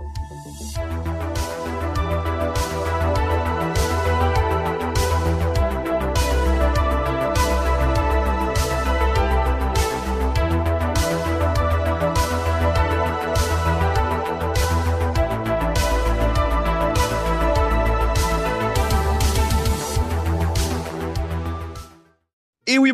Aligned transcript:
Et 0.00 0.76
oui, 0.76 1.07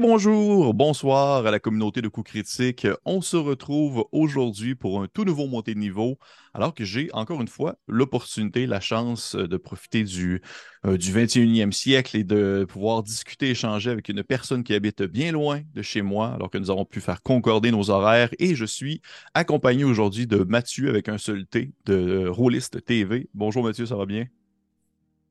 bonjour, 0.07 0.75
bonsoir 0.75 1.47
à 1.47 1.51
la 1.51 1.59
communauté 1.59 2.03
de 2.03 2.09
coups 2.09 2.31
critiques. 2.31 2.87
On 3.07 3.23
se 3.23 3.39
retrouve 3.39 4.05
aujourd'hui 4.13 4.75
pour 4.75 5.01
un 5.01 5.09
tout 5.09 5.25
nouveau 5.25 5.47
montée 5.47 5.73
de 5.73 5.79
niveau, 5.79 6.19
alors 6.53 6.75
que 6.75 6.85
j'ai 6.85 7.09
encore 7.15 7.41
une 7.41 7.49
fois 7.49 7.77
l'opportunité, 7.89 8.67
la 8.67 8.81
chance 8.81 9.35
de 9.35 9.57
profiter 9.57 10.05
du, 10.05 10.43
euh, 10.85 10.99
du 10.99 11.11
21e 11.11 11.73
siècle 11.73 12.19
et 12.19 12.23
de 12.23 12.67
pouvoir 12.69 13.03
discuter, 13.03 13.49
échanger 13.49 13.89
avec 13.89 14.11
une 14.11 14.23
personne 14.23 14.63
qui 14.63 14.75
habite 14.75 15.03
bien 15.03 15.33
loin 15.33 15.63
de 15.73 15.81
chez 15.81 16.03
moi, 16.03 16.35
alors 16.35 16.51
que 16.51 16.59
nous 16.59 16.71
avons 16.71 16.85
pu 16.85 17.01
faire 17.01 17.23
concorder 17.23 17.71
nos 17.71 17.89
horaires. 17.89 18.29
Et 18.39 18.55
je 18.55 18.67
suis 18.67 19.01
accompagné 19.33 19.85
aujourd'hui 19.85 20.27
de 20.27 20.45
Mathieu 20.45 20.91
avec 20.91 21.09
un 21.09 21.17
seul 21.17 21.47
T 21.47 21.73
de 21.87 22.29
Rollist 22.29 22.85
TV. 22.85 23.31
Bonjour 23.33 23.65
Mathieu, 23.65 23.87
ça 23.87 23.97
va 23.97 24.05
bien? 24.05 24.27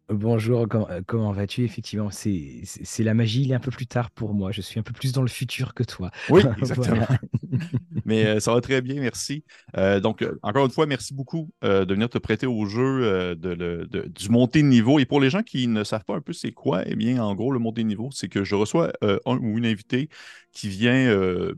Bonjour, 0.09 0.67
comment, 0.67 0.89
euh, 0.89 1.01
comment 1.05 1.31
vas-tu? 1.31 1.63
Effectivement, 1.63 2.11
c'est 2.11 2.61
c'est- 2.65 2.83
c'est 2.83 3.03
la 3.03 3.13
magie, 3.13 3.43
il 3.43 3.51
est 3.51 3.55
un 3.55 3.59
peu 3.59 3.71
plus 3.71 3.87
tard 3.87 4.11
pour 4.11 4.33
moi. 4.33 4.51
Je 4.51 4.61
suis 4.61 4.79
un 4.79 4.83
peu 4.83 4.91
plus 4.93 5.13
dans 5.13 5.21
le 5.21 5.29
futur 5.29 5.73
que 5.73 5.83
toi. 5.83 6.11
Oui, 6.29 6.41
exactement. 6.57 6.97
Voilà. 6.97 7.07
Mais 8.05 8.25
euh, 8.25 8.39
ça 8.39 8.53
va 8.53 8.59
très 8.61 8.81
bien, 8.81 8.99
merci. 8.99 9.43
Euh, 9.77 9.99
donc, 9.99 10.25
encore 10.41 10.65
une 10.65 10.71
fois, 10.71 10.85
merci 10.85 11.13
beaucoup 11.13 11.49
de 11.61 11.85
venir 11.93 12.09
te 12.09 12.17
prêter 12.17 12.45
au 12.47 12.65
jeu 12.65 13.35
de, 13.35 13.49
le- 13.49 13.87
de- 13.87 14.07
du 14.07 14.29
montée 14.29 14.61
de 14.61 14.67
niveau. 14.67 14.99
Et 14.99 15.05
pour 15.05 15.21
les 15.21 15.29
gens 15.29 15.41
qui 15.43 15.67
ne 15.67 15.83
savent 15.83 16.03
pas 16.05 16.15
un 16.15 16.21
peu 16.21 16.33
c'est 16.33 16.51
quoi, 16.51 16.83
eh 16.85 16.95
bien, 16.95 17.23
en 17.23 17.33
gros, 17.35 17.51
le 17.51 17.59
montée 17.59 17.83
de 17.83 17.87
niveau, 17.87 18.09
c'est 18.11 18.27
que 18.29 18.43
je 18.43 18.55
reçois 18.55 18.91
un 19.01 19.37
ou 19.37 19.57
une 19.57 19.65
invitée 19.65 20.09
qui 20.51 20.69
vient 20.69 21.15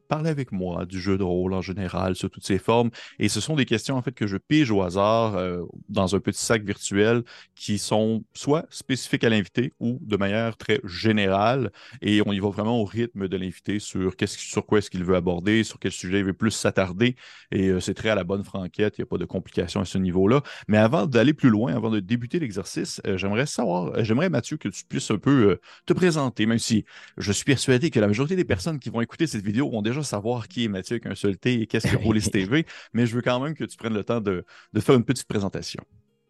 parler 0.07 0.29
avec 0.29 0.51
moi 0.51 0.85
du 0.85 0.99
jeu 0.99 1.17
de 1.17 1.23
rôle 1.23 1.53
en 1.53 1.61
général, 1.61 2.15
sous 2.15 2.29
toutes 2.29 2.45
ses 2.45 2.59
formes. 2.59 2.91
Et 3.19 3.29
ce 3.29 3.41
sont 3.41 3.55
des 3.55 3.65
questions, 3.65 3.95
en 3.95 4.01
fait, 4.01 4.11
que 4.13 4.27
je 4.27 4.37
pige 4.37 4.71
au 4.71 4.81
hasard 4.81 5.37
dans 5.89 6.15
un 6.15 6.19
petit 6.19 6.41
sac 6.41 6.63
virtuel 6.63 7.23
qui 7.55 7.77
sont 7.77 8.23
soit 8.35 8.65
spécifiques 8.69 9.23
à 9.23 9.29
l'invité 9.29 9.73
ou 9.79 9.99
de 10.01 10.17
manière 10.17 10.57
très 10.57 10.79
générale. 10.83 11.71
Et 12.01 12.21
on 12.25 12.33
y 12.33 12.39
va 12.39 12.49
vraiment 12.49 12.79
au 12.79 12.85
rythme 12.85 13.27
de 13.27 13.37
l'invité 13.37 13.79
sur, 13.79 14.13
sur 14.25 14.65
quoi 14.65 14.79
est-ce 14.79 14.89
qu'il 14.89 15.03
veut 15.03 15.15
aborder, 15.15 15.63
sur 15.63 15.79
quel 15.79 15.91
sujet 15.91 16.19
il 16.19 16.25
veut 16.25 16.33
plus 16.33 16.51
s'attarder. 16.51 17.15
Et 17.51 17.69
euh, 17.69 17.79
c'est 17.79 17.93
très 17.93 18.09
à 18.09 18.15
la 18.15 18.23
bonne 18.23 18.43
franquette, 18.43 18.97
il 18.97 19.01
n'y 19.01 19.03
a 19.03 19.07
pas 19.07 19.17
de 19.17 19.25
complications 19.25 19.81
à 19.81 19.85
ce 19.85 19.97
niveau-là. 19.97 20.41
Mais 20.67 20.77
avant 20.77 21.05
d'aller 21.05 21.33
plus 21.33 21.49
loin, 21.49 21.75
avant 21.75 21.89
de 21.89 21.99
débuter 21.99 22.39
l'exercice, 22.39 23.01
euh, 23.07 23.17
j'aimerais 23.17 23.45
savoir, 23.45 23.95
euh, 23.95 24.03
j'aimerais 24.03 24.29
Mathieu 24.29 24.57
que 24.57 24.69
tu 24.69 24.83
puisses 24.85 25.11
un 25.11 25.17
peu 25.17 25.49
euh, 25.51 25.61
te 25.85 25.93
présenter, 25.93 26.45
même 26.45 26.59
si 26.59 26.85
je 27.17 27.31
suis 27.31 27.45
persuadé 27.45 27.89
que 27.89 27.99
la 27.99 28.07
majorité 28.07 28.35
des 28.35 28.45
personnes 28.45 28.79
qui 28.79 28.89
vont 28.89 29.01
écouter 29.01 29.27
cette 29.27 29.43
vidéo 29.43 29.69
vont 29.69 29.81
déjà 29.81 30.03
savoir 30.03 30.47
qui 30.47 30.65
est 30.65 30.67
Mathieu 30.67 30.95
avec 30.95 31.05
un 31.05 31.15
seul 31.15 31.37
T 31.37 31.61
et 31.61 31.67
qu'est-ce 31.67 31.87
que 31.87 31.97
Rollis 31.97 32.29
TV. 32.31 32.65
Mais 32.93 33.05
je 33.05 33.15
veux 33.15 33.21
quand 33.21 33.39
même 33.39 33.53
que 33.53 33.63
tu 33.63 33.77
prennes 33.77 33.93
le 33.93 34.03
temps 34.03 34.21
de, 34.21 34.45
de 34.73 34.79
faire 34.79 34.95
une 34.95 35.05
petite 35.05 35.27
présentation. 35.27 35.83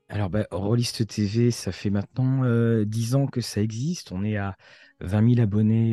Alors, 0.07 0.29
bah, 0.29 0.45
Rollist 0.51 1.07
TV, 1.07 1.49
ça 1.49 1.71
fait 1.71 1.89
maintenant 1.89 2.43
euh, 2.43 2.85
10 2.85 3.15
ans 3.15 3.25
que 3.25 3.41
ça 3.41 3.61
existe. 3.61 4.11
On 4.11 4.23
est 4.23 4.37
à 4.37 4.55
20 4.99 5.35
000 5.35 5.41
abonnés 5.41 5.91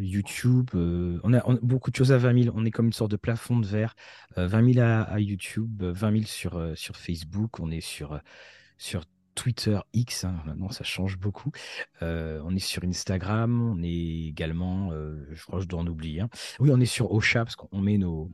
YouTube. 0.00 0.70
on, 0.74 1.32
a, 1.32 1.42
beaucoup 1.62 1.90
de 1.90 1.96
choses 1.96 2.12
à 2.12 2.18
20 2.18 2.44
000. 2.44 2.54
On 2.56 2.64
est 2.66 2.70
comme 2.70 2.86
une 2.86 2.92
sorte 2.92 3.10
de 3.10 3.16
plafond 3.16 3.58
de 3.58 3.66
verre. 3.66 3.94
Euh, 4.36 4.46
20 4.46 4.74
000 4.74 4.86
à, 4.86 5.18
YouTube, 5.20 5.82
euh, 5.82 5.92
20 5.92 6.24
000 6.24 6.24
sur, 6.74 6.96
Facebook. 6.96 7.60
On 7.60 7.70
est 7.70 7.80
sur, 7.80 8.20
Twitter 9.36 9.78
X. 9.94 10.24
hein. 10.24 10.42
Maintenant, 10.44 10.70
ça 10.70 10.84
change 10.84 11.16
beaucoup. 11.16 11.50
On 12.02 12.54
est 12.54 12.58
sur 12.58 12.84
Instagram. 12.84 13.72
On 13.72 13.82
est 13.82 14.28
également, 14.28 14.90
je 14.90 15.42
crois 15.44 15.60
que 15.60 15.62
je 15.62 15.68
dois 15.68 15.80
en 15.80 15.86
oublier. 15.86 16.24
Oui, 16.58 16.70
on 16.70 16.80
est 16.80 16.84
sur 16.84 17.10
Ocha 17.12 17.44
parce 17.44 17.56
qu'on 17.56 17.80
met 17.80 17.96
nos, 17.96 18.30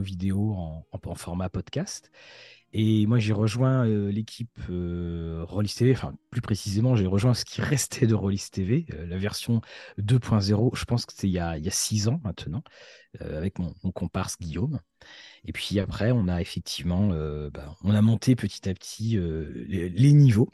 vidéos 0.00 0.54
en 0.54 1.14
format 1.14 1.50
podcast. 1.50 2.10
Et 2.74 3.06
moi, 3.06 3.18
j'ai 3.18 3.32
rejoint 3.32 3.86
euh, 3.86 4.10
l'équipe 4.10 4.58
euh, 4.68 5.42
Rollis 5.48 5.74
TV, 5.74 5.92
enfin 5.92 6.14
plus 6.30 6.42
précisément, 6.42 6.96
j'ai 6.96 7.06
rejoint 7.06 7.32
ce 7.32 7.44
qui 7.46 7.62
restait 7.62 8.06
de 8.06 8.14
Rollis 8.14 8.48
TV, 8.52 8.84
euh, 8.92 9.06
la 9.06 9.16
version 9.16 9.62
2.0, 9.98 10.76
je 10.76 10.84
pense 10.84 11.06
que 11.06 11.12
c'était 11.14 11.28
il 11.28 11.32
y 11.32 11.38
a, 11.38 11.58
six 11.70 12.08
ans 12.08 12.20
maintenant, 12.24 12.62
euh, 13.22 13.38
avec 13.38 13.58
mon, 13.58 13.72
comparse 13.92 14.38
Guillaume. 14.38 14.80
Et 15.46 15.52
puis 15.52 15.80
après, 15.80 16.10
on 16.12 16.28
a 16.28 16.42
effectivement, 16.42 17.08
bah, 17.50 17.74
on 17.82 17.94
a 17.94 18.02
monté 18.02 18.36
petit 18.36 18.68
à 18.68 18.74
petit 18.74 19.16
les, 19.18 20.12
niveaux. 20.12 20.50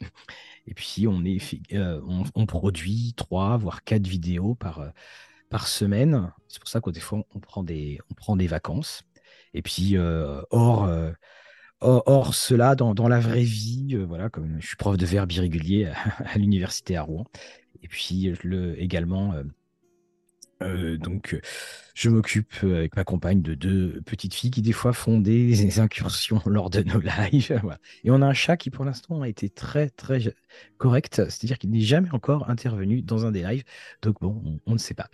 Et 0.67 0.73
puis, 0.73 1.07
on, 1.07 1.25
est, 1.25 1.39
on, 1.73 2.45
produit 2.45 3.13
trois, 3.17 3.57
voire 3.57 3.83
quatre 3.83 4.07
vidéos 4.07 4.55
par, 4.55 4.93
par 5.49 5.67
semaine. 5.67 6.31
C'est 6.47 6.59
pour 6.59 6.69
ça 6.69 6.79
qu'au 6.81 6.91
des 6.91 6.99
fois, 6.99 7.23
on 7.33 7.39
prend 7.39 7.63
des, 7.63 7.99
on 8.11 8.13
prend 8.13 8.37
des 8.37 8.47
vacances. 8.47 9.03
Et 9.53 9.61
puis, 9.61 9.97
hors, 9.97 10.87
Or, 11.81 12.33
cela, 12.33 12.75
dans, 12.75 12.95
dans 12.95 13.07
la 13.07 13.19
vraie 13.19 13.43
vie, 13.43 13.89
euh, 13.93 14.05
voilà, 14.05 14.29
comme 14.29 14.59
je 14.59 14.67
suis 14.67 14.75
prof 14.77 14.97
de 14.97 15.05
verbe 15.05 15.31
irrégulier 15.31 15.85
à, 15.85 16.37
l'université 16.37 16.95
à 16.95 17.03
Rouen, 17.03 17.25
et 17.83 17.87
puis 17.87 18.33
le, 18.43 18.81
également, 18.81 19.33
euh, 19.33 19.43
euh, 20.63 20.97
donc, 20.97 21.39
je 21.93 22.09
m'occupe 22.09 22.53
avec 22.63 22.95
ma 22.95 23.03
compagne 23.03 23.41
de 23.41 23.53
deux 23.55 24.01
petites 24.05 24.33
filles 24.33 24.51
qui 24.51 24.61
des 24.61 24.71
fois 24.71 24.93
font 24.93 25.19
des 25.19 25.79
incursions 25.79 26.41
lors 26.45 26.69
de 26.69 26.81
nos 26.81 26.99
lives. 26.99 27.61
Et 28.03 28.09
on 28.09 28.21
a 28.21 28.25
un 28.25 28.33
chat 28.33 28.55
qui, 28.57 28.69
pour 28.69 28.85
l'instant, 28.85 29.21
a 29.21 29.27
été 29.27 29.49
très, 29.49 29.89
très 29.89 30.33
correct, 30.77 31.15
c'est-à-dire 31.29 31.59
qu'il 31.59 31.71
n'est 31.71 31.81
jamais 31.81 32.11
encore 32.13 32.49
intervenu 32.49 33.01
dans 33.01 33.25
un 33.25 33.31
des 33.31 33.43
lives. 33.43 33.63
Donc 34.01 34.21
bon, 34.21 34.41
on, 34.45 34.59
on 34.65 34.73
ne 34.73 34.79
sait 34.79 34.93
pas. 34.93 35.09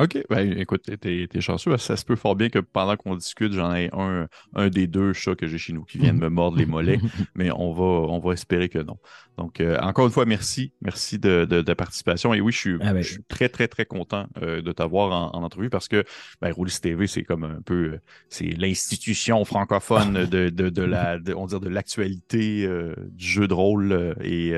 OK, 0.00 0.18
ben 0.30 0.58
écoute, 0.58 0.82
t'es, 1.00 1.26
t'es 1.28 1.40
chanceux. 1.40 1.76
Ça 1.78 1.96
se 1.96 2.04
peut 2.04 2.16
fort 2.16 2.36
bien 2.36 2.48
que 2.50 2.58
pendant 2.58 2.96
qu'on 2.96 3.16
discute, 3.16 3.52
j'en 3.52 3.74
ai 3.74 3.90
un, 3.92 4.28
un 4.54 4.68
des 4.68 4.86
deux 4.86 5.12
chats 5.12 5.34
que 5.34 5.46
j'ai 5.46 5.58
chez 5.58 5.72
nous 5.72 5.84
qui 5.84 5.98
vient 5.98 6.14
de 6.14 6.18
me 6.18 6.28
mordre 6.28 6.56
les 6.56 6.66
mollets, 6.66 7.00
mais 7.34 7.50
on 7.50 7.72
va, 7.72 7.84
on 7.84 8.18
va 8.18 8.32
espérer 8.32 8.68
que 8.68 8.78
non. 8.78 8.98
Donc, 9.38 9.60
euh, 9.60 9.78
encore 9.80 10.04
une 10.04 10.12
fois, 10.12 10.26
merci. 10.26 10.72
Merci 10.82 11.18
de, 11.18 11.44
de, 11.44 11.74
participation. 11.74 12.34
Et 12.34 12.40
oui, 12.40 12.50
je 12.50 12.58
suis, 12.58 12.76
Ah 12.80 12.92
ben, 12.92 13.02
je 13.02 13.12
suis 13.12 13.22
très, 13.28 13.48
très, 13.48 13.68
très 13.68 13.86
content 13.86 14.26
euh, 14.42 14.62
de 14.62 14.72
t'avoir 14.72 15.12
en, 15.12 15.38
en 15.38 15.44
entrevue 15.44 15.70
parce 15.70 15.86
que 15.86 16.04
ben, 16.42 16.52
Roulis 16.52 16.76
TV, 16.82 17.06
c'est 17.06 17.22
comme 17.22 17.44
un 17.44 17.62
peu, 17.64 17.74
euh, 17.74 18.00
c'est 18.28 18.46
l'institution 18.46 19.44
francophone 19.44 20.26
de, 20.30 20.48
de, 20.48 20.68
de 20.68 20.82
la, 20.82 21.20
de, 21.20 21.34
on 21.34 21.46
dire 21.46 21.60
de 21.60 21.68
l'actualité 21.68 22.64
euh, 22.66 22.94
du 23.12 23.26
jeu 23.26 23.46
de 23.46 23.54
rôle. 23.54 24.16
et 24.22 24.52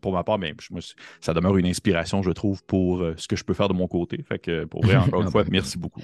pour 0.00 0.12
ma 0.12 0.22
part, 0.22 0.38
ben, 0.38 0.54
je 0.60 0.72
me 0.74 0.80
suis- 0.80 0.94
ça 1.20 1.34
demeure 1.34 1.56
une 1.56 1.66
inspiration, 1.66 2.22
je 2.22 2.30
trouve, 2.30 2.62
pour 2.64 3.04
ce 3.16 3.26
que 3.26 3.34
je 3.34 3.42
peux 3.42 3.54
faire 3.54 3.68
de 3.68 3.74
mon 3.74 3.88
côté. 3.88 4.24
Fait 4.28 4.38
que 4.38 4.64
pour 4.64 4.79
vrai, 4.80 4.96
encore 4.96 5.22
une 5.22 5.28
Ah 5.28 5.30
fois, 5.30 5.44
ben. 5.44 5.50
merci 5.52 5.78
beaucoup. 5.78 6.02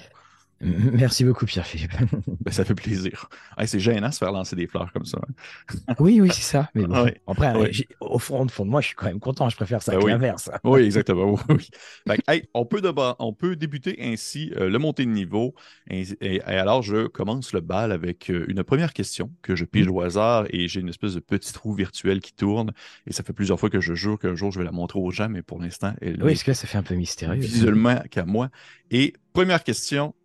Merci 0.93 1.23
beaucoup, 1.23 1.45
Pierre-Philippe. 1.45 1.91
Ben, 2.47 2.53
ça 2.53 2.63
fait 2.63 2.75
plaisir. 2.75 3.27
Hey, 3.57 3.67
c'est 3.67 3.79
gênant 3.79 4.07
de 4.07 4.13
se 4.13 4.19
faire 4.19 4.31
lancer 4.31 4.55
des 4.55 4.67
fleurs 4.67 4.91
comme 4.93 5.05
ça. 5.05 5.19
hein. 5.21 5.95
Oui, 5.99 6.21
oui, 6.21 6.29
c'est 6.33 6.41
ça. 6.41 6.69
Mais 6.75 6.85
bon, 6.85 7.03
Ouais, 7.03 7.21
après, 7.27 7.73
j'ai- 7.73 7.87
au 7.99 8.19
fond, 8.19 8.45
au 8.45 8.47
fond 8.47 8.65
de 8.65 8.69
moi, 8.69 8.79
je 8.81 8.87
suis 8.87 8.95
quand 8.95 9.07
même 9.07 9.19
content. 9.19 9.49
Je 9.49 9.55
préfère 9.57 9.81
ça 9.81 9.91
Ben 9.91 9.99
que 9.99 10.05
oui. 10.05 10.11
l'inverse. 10.11 10.49
Oui, 10.63 10.81
exactement. 10.81 11.37
Oui. 11.49 11.67
Fait 12.07 12.19
hey, 12.27 12.43
on, 12.53 12.65
peut 12.65 12.81
on 13.19 13.33
peut 13.33 13.55
débuter 13.55 13.97
ainsi 14.01 14.51
euh, 14.55 14.69
le 14.69 14.79
montée 14.79 15.05
de 15.05 15.11
niveau. 15.11 15.53
Et, 15.89 16.03
et- 16.21 16.35
et 16.37 16.41
alors, 16.41 16.81
je 16.83 17.07
commence 17.07 17.51
le 17.53 17.59
bal 17.61 17.91
avec 17.91 18.29
euh, 18.29 18.45
une 18.47 18.63
première 18.63 18.93
question 18.93 19.31
que 19.41 19.55
je 19.55 19.65
pige 19.65 19.87
au 19.87 20.01
hasard 20.01 20.45
et 20.51 20.67
j'ai 20.67 20.79
une 20.79 20.89
espèce 20.89 21.13
de 21.15 21.19
petit 21.19 21.51
trou 21.53 21.73
virtuel 21.73 22.21
qui 22.21 22.33
tourne. 22.33 22.71
Et 23.07 23.13
ça 23.13 23.23
fait 23.23 23.33
plusieurs 23.33 23.59
fois 23.59 23.69
que 23.69 23.81
je 23.81 23.93
jure 23.93 24.17
qu'un 24.17 24.35
jour 24.35 24.51
je 24.51 24.59
vais 24.59 24.65
la 24.65 24.71
montrer 24.71 24.99
aux 24.99 25.11
gens, 25.11 25.27
mais 25.29 25.41
pour 25.41 25.59
l'instant, 25.61 25.93
elle 26.01 26.23
Oui, 26.23 26.31
est-ce 26.31 26.43
que 26.45 26.51
là, 26.51 26.55
ça 26.55 26.65
fait 26.67 26.77
un 26.77 26.83
peu 26.83 26.95
mystérieux 26.95 27.41
visuellement 27.41 27.99
qu'à 28.09 28.25
moi. 28.25 28.49
Et 28.89 29.13
première 29.33 29.63
question, 29.63 30.15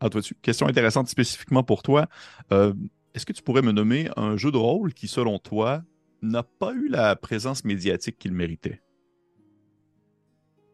à 0.00 0.08
toi 0.10 0.20
dessus. 0.20 0.36
Question 0.42 0.66
intéressante 0.66 1.08
spécifiquement 1.08 1.62
pour 1.62 1.82
toi. 1.82 2.08
Euh, 2.52 2.72
Est-ce 3.14 3.26
que 3.26 3.32
tu 3.32 3.42
pourrais 3.42 3.62
me 3.62 3.72
nommer 3.72 4.08
un 4.16 4.36
jeu 4.36 4.50
de 4.50 4.56
rôle 4.56 4.94
qui, 4.94 5.08
selon 5.08 5.38
toi, 5.38 5.82
n'a 6.22 6.42
pas 6.42 6.72
eu 6.72 6.88
la 6.88 7.16
présence 7.16 7.64
médiatique 7.64 8.18
qu'il 8.18 8.32
méritait? 8.32 8.80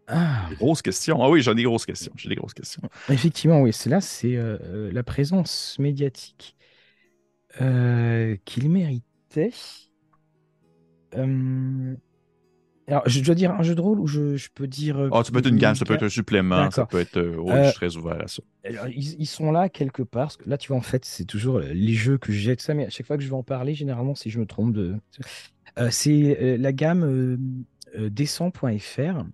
Ah, 0.09 0.49
Grosse 0.59 0.83
question. 0.83 1.23
Ah 1.23 1.29
oui, 1.29 1.43
j'en 1.43 1.53
ai 1.53 1.57
des 1.57 1.63
grosses 1.65 1.87
questions. 1.87 2.13
J'ai 2.17 2.29
des 2.29 2.37
grosses 2.37 2.55
questions. 2.55 2.83
effectivement, 3.09 3.61
oui. 3.61 3.73
C'est 3.73 3.91
là, 3.91 4.01
c'est 4.01 4.37
euh, 4.37 4.57
euh, 4.63 4.93
la 4.93 5.03
présence 5.03 5.77
médiatique 5.79 6.57
euh, 7.61 8.37
qu'il 8.45 8.71
méritait. 8.71 9.53
Alors, 12.89 13.03
je 13.07 13.21
dois 13.21 13.35
dire 13.35 13.51
un 13.51 13.63
jeu 13.65 13.75
de 13.75 13.81
rôle 13.81 13.99
ou 13.99 14.07
je, 14.07 14.37
je 14.37 14.49
peux 14.55 14.69
dire. 14.69 14.97
euh, 14.97 15.09
Ah, 15.13 15.25
ça 15.25 15.33
peut 15.33 15.41
être 15.41 15.49
une 15.49 15.57
gamme, 15.57 15.75
ça 15.75 15.85
peut 15.85 15.95
être 15.95 16.05
un 16.05 16.09
supplément, 16.09 16.71
ça 16.71 16.83
D'accord. 16.83 16.89
peut 16.89 17.01
être. 17.01 17.17
Euh, 17.19 17.63
je 17.63 17.65
suis 17.69 17.75
très 17.75 17.97
ouvert 17.97 18.23
à 18.23 18.29
ça. 18.29 18.43
Alors, 18.65 18.89
ils, 18.89 19.21
ils 19.21 19.27
sont 19.27 19.51
là 19.51 19.69
quelque 19.69 20.03
part. 20.03 20.27
Parce 20.27 20.37
que 20.37 20.49
là, 20.49 20.57
tu 20.57 20.69
vois, 20.69 20.77
en 20.77 20.83
fait, 20.83 21.05
c'est 21.05 21.25
toujours 21.25 21.59
les 21.59 21.95
jeux 21.95 22.17
que 22.17 22.33
j'ai, 22.33 22.55
tout 22.55 22.63
ça, 22.63 22.75
mais 22.75 22.87
à 22.87 22.91
chaque 22.91 23.07
fois 23.07 23.17
que 23.17 23.23
je 23.25 23.29
vais 23.29 23.35
en 23.35 23.43
parler, 23.43 23.75
généralement, 23.75 24.15
si 24.15 24.31
je 24.31 24.39
me 24.39 24.47
trompe 24.47 24.73
de. 24.73 24.95
Euh, 25.79 25.89
c'est 25.91 26.39
euh, 26.41 26.57
la 26.59 26.73
gamme 26.73 27.39
Descend.fr 27.99 29.25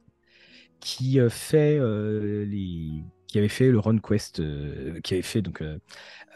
qui 0.80 1.18
fait 1.28 1.78
les, 1.78 3.04
qui 3.32 3.38
avait 3.38 3.48
fait 3.48 3.70
le 3.70 3.78
Run 3.78 3.96
Quest, 3.96 4.42
qui 5.02 5.14
avait 5.14 5.22
fait 5.22 5.40
donc 5.40 5.64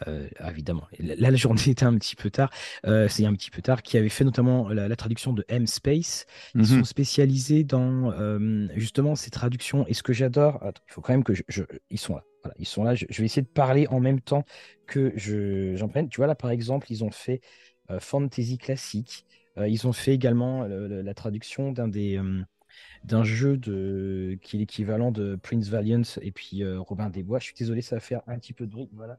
ah, 0.01 0.49
évidemment. 0.49 0.87
Là, 0.97 1.29
la 1.29 1.35
journée 1.35 1.61
était 1.67 1.85
un 1.85 1.95
petit 1.95 2.15
peu 2.15 2.31
tard. 2.31 2.49
c'est 2.83 3.23
un 3.23 3.33
petit 3.33 3.51
peu 3.51 3.61
tard. 3.61 3.83
Qui 3.83 3.99
avait 3.99 4.09
fait 4.09 4.23
notamment 4.23 4.69
la, 4.69 4.95
traduction 4.95 5.31
de 5.31 5.45
M 5.47 5.67
Space. 5.67 6.25
Ils 6.55 6.65
sont 6.65 6.77
mhm. 6.77 6.85
spécialisés 6.85 7.63
dans 7.63 8.11
justement 8.75 9.13
ces 9.13 9.29
traductions. 9.29 9.85
Et 9.87 9.93
ce 9.93 10.01
que 10.01 10.11
j'adore, 10.11 10.59
il 10.63 10.91
faut 10.91 11.01
quand 11.01 11.13
même 11.13 11.23
que 11.23 11.33
je, 11.35 11.63
ils 11.91 11.99
sont 11.99 12.15
là. 12.15 12.23
Voilà, 12.43 12.55
ils 12.57 12.65
sont 12.65 12.83
là. 12.83 12.95
Je, 12.95 13.05
vais 13.05 13.25
essayer 13.25 13.43
de 13.43 13.47
parler 13.47 13.85
en 13.89 13.99
même 13.99 14.19
temps 14.19 14.43
que 14.87 15.13
je 15.15 15.75
j'en 15.75 15.89
prenne. 15.89 16.09
Tu 16.09 16.17
vois 16.17 16.27
là, 16.27 16.35
par 16.35 16.49
exemple, 16.49 16.87
ils 16.89 17.03
ont 17.03 17.11
fait 17.11 17.41
fantasy 17.99 18.57
classique. 18.57 19.27
ils 19.55 19.85
ont 19.85 19.93
fait 19.93 20.15
également 20.15 20.65
la 20.65 21.13
traduction 21.13 21.71
d'un 21.71 21.87
des 21.87 22.19
d'un 23.03 23.23
jeu 23.23 23.57
de, 23.57 24.37
qui 24.41 24.55
est 24.55 24.59
l'équivalent 24.59 25.11
de 25.11 25.35
Prince 25.41 25.67
Valiant 25.69 26.01
et 26.21 26.31
puis 26.31 26.63
euh, 26.63 26.79
Robin 26.79 27.09
des 27.09 27.23
Bois. 27.23 27.39
Je 27.39 27.45
suis 27.45 27.55
désolé, 27.57 27.81
ça 27.81 27.95
va 27.95 27.99
faire 27.99 28.21
un 28.27 28.37
petit 28.37 28.53
peu 28.53 28.65
de 28.65 28.71
bruit. 28.71 28.89
Voilà. 28.93 29.17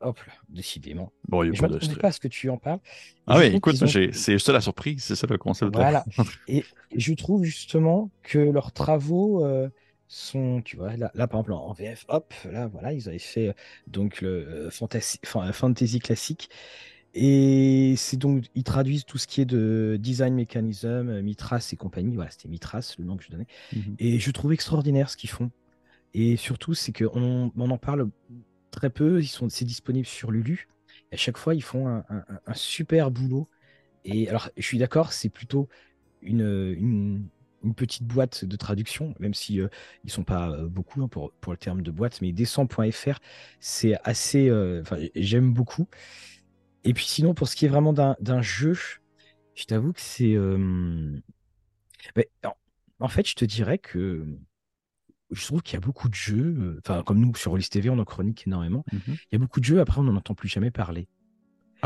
Hop 0.00 0.18
là, 0.26 0.34
décidément. 0.50 1.10
Bon, 1.26 1.42
il 1.42 1.54
je 1.54 1.64
ne 1.64 1.80
sais 1.80 1.96
pas 1.96 2.12
ce 2.12 2.20
que 2.20 2.28
tu 2.28 2.50
en 2.50 2.58
parles. 2.58 2.80
ah 3.26 3.38
oui, 3.38 3.46
écoute, 3.46 3.76
c'est 3.76 4.38
ça 4.38 4.52
la 4.52 4.60
surprise, 4.60 5.02
c'est 5.02 5.16
ça 5.16 5.26
le 5.26 5.38
concept. 5.38 5.74
Voilà. 5.74 6.04
et 6.48 6.64
je 6.94 7.14
trouve 7.14 7.44
justement 7.44 8.10
que 8.22 8.38
leurs 8.38 8.72
travaux 8.72 9.44
euh, 9.44 9.70
sont, 10.06 10.60
tu 10.62 10.76
vois, 10.76 10.96
là, 10.96 11.08
par 11.26 11.40
exemple 11.40 11.52
en 11.52 11.72
VF, 11.72 12.04
hop, 12.08 12.34
là, 12.50 12.66
voilà, 12.66 12.92
ils 12.92 13.08
avaient 13.08 13.18
fait 13.18 13.48
euh, 13.48 13.52
donc 13.86 14.20
le 14.20 14.68
fantasy, 14.70 15.18
fantasy 15.24 15.98
classique. 15.98 16.50
Et 17.18 17.94
c'est 17.96 18.18
donc, 18.18 18.44
ils 18.54 18.62
traduisent 18.62 19.06
tout 19.06 19.16
ce 19.16 19.26
qui 19.26 19.40
est 19.40 19.46
de 19.46 19.96
design 19.98 20.34
mechanism, 20.34 21.08
euh, 21.08 21.22
Mitras 21.22 21.70
et 21.72 21.76
compagnie. 21.76 22.14
Voilà, 22.14 22.30
c'était 22.30 22.46
Mitras, 22.46 22.94
le 22.98 23.06
nom 23.06 23.16
que 23.16 23.24
je 23.24 23.30
donnais. 23.30 23.46
Mhm. 23.72 23.96
Et 23.98 24.18
je 24.18 24.30
trouve 24.30 24.52
extraordinaire 24.52 25.08
ce 25.08 25.16
qu'ils 25.16 25.30
font. 25.30 25.50
Et 26.12 26.36
surtout, 26.36 26.74
c'est 26.74 26.92
qu'on 26.92 27.50
on 27.56 27.70
en 27.70 27.78
parle 27.78 28.10
très 28.70 28.90
peu. 28.90 29.22
Ils 29.22 29.28
sont, 29.28 29.48
c'est 29.48 29.64
disponible 29.64 30.06
sur 30.06 30.30
Lulu. 30.30 30.68
Et 31.10 31.14
à 31.14 31.16
chaque 31.16 31.38
fois, 31.38 31.54
ils 31.54 31.62
font 31.62 31.88
un, 31.88 32.04
super 32.52 33.10
boulot. 33.10 33.48
Et 34.04 34.28
alors, 34.28 34.50
je 34.54 34.62
suis 34.62 34.78
d'accord, 34.78 35.14
c'est 35.14 35.30
plutôt 35.30 35.68
une, 36.20 36.76
une, 37.62 37.74
petite 37.74 38.04
boîte 38.04 38.44
de 38.44 38.56
traduction, 38.56 39.14
même 39.18 39.34
si 39.34 39.60
euh, 39.60 39.66
ils 40.04 40.10
sont 40.10 40.22
pas 40.22 40.50
euh, 40.50 40.68
beaucoup 40.68 41.02
hein, 41.02 41.08
pour, 41.08 41.32
pour 41.40 41.52
le 41.52 41.58
terme 41.58 41.82
de 41.82 41.90
boîte, 41.90 42.20
mais 42.22 42.30
descend.fr, 42.30 43.18
c'est 43.58 43.96
assez. 44.04 44.52
Enfin, 44.82 44.98
j'aime 45.14 45.52
beaucoup. 45.52 45.88
Et 46.86 46.94
puis 46.94 47.04
sinon, 47.04 47.34
pour 47.34 47.48
ce 47.48 47.56
qui 47.56 47.64
est 47.66 47.68
vraiment 47.68 47.92
d'un 47.92 48.42
jeu, 48.42 48.78
je 49.54 49.64
t'avoue 49.64 49.92
que 49.92 50.00
c'est... 50.00 50.34
Euh, 50.34 51.20
en 53.00 53.08
fait, 53.08 53.28
je 53.28 53.34
te 53.34 53.44
dirais 53.44 53.78
que 53.78 54.24
je 55.32 55.44
trouve 55.44 55.62
qu'il 55.62 55.74
y 55.74 55.76
a 55.76 55.80
beaucoup 55.80 56.08
de 56.08 56.14
jeux, 56.14 56.56
euh, 56.58 56.80
enfin 56.84 57.02
comme 57.02 57.18
nous 57.18 57.34
sur 57.34 57.50
Rollis 57.50 57.68
TV, 57.68 57.90
on 57.90 57.98
en 57.98 58.04
chronique 58.04 58.46
énormément. 58.46 58.84
Mhm. 58.92 59.00
Il 59.08 59.28
y 59.32 59.34
a 59.34 59.38
beaucoup 59.38 59.58
de 59.58 59.64
jeux, 59.64 59.80
après 59.80 59.98
on 59.98 60.04
n'en 60.04 60.14
entend 60.14 60.34
plus 60.34 60.48
jamais 60.48 60.70
parler. 60.70 61.08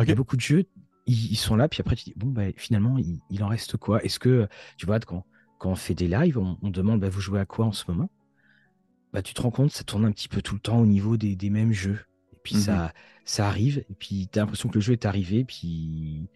Il 0.01 0.09
y 0.09 0.13
a 0.13 0.15
beaucoup 0.15 0.37
de 0.37 0.43
jeux, 0.43 0.65
ils, 1.07 1.37
sont 1.37 1.57
là, 1.57 1.69
puis 1.69 1.81
après 1.81 1.97
tu 1.97 2.05
dis, 2.05 2.15
bon, 2.15 2.29
bah, 2.29 2.53
finalement, 2.57 2.97
il, 2.99 3.43
en 3.43 3.49
reste 3.49 3.77
quoi? 3.77 4.03
Est-ce 4.05 4.19
que, 4.19 4.49
tu 4.77 4.87
vois, 4.87 5.01
quand, 5.01 5.27
quand 5.59 5.71
on 5.71 5.75
fait 5.75 5.95
des 5.95 6.07
lives, 6.07 6.39
on, 6.39 6.57
demande, 6.71 7.01
bah, 7.01 7.09
vous 7.09 7.21
jouez 7.21 7.41
à 7.41 7.47
quoi 7.47 7.67
en 7.67 7.73
ce 7.73 7.91
moment? 7.91 8.11
Bah, 9.13 9.23
Tu 9.23 9.35
te 9.35 9.43
rends 9.43 9.51
compte, 9.51 9.73
ça 9.73 9.83
tourne 9.83 10.05
un 10.05 10.13
petit 10.13 10.29
peu 10.29 10.43
tout 10.43 10.55
le 10.55 10.61
temps 10.61 10.79
au 10.79 10.87
niveau 10.87 11.17
des, 11.17 11.35
des 11.35 11.51
mêmes 11.51 11.73
jeux 11.73 11.99
puis 12.43 12.57
mmh 12.57 12.61
ça, 12.61 12.93
ça 13.25 13.47
arrive, 13.47 13.85
et 13.91 13.95
puis 13.95 14.29
tu 14.31 14.39
as 14.39 14.43
l'impression 14.43 14.69
que 14.69 14.75
le 14.75 14.81
jeu 14.81 14.93
est 14.93 15.07
arrivé, 15.07 15.45
puis 15.45 16.29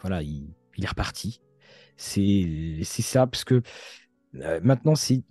voilà, 0.00 0.22
il, 0.22 0.54
est 0.80 0.86
reparti. 0.86 1.40
C'est 1.96 2.82
ça, 2.84 3.26
parce 3.26 3.44
que 3.44 3.62
euh, 4.36 4.60
maintenant, 4.62 4.94
c'est, 4.94 5.22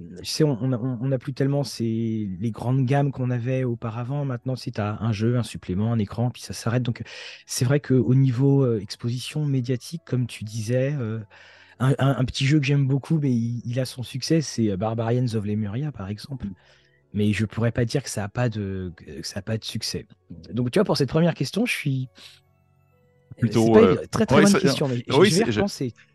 on 0.44 0.68
n'a 0.68 0.80
on, 0.80 1.18
plus 1.18 1.34
tellement 1.34 1.64
ces, 1.64 2.30
les 2.40 2.52
grandes 2.52 2.86
gammes 2.86 3.12
qu'on 3.12 3.32
avait 3.32 3.64
auparavant. 3.64 4.26
Maintenant, 4.26 4.56
c'est 4.56 4.80
un 4.80 5.12
jeu, 5.12 5.38
un 5.38 5.44
supplément, 5.44 5.92
un 5.92 6.00
écran, 6.00 6.30
puis 6.30 6.42
ça 6.42 6.54
s'arrête. 6.54 6.84
Donc, 6.84 7.04
c'est 7.46 7.66
vrai 7.66 7.80
qu'au 7.80 8.14
niveau 8.14 8.64
euh, 8.64 8.80
exposition 8.80 9.46
médiatique, 9.46 10.02
comme 10.06 10.28
tu 10.28 10.44
disais, 10.44 10.96
euh, 11.00 11.20
un, 11.80 12.26
petit 12.26 12.46
jeu 12.46 12.60
que 12.60 12.66
j'aime 12.66 12.88
beaucoup, 12.88 13.18
mais 13.18 13.32
il, 13.32 13.80
a 13.80 13.86
son 13.86 14.04
succès, 14.04 14.42
c'est 14.42 14.78
Barbarians 14.78 15.34
of 15.34 15.46
Lemuria, 15.46 15.92
par 15.92 16.10
exemple 16.10 16.48
mais 17.14 17.34
je 17.34 17.46
pourrais 17.46 17.72
pas 17.72 17.86
dire 17.86 18.04
que 18.04 18.10
ça 18.10 18.24
a 18.24 18.30
pas 18.30 18.50
de 18.50 18.94
ça 19.24 19.40
a 19.40 19.42
pas 19.42 19.58
de 19.58 19.64
succès. 19.64 20.08
Donc 20.52 20.72
tu 20.72 20.80
vois 20.80 20.86
pour 20.86 20.98
cette 20.98 21.10
première 21.10 21.34
question, 21.34 21.66
je 21.66 21.74
suis 21.74 22.10
plutôt 23.38 23.76
euh, 23.78 24.06
très 24.10 24.26
très 24.26 24.44
bonne 24.44 24.54
question. 24.54 24.88
Mais 24.88 25.04
oui, 25.14 25.44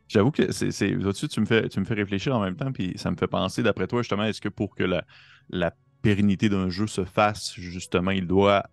J'avoue 0.09 0.31
que 0.31 0.53
c'est 0.53 0.95
au-dessus, 0.95 1.29
tu 1.29 1.41
me 1.41 1.47
fais 1.47 1.69
tu 1.69 1.81
me 1.81 1.85
fais 1.85 1.95
réfléchir 1.95 2.37
en 2.37 2.41
même 2.41 2.57
temps, 2.57 2.71
puis 2.73 2.93
ça 2.97 3.11
me 3.11 3.17
fait 3.17 3.27
penser 3.27 3.63
d'après 3.63 3.87
toi 3.87 4.03
justement, 4.03 4.25
est-ce 4.25 4.41
que 4.41 4.49
pour 4.49 4.75
que 4.75 4.85
la, 4.85 5.05
la 5.51 5.73
pérennité 6.03 6.49
d'un 6.49 6.71
jeu 6.71 6.87
se 6.87 7.05
fasse, 7.05 7.55
justement, 7.55 8.13
il 8.13 8.29
doit 8.29 8.65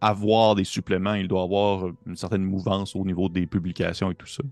avoir 0.00 0.54
des 0.54 0.64
suppléments, 0.64 1.14
il 1.14 1.28
doit 1.28 1.42
avoir 1.42 1.90
une 2.06 2.16
certaine 2.16 2.42
mouvance 2.42 2.96
au 2.96 3.04
niveau 3.04 3.28
des 3.28 3.46
publications 3.46 4.10
et 4.10 4.14
tout 4.14 4.26
ça? 4.26 4.42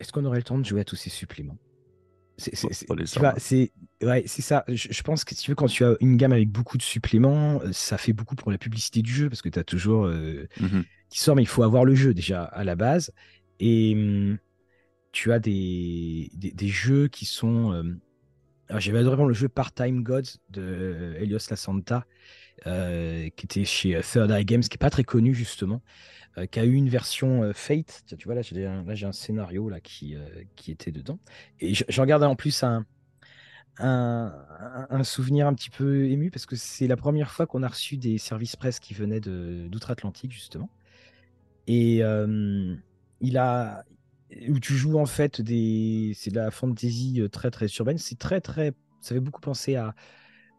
Est-ce 0.00 0.12
qu'on 0.12 0.24
aurait 0.24 0.38
le 0.38 0.44
temps 0.44 0.58
de 0.58 0.64
jouer 0.64 0.80
à 0.80 0.84
tous 0.84 0.96
ces 0.96 1.10
suppléments? 1.10 1.56
C'est 2.36 3.72
ouais, 4.02 4.24
ça. 4.26 4.64
Je, 4.68 5.02
pense 5.02 5.24
que 5.24 5.34
si 5.34 5.42
tu 5.42 5.50
veux, 5.50 5.54
quand 5.54 5.66
tu 5.66 5.84
as 5.84 5.94
une 6.00 6.16
gamme 6.16 6.32
avec 6.32 6.48
beaucoup 6.48 6.76
de 6.76 6.82
suppléments, 6.82 7.60
euh, 7.62 7.72
ça 7.72 7.96
fait 7.98 8.12
beaucoup 8.12 8.34
pour 8.34 8.50
la 8.50 8.58
publicité 8.58 9.02
du 9.02 9.12
jeu 9.12 9.28
parce 9.28 9.42
que 9.42 9.48
tu 9.48 9.58
as 9.58 9.64
toujours 9.64 10.06
euh, 10.06 10.46
mmh 10.60 10.82
qui 11.10 11.20
sort, 11.20 11.36
mais 11.36 11.42
il 11.42 11.48
faut 11.48 11.62
avoir 11.62 11.84
le 11.84 11.94
jeu 11.94 12.12
déjà 12.12 12.42
à 12.42 12.64
la 12.64 12.74
base. 12.74 13.12
Et 13.60 13.94
mmh, 13.94 14.38
tu 15.12 15.32
as 15.32 15.38
des, 15.38 16.28
des, 16.34 16.68
jeux 16.68 17.06
qui 17.06 17.24
sont. 17.24 17.72
Euh, 17.72 17.84
j'avais 18.80 18.98
adoré 18.98 19.24
le 19.24 19.32
jeu 19.32 19.48
Part-Time 19.48 20.02
Gods 20.02 20.38
de 20.50 21.14
Helios 21.20 21.38
La 21.50 21.56
Santa, 21.56 22.04
qui 22.64 23.44
était 23.44 23.64
chez 23.64 24.00
Third 24.00 24.32
Eye 24.32 24.44
Games, 24.44 24.62
qui 24.62 24.74
est 24.74 24.78
pas 24.78 24.90
très 24.90 25.04
connu 25.04 25.34
justement. 25.34 25.82
Euh, 26.36 26.46
qui 26.46 26.58
a 26.58 26.64
eu 26.64 26.74
une 26.74 26.88
version 26.88 27.44
euh, 27.44 27.52
Fate. 27.52 28.04
Tu 28.18 28.24
vois, 28.24 28.34
là, 28.34 28.42
j'ai 28.42 28.66
un, 28.66 29.12
scénario 29.12 29.68
là, 29.68 29.80
qui, 29.80 30.16
euh, 30.16 30.42
était 30.66 30.90
dedans. 30.90 31.18
Et 31.60 31.74
j'en 31.74 32.02
regardais 32.02 32.26
en 32.26 32.34
plus 32.34 32.64
un, 32.64 32.84
souvenir 35.04 35.46
un 35.46 35.54
petit 35.54 35.70
peu 35.70 36.06
ému 36.06 36.30
parce 36.30 36.46
que 36.46 36.56
c'est 36.56 36.86
la 36.86 36.96
première 36.96 37.30
fois 37.30 37.46
qu'on 37.46 37.62
a 37.62 37.68
reçu 37.68 37.96
des 37.96 38.18
services 38.18 38.56
presse 38.56 38.80
qui 38.80 38.94
venaient 38.94 39.20
d'outre-Atlantique, 39.20 40.32
justement. 40.32 40.70
Et 41.66 42.02
il 43.20 43.38
a. 43.38 43.84
Où 44.48 44.58
tu 44.58 44.74
joues 44.74 44.98
en 44.98 45.06
fait 45.06 45.40
des. 45.40 46.12
C'est 46.16 46.30
de 46.30 46.36
la 46.36 46.50
fantasy 46.50 47.22
très 47.30 47.50
très 47.52 47.66
urbaine. 47.78 47.98
C'est 47.98 48.18
très 48.18 48.40
très. 48.40 48.72
Ça 49.00 49.14
fait 49.14 49.20
beaucoup 49.20 49.40
penser 49.40 49.76
à, 49.76 49.94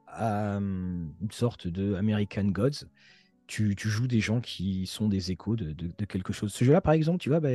à 0.07 0.55
une 0.55 1.31
sorte 1.31 1.67
de 1.67 1.95
American 1.95 2.45
Gods 2.45 2.85
tu, 3.47 3.75
joues 3.77 4.07
des 4.07 4.19
gens 4.19 4.41
qui 4.41 4.87
sont 4.87 5.07
des 5.07 5.31
échos 5.31 5.55
de, 5.55 6.05
quelque 6.05 6.33
chose. 6.33 6.53
Ce 6.53 6.63
jeu-là, 6.63 6.81
par 6.81 6.93
exemple, 6.93 7.19
tu 7.19 7.29
vois, 7.29 7.39
bah, 7.39 7.49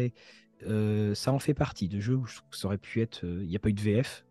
euh, 0.66 1.14
ça 1.14 1.32
en 1.32 1.38
fait 1.38 1.54
partie 1.54 1.88
de 1.88 2.00
jeux 2.00 2.16
où 2.16 2.26
je 2.26 2.36
trouve 2.36 2.50
que 2.50 2.56
ça 2.56 2.66
aurait 2.66 2.78
pu 2.78 3.00
être. 3.00 3.24
Euh, 3.24 3.40
il 3.42 3.48
n'y 3.48 3.56
a 3.56 3.58
pas 3.58 3.70
eu 3.70 3.74
de 3.74 3.80
VF. 3.80 4.24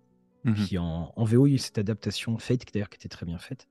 Mmh 0.46 0.54
Puis 0.54 0.78
en, 0.78 1.12
VO, 1.18 1.48
il 1.48 1.52
y 1.52 1.54
a 1.54 1.56
eu 1.56 1.60
cette 1.60 1.78
adaptation 1.78 2.38
Fate, 2.38 2.62
d'ailleurs, 2.74 2.90
qui 2.90 2.96
était 2.96 3.10
très 3.10 3.26
bien 3.26 3.40
faite. 3.40 3.68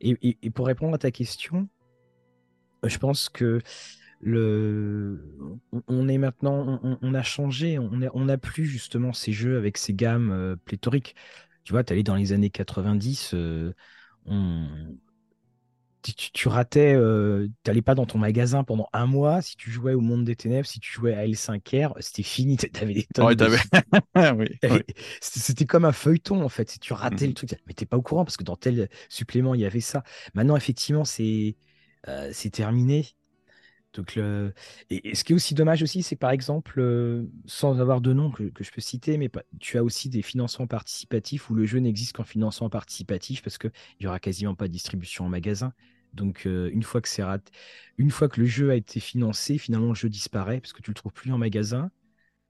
Et, 0.00 0.50
pour 0.50 0.66
répondre 0.66 0.94
à 0.94 0.98
ta 0.98 1.10
question, 1.10 1.68
euh, 2.84 2.88
je 2.88 2.98
pense 2.98 3.30
que 3.30 3.60
le, 4.20 5.22
on 5.88 6.08
est 6.08 6.18
maintenant, 6.18 6.80
on, 6.82 7.14
a 7.14 7.22
changé, 7.22 7.78
on 7.78 8.24
n'a 8.24 8.38
plus 8.38 8.64
justement 8.64 9.12
ces 9.12 9.32
jeux 9.32 9.56
avec 9.56 9.78
ces 9.78 9.94
gammes 9.94 10.56
pléthoriques. 10.64 11.14
Tu 11.64 11.72
vois, 11.72 11.84
tu 11.84 11.92
allais 11.92 12.02
dans 12.02 12.14
les 12.14 12.32
années 12.32 12.50
90, 12.50 13.34
on, 14.26 14.64
tu, 16.14 16.30
tu 16.32 16.48
ratais, 16.48 16.94
euh, 16.94 17.46
tu 17.64 17.70
n'allais 17.70 17.82
pas 17.82 17.94
dans 17.94 18.06
ton 18.06 18.18
magasin 18.18 18.64
pendant 18.64 18.88
un 18.92 19.06
mois, 19.06 19.42
si 19.42 19.56
tu 19.56 19.70
jouais 19.70 19.94
au 19.94 20.00
Monde 20.00 20.24
des 20.24 20.36
Ténèbres, 20.36 20.66
si 20.66 20.80
tu 20.80 20.92
jouais 20.92 21.14
à 21.14 21.26
L5R, 21.26 21.94
c'était 22.00 22.22
fini, 22.22 22.56
tu 22.56 22.70
avais 22.80 22.94
des 22.94 23.06
tonnes 23.14 23.36
C'était 25.20 25.64
comme 25.64 25.84
un 25.84 25.92
feuilleton, 25.92 26.42
en 26.42 26.48
fait, 26.48 26.70
si 26.70 26.78
tu 26.78 26.92
ratais 26.92 27.26
le 27.26 27.32
mmh 27.32 27.34
truc, 27.34 27.50
mais 27.66 27.74
tu 27.74 27.86
pas 27.86 27.96
au 27.96 28.02
courant, 28.02 28.24
parce 28.24 28.36
que 28.36 28.44
dans 28.44 28.56
tel 28.56 28.88
supplément, 29.08 29.54
il 29.54 29.60
y 29.60 29.66
avait 29.66 29.80
ça. 29.80 30.02
Maintenant, 30.34 30.56
effectivement, 30.56 31.04
c'est 31.04 31.56
euh, 32.08 32.32
terminé. 32.52 33.06
Donc 33.96 34.14
le... 34.14 34.52
et, 34.90 35.14
ce 35.14 35.24
qui 35.24 35.32
est 35.32 35.34
aussi 35.34 35.54
dommage 35.54 35.82
aussi, 35.82 36.02
c'est 36.02 36.16
par 36.16 36.30
exemple, 36.30 36.78
euh, 36.78 37.24
sans 37.46 37.80
avoir 37.80 38.00
de 38.00 38.12
nom 38.12 38.30
que, 38.30 38.44
que, 38.44 38.62
je 38.62 38.70
peux 38.70 38.80
citer, 38.80 39.16
mais 39.16 39.30
tu 39.58 39.78
as 39.78 39.84
aussi 39.84 40.08
des 40.08 40.22
financements 40.22 40.66
participatifs 40.66 41.50
où 41.50 41.54
le 41.54 41.64
jeu 41.64 41.78
n'existe 41.78 42.14
qu'en 42.14 42.24
financement 42.24 42.68
participatif 42.68 43.42
parce 43.42 43.58
qu'il 43.58 43.72
n'y 44.00 44.06
aura 44.06 44.20
quasiment 44.20 44.54
pas 44.54 44.68
de 44.68 44.72
distribution 44.72 45.24
en 45.24 45.28
magasin. 45.28 45.72
Donc 46.16 46.46
euh, 46.46 46.70
une 46.72 46.82
fois 46.82 47.00
que 47.00 47.08
c'est 47.08 47.22
une 47.98 48.10
fois 48.10 48.28
que 48.28 48.40
le 48.40 48.46
jeu 48.46 48.70
a 48.70 48.74
été 48.74 48.98
financé, 49.00 49.58
finalement 49.58 49.90
le 49.90 49.94
jeu 49.94 50.08
disparaît 50.08 50.60
parce 50.60 50.72
que 50.72 50.82
tu 50.82 50.90
le 50.90 50.94
trouves 50.94 51.12
plus 51.12 51.32
en 51.32 51.38
magasin. 51.38 51.90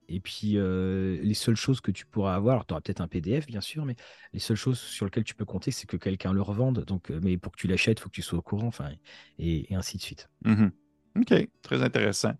Et 0.08 0.20
puis 0.20 0.52
euh, 0.54 1.18
les 1.22 1.34
seules 1.34 1.56
choses 1.56 1.80
que 1.80 1.90
tu 1.90 2.06
pourras 2.06 2.36
avoir, 2.36 2.54
alors 2.54 2.66
tu 2.66 2.72
auras 2.72 2.80
peut-être 2.80 3.00
un 3.00 3.08
PDF 3.08 3.46
bien 3.46 3.60
sûr, 3.60 3.84
mais 3.84 3.96
les 4.32 4.38
seules 4.38 4.56
choses 4.56 4.78
sur 4.78 5.04
lesquelles 5.04 5.24
tu 5.24 5.34
peux 5.34 5.44
compter, 5.44 5.70
c'est 5.70 5.86
que 5.86 5.96
quelqu'un 5.96 6.32
le 6.32 6.42
revende. 6.42 6.84
Donc, 6.84 7.10
euh, 7.10 7.20
mais 7.22 7.36
pour 7.38 7.52
que 7.52 7.58
tu 7.58 7.66
l'achètes, 7.66 7.98
il 7.98 8.02
faut 8.02 8.08
que 8.08 8.14
tu 8.14 8.22
sois 8.22 8.38
au 8.38 8.42
courant, 8.42 8.68
enfin, 8.68 8.90
et, 9.38 9.66
ainsi 9.74 9.96
de 9.96 10.02
suite. 10.02 10.28
Mmh 10.44 10.68
OK, 11.18 11.48
très 11.62 11.82
intéressant. 11.82 12.32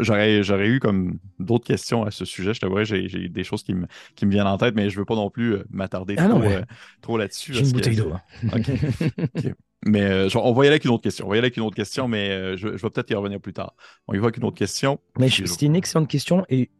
J'aurais, 0.00 0.42
j'aurais 0.42 0.68
eu 0.68 0.80
comme 0.80 1.18
d'autres 1.38 1.64
questions 1.64 2.04
à 2.04 2.10
ce 2.10 2.26
sujet. 2.26 2.52
Je 2.52 2.60
t'avouerais, 2.60 2.84
j'ai, 2.84 3.08
j'ai 3.08 3.30
des 3.30 3.42
choses 3.42 3.62
qui 3.62 3.72
me, 3.72 3.86
qui 4.14 4.26
me 4.26 4.32
viennent 4.32 4.46
en 4.46 4.58
tête, 4.58 4.74
mais 4.74 4.90
je 4.90 4.96
ne 4.96 4.98
veux 4.98 5.06
pas 5.06 5.14
non 5.14 5.30
plus 5.30 5.56
m'attarder 5.70 6.14
ah 6.18 6.28
trop, 6.28 6.42
trop, 7.00 7.16
là-dessus. 7.16 7.54
J'ai 7.54 7.62
une 7.62 7.72
bouteille 7.72 7.96
d'eau. 7.96 8.12
Hein. 8.12 8.20
Mais 9.86 10.02
euh, 10.02 10.28
on 10.34 10.52
va 10.52 10.64
y 10.64 10.66
aller 10.66 10.74
avec 10.74 10.84
une 10.84 10.90
autre 10.90 11.02
question. 11.02 11.26
On 11.26 11.30
va 11.30 11.36
y 11.36 11.38
aller 11.38 11.46
avec 11.46 11.56
une 11.56 11.62
autre 11.62 11.76
question, 11.76 12.08
mais 12.08 12.56
je, 12.56 12.76
je, 12.76 12.82
vais 12.82 12.90
peut-être 12.90 13.10
y 13.10 13.14
revenir 13.14 13.40
plus 13.40 13.52
tard. 13.52 13.74
On 14.08 14.14
y 14.14 14.18
va 14.18 14.24
avec 14.24 14.36
une 14.36 14.44
autre 14.44 14.56
question. 14.56 14.98
Mais 15.18 15.28
c'était 15.28 15.66
une 15.66 15.76
excellente 15.76 16.08
question 16.08 16.44
et 16.48 16.70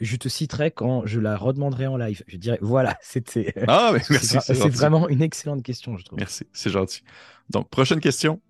je 0.00 0.16
te 0.16 0.28
citerai 0.28 0.70
quand 0.70 1.06
je 1.06 1.20
la 1.20 1.36
redemanderai 1.36 1.86
en 1.86 1.96
live. 1.96 2.22
Je 2.26 2.36
dirais, 2.36 2.58
voilà, 2.60 2.96
c'était. 3.02 3.52
Ah, 3.68 3.90
mais 3.92 4.00
merci. 4.10 4.38
C'est, 4.40 4.68
vraiment 4.68 5.08
une 5.08 5.22
excellente 5.22 5.62
question, 5.62 5.96
je 5.96 6.04
trouve. 6.04 6.18
Merci, 6.18 6.44
c'est 6.52 6.70
gentil. 6.70 7.02
Donc, 7.50 7.68
prochaine 7.68 8.00
question. 8.00 8.40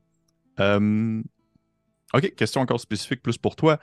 OK, 2.14 2.34
question 2.34 2.60
encore 2.60 2.80
spécifique 2.80 3.22
plus 3.22 3.38
pour 3.38 3.56
toi. 3.56 3.78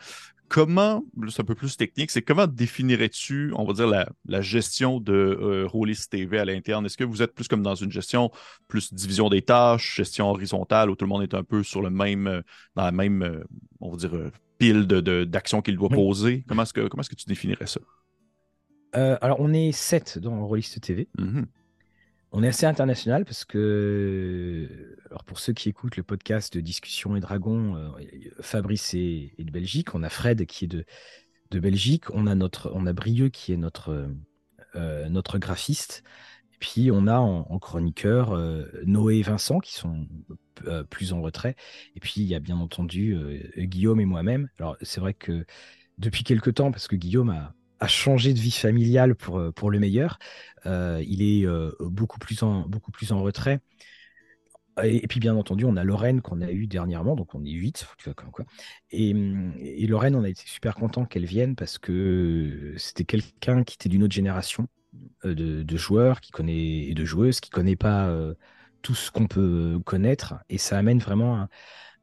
Comment, 0.49 1.03
c'est 1.29 1.41
un 1.41 1.45
peu 1.45 1.53
plus 1.53 1.77
technique, 1.77 2.09
c'est 2.09 2.23
comment 2.23 2.47
définirais-tu, 2.47 3.53
on 3.55 3.65
va 3.65 3.73
dire, 3.73 3.87
la, 4.25 4.41
gestion 4.41 4.99
de 4.99 5.13
euh, 5.13 5.93
TV 6.09 6.39
à 6.39 6.45
l'interne? 6.45 6.87
Est-ce 6.87 6.97
que 6.97 7.03
vous 7.03 7.21
êtes 7.21 7.35
plus 7.35 7.47
comme 7.47 7.61
dans 7.61 7.75
une 7.75 7.91
gestion, 7.91 8.31
plus 8.67 8.91
division 8.91 9.29
des 9.29 9.43
tâches, 9.43 9.95
gestion 9.95 10.27
horizontale, 10.31 10.89
où 10.89 10.95
tout 10.95 11.05
le 11.05 11.09
monde 11.09 11.21
est 11.21 11.35
un 11.35 11.43
peu 11.43 11.61
sur 11.61 11.83
le 11.83 11.91
même, 11.91 12.25
euh, 12.25 12.41
dans 12.75 12.83
la 12.83 12.91
même, 12.91 13.21
euh, 13.21 13.43
on 13.79 13.91
va 13.91 13.97
dire, 13.97 14.15
euh, 14.15 14.31
pile 14.57 14.87
d'actions 14.87 15.59
de, 15.59 15.63
qu'il 15.63 15.77
doit 15.77 15.89
poser? 15.89 16.43
Comment 16.47 16.63
est-ce 16.63 16.73
que, 16.73 16.87
comment 16.87 17.03
est 17.03 17.09
que 17.09 17.15
tu 17.15 17.27
définirais 17.27 17.67
ça? 17.67 17.79
alors, 18.91 19.39
on 19.39 19.53
est 19.53 19.71
sept 19.71 20.17
dans 20.17 20.47
Rollist 20.47 20.81
TV. 20.81 21.07
Mm-hmm. 21.19 21.45
On 22.31 22.43
est 22.43 22.47
assez 22.47 22.67
international 22.67 23.25
parce 23.25 23.43
que, 23.43 24.97
pour 25.25 25.39
ceux 25.39 25.53
qui 25.53 25.69
écoutent 25.69 25.97
le 25.97 26.03
podcast 26.03 26.53
de 26.53 26.61
Discussion 26.61 27.15
et 27.15 27.19
Dragon, 27.19 27.75
euh, 27.75 27.89
Fabrice 28.41 28.93
est, 28.93 29.33
de 29.39 29.51
Belgique, 29.51 29.95
on 29.95 30.03
a 30.03 30.09
Fred 30.09 30.45
qui 30.45 30.65
est 30.65 30.67
de, 30.67 30.85
Belgique, 31.59 32.05
on 32.13 32.27
a, 32.27 32.93
Brieux 32.93 33.29
qui 33.29 33.51
est 33.51 33.57
notre, 33.57 34.07
euh, 34.75 35.09
notre 35.09 35.39
graphiste, 35.39 36.03
et 36.53 36.57
puis 36.59 36.91
on 36.91 37.07
a 37.07 37.17
en, 37.17 37.57
chroniqueur 37.57 38.33
euh, 38.33 38.65
Noé 38.85 39.17
et 39.17 39.23
Vincent 39.23 39.59
qui 39.59 39.73
sont 39.73 40.07
plus 40.91 41.13
en 41.13 41.21
retrait, 41.21 41.55
et 41.95 41.99
puis 41.99 42.15
il 42.17 42.27
y 42.27 42.35
a 42.35 42.39
bien 42.39 42.57
entendu 42.57 43.17
Guillaume 43.57 44.01
et 44.01 44.05
moi-même. 44.05 44.49
Alors 44.59 44.77
c'est 44.81 44.99
vrai 44.99 45.15
que 45.15 45.45
depuis 45.97 46.23
quelque 46.23 46.51
temps, 46.51 46.71
parce 46.71 46.87
que 46.87 46.95
Guillaume 46.95 47.31
a, 47.31 47.55
a 47.79 47.87
changé 47.87 48.33
de 48.33 48.39
vie 48.39 48.51
familiale 48.51 49.15
pour, 49.15 49.39
euh, 49.39 49.51
pour 49.51 49.71
le 49.71 49.79
meilleur. 49.79 50.19
Euh, 50.65 51.03
il 51.07 51.21
est 51.21 51.45
euh, 51.45 51.71
beaucoup, 51.79 52.19
plus 52.19 52.43
en, 52.43 52.61
beaucoup 52.67 52.91
plus 52.91 53.11
en 53.11 53.21
retrait. 53.21 53.59
Et, 54.81 55.07
puis, 55.07 55.19
bien 55.19 55.35
entendu, 55.35 55.65
on 55.65 55.75
a 55.75 55.83
Lorraine 55.83 56.21
qu'on 56.21 56.39
a 56.39 56.51
eu 56.51 56.65
dernièrement, 56.65 57.17
donc 57.17 57.35
on 57.35 57.43
est 57.43 57.51
8. 57.51 57.85
Quoi. 58.15 58.45
Et, 58.91 59.09
et, 59.09 59.87
Lorraine, 59.87 60.15
on 60.15 60.23
a 60.23 60.29
été 60.29 60.43
super 60.45 60.75
content 60.75 61.03
qu'elle 61.03 61.25
vienne 61.25 61.57
parce 61.57 61.77
que 61.77 62.75
c'était 62.77 63.03
quelqu'un 63.03 63.65
qui 63.65 63.75
était 63.75 63.89
d'une 63.89 64.03
autre 64.03 64.13
génération 64.13 64.67
de, 65.25 65.65
joueurs 65.75 66.21
qui 66.21 66.31
connaît, 66.31 66.87
et 66.87 66.93
de 66.93 67.03
joueuses 67.03 67.41
qui 67.41 67.49
ne 67.49 67.55
connaît 67.55 67.75
pas 67.75 68.09
tout 68.81 68.95
ce 68.95 69.11
qu'on 69.11 69.27
peut 69.27 69.81
connaître. 69.83 70.35
Et 70.47 70.57
ça 70.57 70.77
amène 70.77 70.99
vraiment 70.99 71.49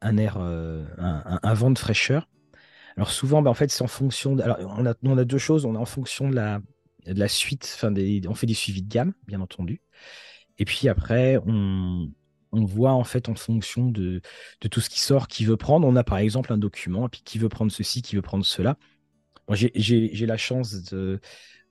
un, 0.03 0.17
air, 0.19 0.37
un, 0.37 1.55
vent 1.55 1.71
de 1.71 1.79
fraîcheur. 1.79 2.29
Alors 2.97 3.11
souvent, 3.11 3.43
bah, 3.43 3.51
en 3.51 3.55
fait, 3.55 3.71
c'est 3.71 3.83
en 3.83 3.89
fonction. 3.89 4.39
Alors, 4.39 4.59
on 4.79 4.87
a, 4.87 4.95
on 5.03 5.19
a 5.19 5.25
deux 5.25 5.39
choses. 5.39 5.65
On 5.65 5.75
est 5.75 5.79
en 5.79 5.85
fonction 5.85 6.29
de 6.31 6.35
la, 6.35 6.61
de 7.07 7.19
la 7.19 7.29
suite. 7.29 7.71
Enfin, 7.75 7.93
on 8.29 8.35
fait 8.35 8.47
des 8.47 8.55
suivis 8.55 8.83
de 8.83 8.89
gamme, 8.89 9.13
bien 9.27 9.41
entendu. 9.41 9.83
Et 10.59 10.65
puis 10.65 10.89
après, 10.89 11.39
on, 11.47 12.11
on 12.53 12.65
voit 12.65 12.93
en 12.93 13.05
fait 13.05 13.29
en 13.29 13.35
fonction 13.35 13.91
de, 13.91 14.21
de, 14.61 14.69
tout 14.69 14.81
ce 14.81 14.89
qui 14.91 15.01
sort, 15.01 15.29
qui 15.29 15.45
veut 15.45 15.57
prendre. 15.57 15.87
On 15.87 15.97
a 15.97 16.05
par 16.05 16.19
exemple 16.19 16.53
un 16.53 16.59
document, 16.59 17.07
et 17.07 17.11
puis 17.11 17.23
qui 17.25 17.39
veut 17.39 17.49
prendre 17.49 17.71
ceci, 17.71 18.03
qui 18.03 18.17
veut 18.17 18.23
prendre 18.23 18.45
cela. 18.45 18.79
J'ai 19.53 20.27
la 20.27 20.37
chance 20.37 20.83
de, 20.91 21.21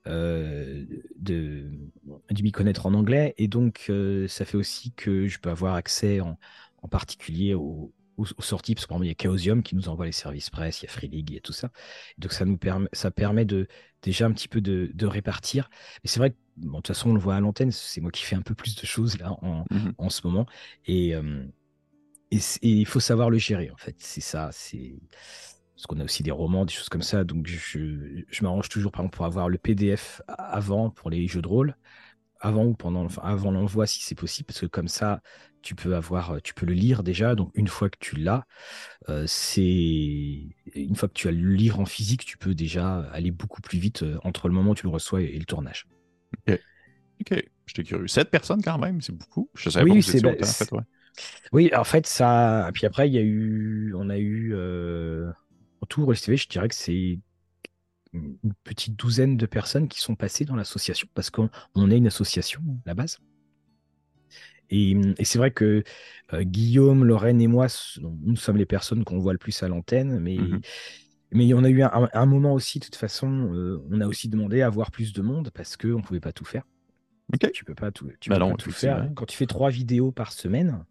euh, 0.06 0.84
de, 1.18 1.70
de 2.30 2.42
m'y 2.42 2.52
connaître 2.52 2.86
en 2.86 2.94
anglais, 2.94 3.34
et 3.38 3.48
donc 3.48 3.86
euh, 3.90 4.28
ça 4.28 4.44
fait 4.44 4.56
aussi 4.56 4.92
que 4.92 5.26
je 5.26 5.38
peux 5.38 5.50
avoir 5.50 5.74
accès 5.74 6.20
en, 6.20 6.38
en 6.82 6.88
particulier 6.88 7.54
au, 7.54 7.92
aux, 8.16 8.42
sorties, 8.42 8.74
parce 8.74 8.86
qu'il 8.86 9.04
y 9.04 9.10
a 9.10 9.14
Chaosium 9.14 9.62
qui 9.62 9.74
nous 9.74 9.88
envoie 9.88 10.06
les 10.06 10.12
services 10.12 10.50
presse, 10.50 10.82
il 10.82 10.86
y 10.86 10.88
a 10.88 10.92
Free 10.92 11.08
League 11.08 11.32
et 11.34 11.40
tout 11.40 11.52
ça. 11.52 11.70
donc 12.18 12.32
ça 12.32 12.44
nous 12.44 12.56
permet, 12.56 12.88
ça 12.92 13.10
permet 13.10 13.44
de 13.44 13.68
déjà 14.02 14.26
un 14.26 14.32
petit 14.32 14.48
peu 14.48 14.60
de, 14.60 14.90
de 14.94 15.06
répartir. 15.06 15.68
Mais 16.02 16.08
c'est 16.08 16.18
vrai 16.18 16.30
que 16.30 16.36
de 16.56 16.70
toute 16.70 16.86
façon 16.86 17.10
on 17.10 17.14
le 17.14 17.20
voit 17.20 17.36
à 17.36 17.40
l'antenne, 17.40 17.70
c'est 17.70 18.00
moi 18.00 18.10
qui 18.10 18.22
fais 18.24 18.36
un 18.36 18.42
peu 18.42 18.54
plus 18.54 18.74
de 18.76 18.86
choses 18.86 19.18
là 19.18 19.32
en, 19.42 19.64
mmh 19.70 19.92
en 19.98 20.10
ce 20.10 20.26
moment. 20.26 20.46
Et, 20.86 21.14
euh, 21.14 21.44
et, 22.30 22.40
il 22.62 22.86
faut 22.86 23.00
savoir 23.00 23.30
le 23.30 23.38
gérer 23.38 23.70
en 23.70 23.76
fait. 23.76 23.96
C'est 23.98 24.20
ça, 24.20 24.50
c'est 24.52 24.98
parce 25.74 25.86
qu'on 25.86 26.00
a 26.00 26.04
aussi 26.04 26.22
des 26.22 26.30
romans, 26.30 26.64
des 26.64 26.72
choses 26.72 26.88
comme 26.88 27.02
ça. 27.02 27.24
Donc 27.24 27.46
je, 27.46 28.24
je 28.28 28.42
m'arrange 28.42 28.68
toujours 28.68 28.92
par 28.92 29.02
exemple 29.02 29.16
pour 29.16 29.26
avoir 29.26 29.48
le 29.48 29.58
PDF 29.58 30.22
avant 30.28 30.90
pour 30.90 31.10
les 31.10 31.26
jeux 31.26 31.42
de 31.42 31.48
rôle 31.48 31.76
avant 32.46 32.64
ou 32.64 32.74
pendant, 32.74 33.04
enfin, 33.04 33.22
avant 33.24 33.50
l'envoi 33.50 33.86
si 33.86 34.02
c'est 34.02 34.14
possible, 34.14 34.46
parce 34.46 34.60
que 34.60 34.66
comme 34.66 34.88
ça, 34.88 35.20
tu 35.62 35.74
peux 35.74 35.96
avoir, 35.96 36.32
euh, 36.32 36.38
tu 36.42 36.54
peux 36.54 36.64
le 36.64 36.74
lire 36.74 37.02
déjà. 37.02 37.34
Donc 37.34 37.50
une 37.54 37.66
fois 37.66 37.90
que 37.90 37.98
tu 37.98 38.16
l'as, 38.16 38.46
euh, 39.08 39.24
c'est 39.26 40.46
une 40.74 40.94
fois 40.94 41.08
que 41.08 41.14
tu 41.14 41.28
as 41.28 41.32
le 41.32 41.50
lire 41.50 41.80
en 41.80 41.86
physique, 41.86 42.24
tu 42.24 42.38
peux 42.38 42.54
déjà 42.54 43.00
aller 43.12 43.32
beaucoup 43.32 43.60
plus 43.60 43.78
vite 43.78 44.02
euh, 44.04 44.18
entre 44.22 44.48
le 44.48 44.54
moment 44.54 44.70
où 44.70 44.74
tu 44.74 44.86
le 44.86 44.92
reçois 44.92 45.22
et, 45.22 45.38
le 45.38 45.44
tournage. 45.44 45.86
Ok, 46.48 46.60
ok, 47.20 47.44
j'étais 47.66 47.82
curieux. 47.82 48.06
Sept 48.06 48.30
personnes 48.30 48.62
quand 48.62 48.78
même, 48.78 49.00
c'est 49.00 49.12
beaucoup. 49.12 49.50
Je 49.54 49.68
savais 49.68 49.90
oui, 49.90 50.02
pas 50.02 50.12
c'est, 50.12 50.26
en 50.26 50.44
fait, 50.44 50.70
Oui, 51.52 51.70
en 51.74 51.84
fait 51.84 52.06
ça. 52.06 52.70
Puis 52.72 52.86
après, 52.86 53.08
il 53.08 53.14
y 53.14 53.18
a 53.18 53.22
eu, 53.22 53.92
on 53.96 54.08
a 54.08 54.18
eu 54.18 54.54
euh... 54.54 55.32
autour 55.80 56.14
STV, 56.14 56.36
je 56.36 56.48
dirais 56.48 56.68
que 56.68 56.74
c'est 56.76 57.18
une 58.42 58.52
petite 58.64 58.96
douzaine 58.96 59.36
de 59.36 59.46
personnes 59.46 59.88
qui 59.88 60.00
sont 60.00 60.14
passées 60.14 60.44
dans 60.44 60.56
l'association 60.56 61.08
parce 61.14 61.30
qu'on 61.30 61.48
est 61.90 61.96
une 61.96 62.06
association 62.06 62.60
à 62.84 62.90
la 62.90 62.94
base. 62.94 63.18
Et, 64.70 64.96
c'est 65.22 65.38
vrai 65.38 65.52
que 65.52 65.84
euh, 66.32 66.42
Guillaume, 66.42 67.04
Lorraine 67.04 67.40
et 67.40 67.46
moi, 67.46 67.68
nous 68.00 68.36
sommes 68.36 68.56
les 68.56 68.66
personnes 68.66 69.04
qu'on 69.04 69.18
voit 69.18 69.32
le 69.32 69.38
plus 69.38 69.62
à 69.62 69.68
l'antenne, 69.68 70.18
mais, 70.18 70.38
mmh 70.38 70.60
mais 71.32 71.52
on 71.54 71.64
a 71.64 71.68
eu 71.68 71.82
un, 71.82 72.26
moment 72.26 72.54
aussi, 72.54 72.78
de 72.78 72.84
toute 72.84 72.94
façon, 72.94 73.52
euh, 73.52 73.82
on 73.90 74.00
a 74.00 74.06
aussi 74.06 74.28
demandé 74.28 74.62
à 74.62 74.70
voir 74.70 74.90
plus 74.90 75.12
de 75.12 75.22
monde 75.22 75.50
parce 75.52 75.76
qu'on 75.76 75.98
ne 75.98 76.02
pouvait 76.02 76.20
pas 76.20 76.32
tout 76.32 76.44
faire. 76.44 76.62
Tu 77.52 77.64
peux 77.64 77.74
pas 77.74 77.90
tout, 77.90 78.08
tu 78.20 78.30
bah 78.30 78.38
peux 78.38 78.48
pas 78.48 78.56
tout 78.56 78.70
faire. 78.70 79.10
Quand 79.16 79.26
tu 79.26 79.36
fais 79.36 79.46
trois 79.46 79.68
vidéos 79.68 80.12
par 80.12 80.32
semaine, 80.32 80.84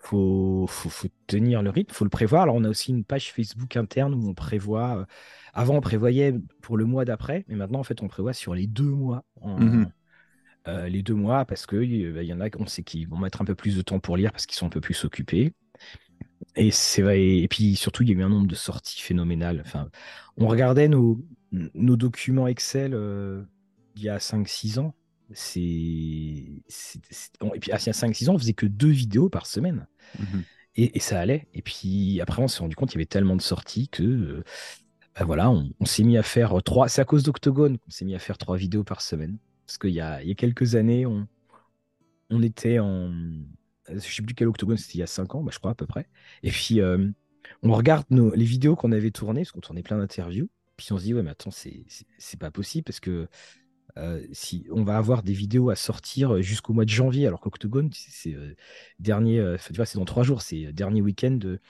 faut, 0.00 0.66
faut, 0.68 0.88
faut 0.88 1.08
tenir 1.26 1.62
le 1.62 1.70
rythme, 1.70 1.92
faut 1.92 2.04
le 2.04 2.10
prévoir. 2.10 2.42
Alors 2.42 2.56
on 2.56 2.64
a 2.64 2.68
aussi 2.68 2.90
une 2.90 3.04
page 3.04 3.32
Facebook 3.32 3.76
interne 3.76 4.14
où 4.14 4.28
on 4.28 4.34
prévoit. 4.34 4.98
Euh, 4.98 5.04
avant 5.52 5.76
on 5.76 5.80
prévoyait 5.80 6.34
pour 6.62 6.76
le 6.76 6.84
mois 6.84 7.04
d'après, 7.04 7.44
mais 7.48 7.56
maintenant 7.56 7.80
en 7.80 7.84
fait 7.84 8.02
on 8.02 8.08
prévoit 8.08 8.32
sur 8.32 8.54
les 8.54 8.66
deux 8.66 8.84
mois. 8.84 9.24
Mmh 9.42 9.84
euh, 10.68 10.90
les 10.90 11.02
deux 11.02 11.14
mois 11.14 11.46
parce 11.46 11.66
qu'il 11.66 12.12
bah, 12.12 12.22
y 12.22 12.34
en 12.34 12.40
a 12.40 12.50
qu'on 12.50 12.66
sait 12.66 12.82
qui 12.82 13.06
vont 13.06 13.16
mettre 13.16 13.40
un 13.40 13.46
peu 13.46 13.54
plus 13.54 13.76
de 13.78 13.82
temps 13.82 13.98
pour 13.98 14.18
lire 14.18 14.30
parce 14.30 14.44
qu'ils 14.44 14.58
sont 14.58 14.66
un 14.66 14.70
peu 14.70 14.82
plus 14.82 15.04
occupés. 15.06 15.54
Et, 16.54 16.70
c'est 16.70 17.02
et 17.02 17.48
puis 17.48 17.76
surtout, 17.76 18.02
il 18.02 18.10
y 18.10 18.12
a 18.12 18.16
eu 18.16 18.22
un 18.22 18.28
nombre 18.28 18.46
de 18.46 18.54
sorties 18.54 19.00
phénoménales. 19.00 19.62
Enfin, 19.64 19.88
on 20.36 20.46
regardait 20.48 20.88
nos, 20.88 21.18
nos 21.52 21.96
documents 21.96 22.46
Excel 22.46 22.92
euh, 22.94 23.42
il 23.96 24.02
y 24.02 24.08
a 24.08 24.18
5-6 24.18 24.78
ans. 24.78 24.94
C'est, 25.32 25.60
et 25.60 26.62
puis, 27.60 27.68
il 27.68 27.70
y 27.70 27.72
a 27.72 27.76
5-6 27.76 28.28
ans, 28.28 28.34
on 28.34 28.38
faisait 28.38 28.52
que 28.52 28.66
deux 28.66 28.90
vidéos 28.90 29.28
par 29.28 29.46
semaine. 29.46 29.86
Mmh 30.18 30.40
et, 30.76 31.00
ça 31.00 31.20
allait. 31.20 31.48
Et 31.52 31.62
puis 31.62 32.20
après, 32.20 32.42
on 32.42 32.48
s'est 32.48 32.60
rendu 32.60 32.76
compte 32.76 32.90
qu'il 32.90 32.98
y 32.98 33.02
avait 33.02 33.06
tellement 33.06 33.36
de 33.36 33.42
sorties 33.42 33.88
que 33.88 34.42
bah, 35.14 35.24
voilà, 35.24 35.50
on, 35.50 35.70
on 35.80 35.84
s'est 35.84 36.04
mis 36.04 36.16
à 36.16 36.22
faire 36.22 36.62
trois. 36.62 36.88
C'est 36.88 37.00
à 37.00 37.04
cause 37.04 37.22
d'Octogone 37.22 37.78
qu'on 37.78 37.90
s'est 37.90 38.04
mis 38.04 38.14
à 38.14 38.18
faire 38.18 38.38
trois 38.38 38.56
vidéos 38.56 38.84
par 38.84 39.02
semaine. 39.02 39.38
Parce 39.66 39.78
qu'il 39.78 39.90
y 39.90 40.00
a, 40.00 40.20
quelques 40.34 40.74
années, 40.74 41.06
on, 41.06 41.28
on 42.30 42.42
était 42.42 42.78
en. 42.78 43.12
Je 43.88 43.94
ne 43.94 43.98
sais 43.98 44.22
plus 44.22 44.34
quel 44.34 44.48
octogone, 44.48 44.76
c'était 44.76 44.94
il 44.94 45.00
y 45.00 45.02
a 45.02 45.06
5 45.06 45.34
ans, 45.34 45.42
bah, 45.42 45.50
je 45.52 45.58
crois 45.58 45.72
à 45.72 45.74
peu 45.74 45.86
près. 45.86 46.08
Et 46.42 46.50
puis, 46.50 46.80
euh, 46.80 47.08
on 47.62 47.72
regarde 47.72 48.04
nos, 48.10 48.34
les 48.34 48.44
vidéos 48.44 48.76
qu'on 48.76 48.92
avait 48.92 49.10
tournées, 49.10 49.42
parce 49.42 49.52
qu'on 49.52 49.60
tournait 49.60 49.82
plein 49.82 49.98
d'interviews. 49.98 50.48
Puis 50.76 50.92
on 50.92 50.98
se 50.98 51.04
dit, 51.04 51.14
ouais, 51.14 51.22
mais 51.22 51.30
attends, 51.30 51.50
c'est 51.50 52.38
pas 52.38 52.50
possible, 52.50 52.84
parce 52.84 53.00
que 53.00 53.28
euh, 54.00 54.24
si 54.32 54.66
on 54.70 54.82
va 54.82 54.96
avoir 54.96 55.22
des 55.22 55.32
vidéos 55.32 55.70
à 55.70 55.76
sortir 55.76 56.40
jusqu'au 56.42 56.72
mois 56.72 56.84
de 56.84 56.90
janvier, 56.90 57.26
alors 57.26 57.40
qu'Octogone, 57.40 57.90
c'est 57.92 58.34
euh, 58.34 58.54
dernier, 58.98 59.56
c'est 59.58 59.96
dans 59.96 60.04
trois 60.04 60.22
jours, 60.22 60.42
c'est 60.42 60.72
dernier 60.72 61.02
week-end 61.02 61.32
de, 61.32 61.60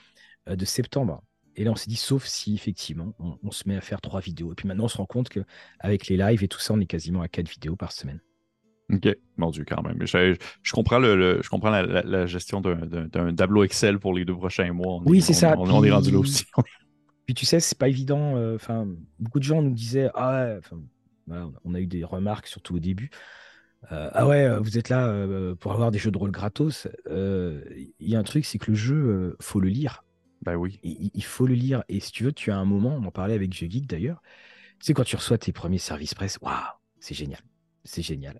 de 0.47 0.65
septembre. 0.65 1.23
Et 1.55 1.63
là, 1.63 1.71
on 1.71 1.75
s'est 1.75 1.89
dit, 1.89 1.97
sauf 1.97 2.25
si 2.25 2.53
effectivement, 2.55 3.13
on, 3.19 3.51
se 3.51 3.67
met 3.67 3.75
à 3.75 3.81
faire 3.81 3.99
trois 3.99 4.21
vidéos. 4.21 4.53
Et 4.53 4.55
puis 4.55 4.67
maintenant, 4.67 4.85
on 4.85 4.89
se 4.89 4.97
rend 4.97 5.05
compte 5.05 5.29
qu'avec 5.29 6.07
les 6.07 6.15
lives 6.15 6.43
et 6.43 6.47
tout 6.47 6.59
ça, 6.59 6.73
on 6.73 6.79
est 6.79 6.85
quasiment 6.85 7.21
à 7.21 7.27
quatre 7.27 7.49
vidéos 7.49 7.75
par 7.75 7.91
semaine. 7.91 8.21
Ok, 8.91 9.07
mon 9.37 9.51
Dieu, 9.51 9.65
quand 9.67 9.81
même. 9.81 9.97
Je, 10.05 10.35
je 10.63 10.71
comprends, 10.73 10.99
le, 10.99 11.39
je 11.41 11.49
comprends 11.49 11.69
la, 11.69 12.25
gestion 12.25 12.61
d'un 12.61 13.35
tableau 13.35 13.63
Excel 13.63 13.99
pour 13.99 14.13
les 14.13 14.25
deux 14.25 14.35
prochains 14.35 14.71
mois. 14.71 15.01
oui, 15.05 15.21
c'est 15.21 15.33
ça. 15.33 15.55
On, 15.57 15.83
est 15.83 15.91
rendu 15.91 16.11
là 16.11 16.19
aussi. 16.19 16.45
puis 17.25 17.33
tu 17.33 17.45
sais, 17.45 17.59
c'est 17.59 17.77
pas 17.77 17.89
évident. 17.89 18.35
Euh, 18.37 18.55
enfin, 18.55 18.87
beaucoup 19.19 19.39
de 19.39 19.43
gens 19.43 19.61
nous 19.61 19.73
disaient, 19.73 20.09
ah 20.13 20.55
on 21.63 21.73
a 21.73 21.79
eu 21.79 21.87
des 21.87 22.03
remarques, 22.03 22.47
surtout 22.47 22.75
au 22.75 22.79
début. 22.79 23.09
Euh, 23.91 24.09
ah 24.13 24.27
ouais, 24.27 24.59
vous 24.59 24.77
êtes 24.77 24.89
là 24.89 25.07
euh, 25.07 25.55
pour 25.55 25.71
avoir 25.71 25.91
des 25.91 25.97
jeux 25.97 26.11
de 26.11 26.17
rôle 26.17 26.31
gratos. 26.31 26.87
Il 27.07 27.91
y 27.99 28.15
a 28.15 28.19
un 28.19 28.23
truc, 28.23 28.45
c'est 28.45 28.57
que 28.57 28.71
le 28.71 28.77
jeu, 28.77 29.35
faut 29.39 29.59
le 29.59 29.69
lire 29.69 30.03
Ben 30.43 30.55
oui. 30.55 30.79
il, 30.83 31.23
faut 31.23 31.47
le 31.47 31.55
lire. 31.55 31.83
Et 31.89 31.99
si 31.99 32.11
tu 32.11 32.23
veux, 32.23 32.31
tu 32.31 32.51
as 32.51 32.57
un 32.57 32.65
moment, 32.65 32.95
on 32.95 33.05
en 33.05 33.11
parlait 33.11 33.33
avec 33.33 33.53
Jeux 33.53 33.67
Geek 33.69 33.87
d'ailleurs. 33.87 34.21
Tu 34.79 34.87
sais, 34.87 34.93
quand 34.93 35.03
tu 35.03 35.15
reçois 35.15 35.37
tes 35.37 35.51
premiers 35.51 35.77
services 35.77 36.13
presse, 36.13 36.37
waouh, 36.41 36.55
c'est 36.99 37.15
génial. 37.15 37.41
C'est 37.83 38.01
génial. 38.01 38.39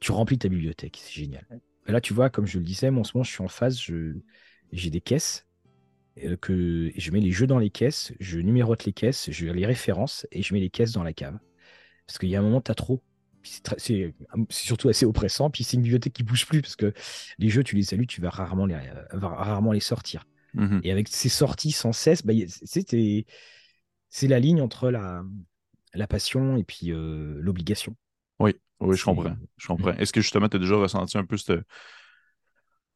Tu 0.00 0.12
remplis 0.12 0.38
ta 0.38 0.48
bibliothèque, 0.48 0.98
c'est 1.00 1.12
génial. 1.12 1.46
là, 1.86 2.00
tu 2.00 2.12
vois, 2.12 2.30
comme 2.30 2.46
je 2.46 2.58
le 2.58 2.64
disais, 2.64 2.90
moi, 2.90 3.00
en 3.00 3.04
ce 3.04 3.16
moment, 3.16 3.24
je 3.24 3.30
suis 3.30 3.42
en 3.42 3.48
phase, 3.48 3.80
j'ai 4.72 4.90
des 4.90 5.00
caisses 5.00 5.46
euh, 6.18 6.36
que 6.36 6.90
je 6.94 7.10
mets 7.10 7.20
les 7.20 7.30
jeux 7.30 7.46
dans 7.46 7.58
les 7.58 7.70
caisses, 7.70 8.12
je 8.20 8.38
numérote 8.38 8.84
les 8.84 8.92
caisses, 8.92 9.30
je 9.30 9.46
les 9.46 9.64
références 9.64 10.26
et 10.30 10.42
je 10.42 10.52
mets 10.52 10.60
les 10.60 10.70
caisses 10.70 10.92
dans 10.92 11.02
la 11.02 11.12
cave. 11.12 11.38
Parce 12.06 12.18
qu'il 12.18 12.28
y 12.28 12.36
a 12.36 12.40
un 12.40 12.42
moment, 12.42 12.60
tu 12.60 12.70
as 12.70 12.74
trop. 12.74 13.02
C'est 13.42 14.14
surtout 14.50 14.88
assez 14.88 15.04
oppressant. 15.04 15.50
Puis 15.50 15.64
c'est 15.64 15.76
une 15.76 15.82
bibliothèque 15.82 16.12
qui 16.12 16.22
bouge 16.22 16.46
plus 16.46 16.62
parce 16.62 16.76
que 16.76 16.92
les 17.38 17.48
jeux, 17.48 17.64
tu 17.64 17.76
les 17.76 17.82
salues, 17.82 18.06
tu 18.06 18.20
vas 18.20 18.30
rarement 18.30 18.66
les, 18.66 18.74
euh, 18.74 19.18
rarement 19.18 19.72
les 19.72 19.80
sortir. 19.80 20.26
Mmh 20.54 20.80
et 20.84 20.92
avec 20.92 21.08
ces 21.08 21.30
sorties 21.30 21.72
sans 21.72 21.92
cesse, 21.92 22.26
bah, 22.26 22.34
c'est 22.64 24.28
la 24.28 24.38
ligne 24.38 24.60
entre 24.60 24.90
la, 24.90 25.24
la 25.94 26.06
passion 26.06 26.58
et 26.58 26.64
puis 26.64 26.92
euh, 26.92 27.38
l'obligation. 27.40 27.96
Oui, 28.38 28.54
oui, 28.80 28.96
je 28.96 29.04
comprends. 29.04 29.36
Je 29.56 29.66
comprends. 29.66 29.92
Est-ce 29.92 30.12
que 30.12 30.20
justement, 30.20 30.48
tu 30.48 30.56
as 30.56 30.60
déjà 30.60 30.76
ressenti 30.76 31.16
un 31.16 31.24
peu 31.24 31.36
cette. 31.36 31.62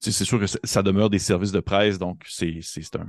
C'est 0.00 0.24
sûr 0.24 0.38
que 0.38 0.46
ça 0.46 0.82
demeure 0.82 1.08
des 1.08 1.18
services 1.18 1.52
de 1.52 1.60
presse, 1.60 1.98
donc 1.98 2.22
c'est 2.28 2.60
un, 2.96 3.08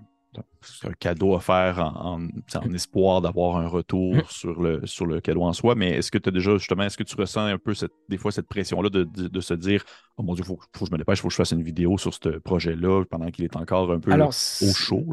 un 0.84 0.92
cadeau 0.94 1.36
à 1.36 1.40
faire 1.40 1.80
en, 1.80 2.28
en, 2.56 2.74
espoir 2.74 3.22
d'avoir 3.22 3.58
un 3.58 3.68
retour 3.68 4.16
mm. 4.16 4.24
sur, 4.30 4.62
le, 4.62 4.86
sur 4.86 5.06
le 5.06 5.22
cadeau 5.22 5.44
en 5.44 5.54
soi. 5.54 5.76
Mais 5.76 5.92
est-ce 5.92 6.12
que 6.12 6.18
tu 6.18 6.30
as 6.30 6.32
déjà, 6.32 6.58
justement, 6.58 6.84
est-ce 6.84 6.98
que 6.98 7.04
tu 7.04 7.16
ressens 7.16 7.46
un 7.46 7.58
peu 7.58 7.74
cette, 7.74 7.92
des 8.10 8.18
fois 8.18 8.32
cette 8.32 8.48
pression-là 8.48 8.90
de, 8.90 9.04
de, 9.04 9.42
se 9.42 9.54
dire 9.54 9.84
Oh 10.18 10.24
mon 10.24 10.34
Dieu, 10.34 10.44
il 10.44 10.48
faut, 10.48 10.56
que 10.56 10.86
je 10.86 10.92
me 10.92 10.98
dépêche, 10.98 11.20
il 11.20 11.22
faut 11.22 11.28
que 11.28 11.34
je 11.34 11.38
fasse 11.38 11.52
une 11.52 11.64
vidéo 11.64 11.98
sur 11.98 12.14
ce 12.14 12.30
projet-là 12.40 13.06
pendant 13.06 13.30
qu'il 13.32 13.46
est 13.46 13.56
encore 13.56 13.92
un 13.92 14.00
peu 14.00 14.12
au 14.14 14.32
chaud? 14.32 15.06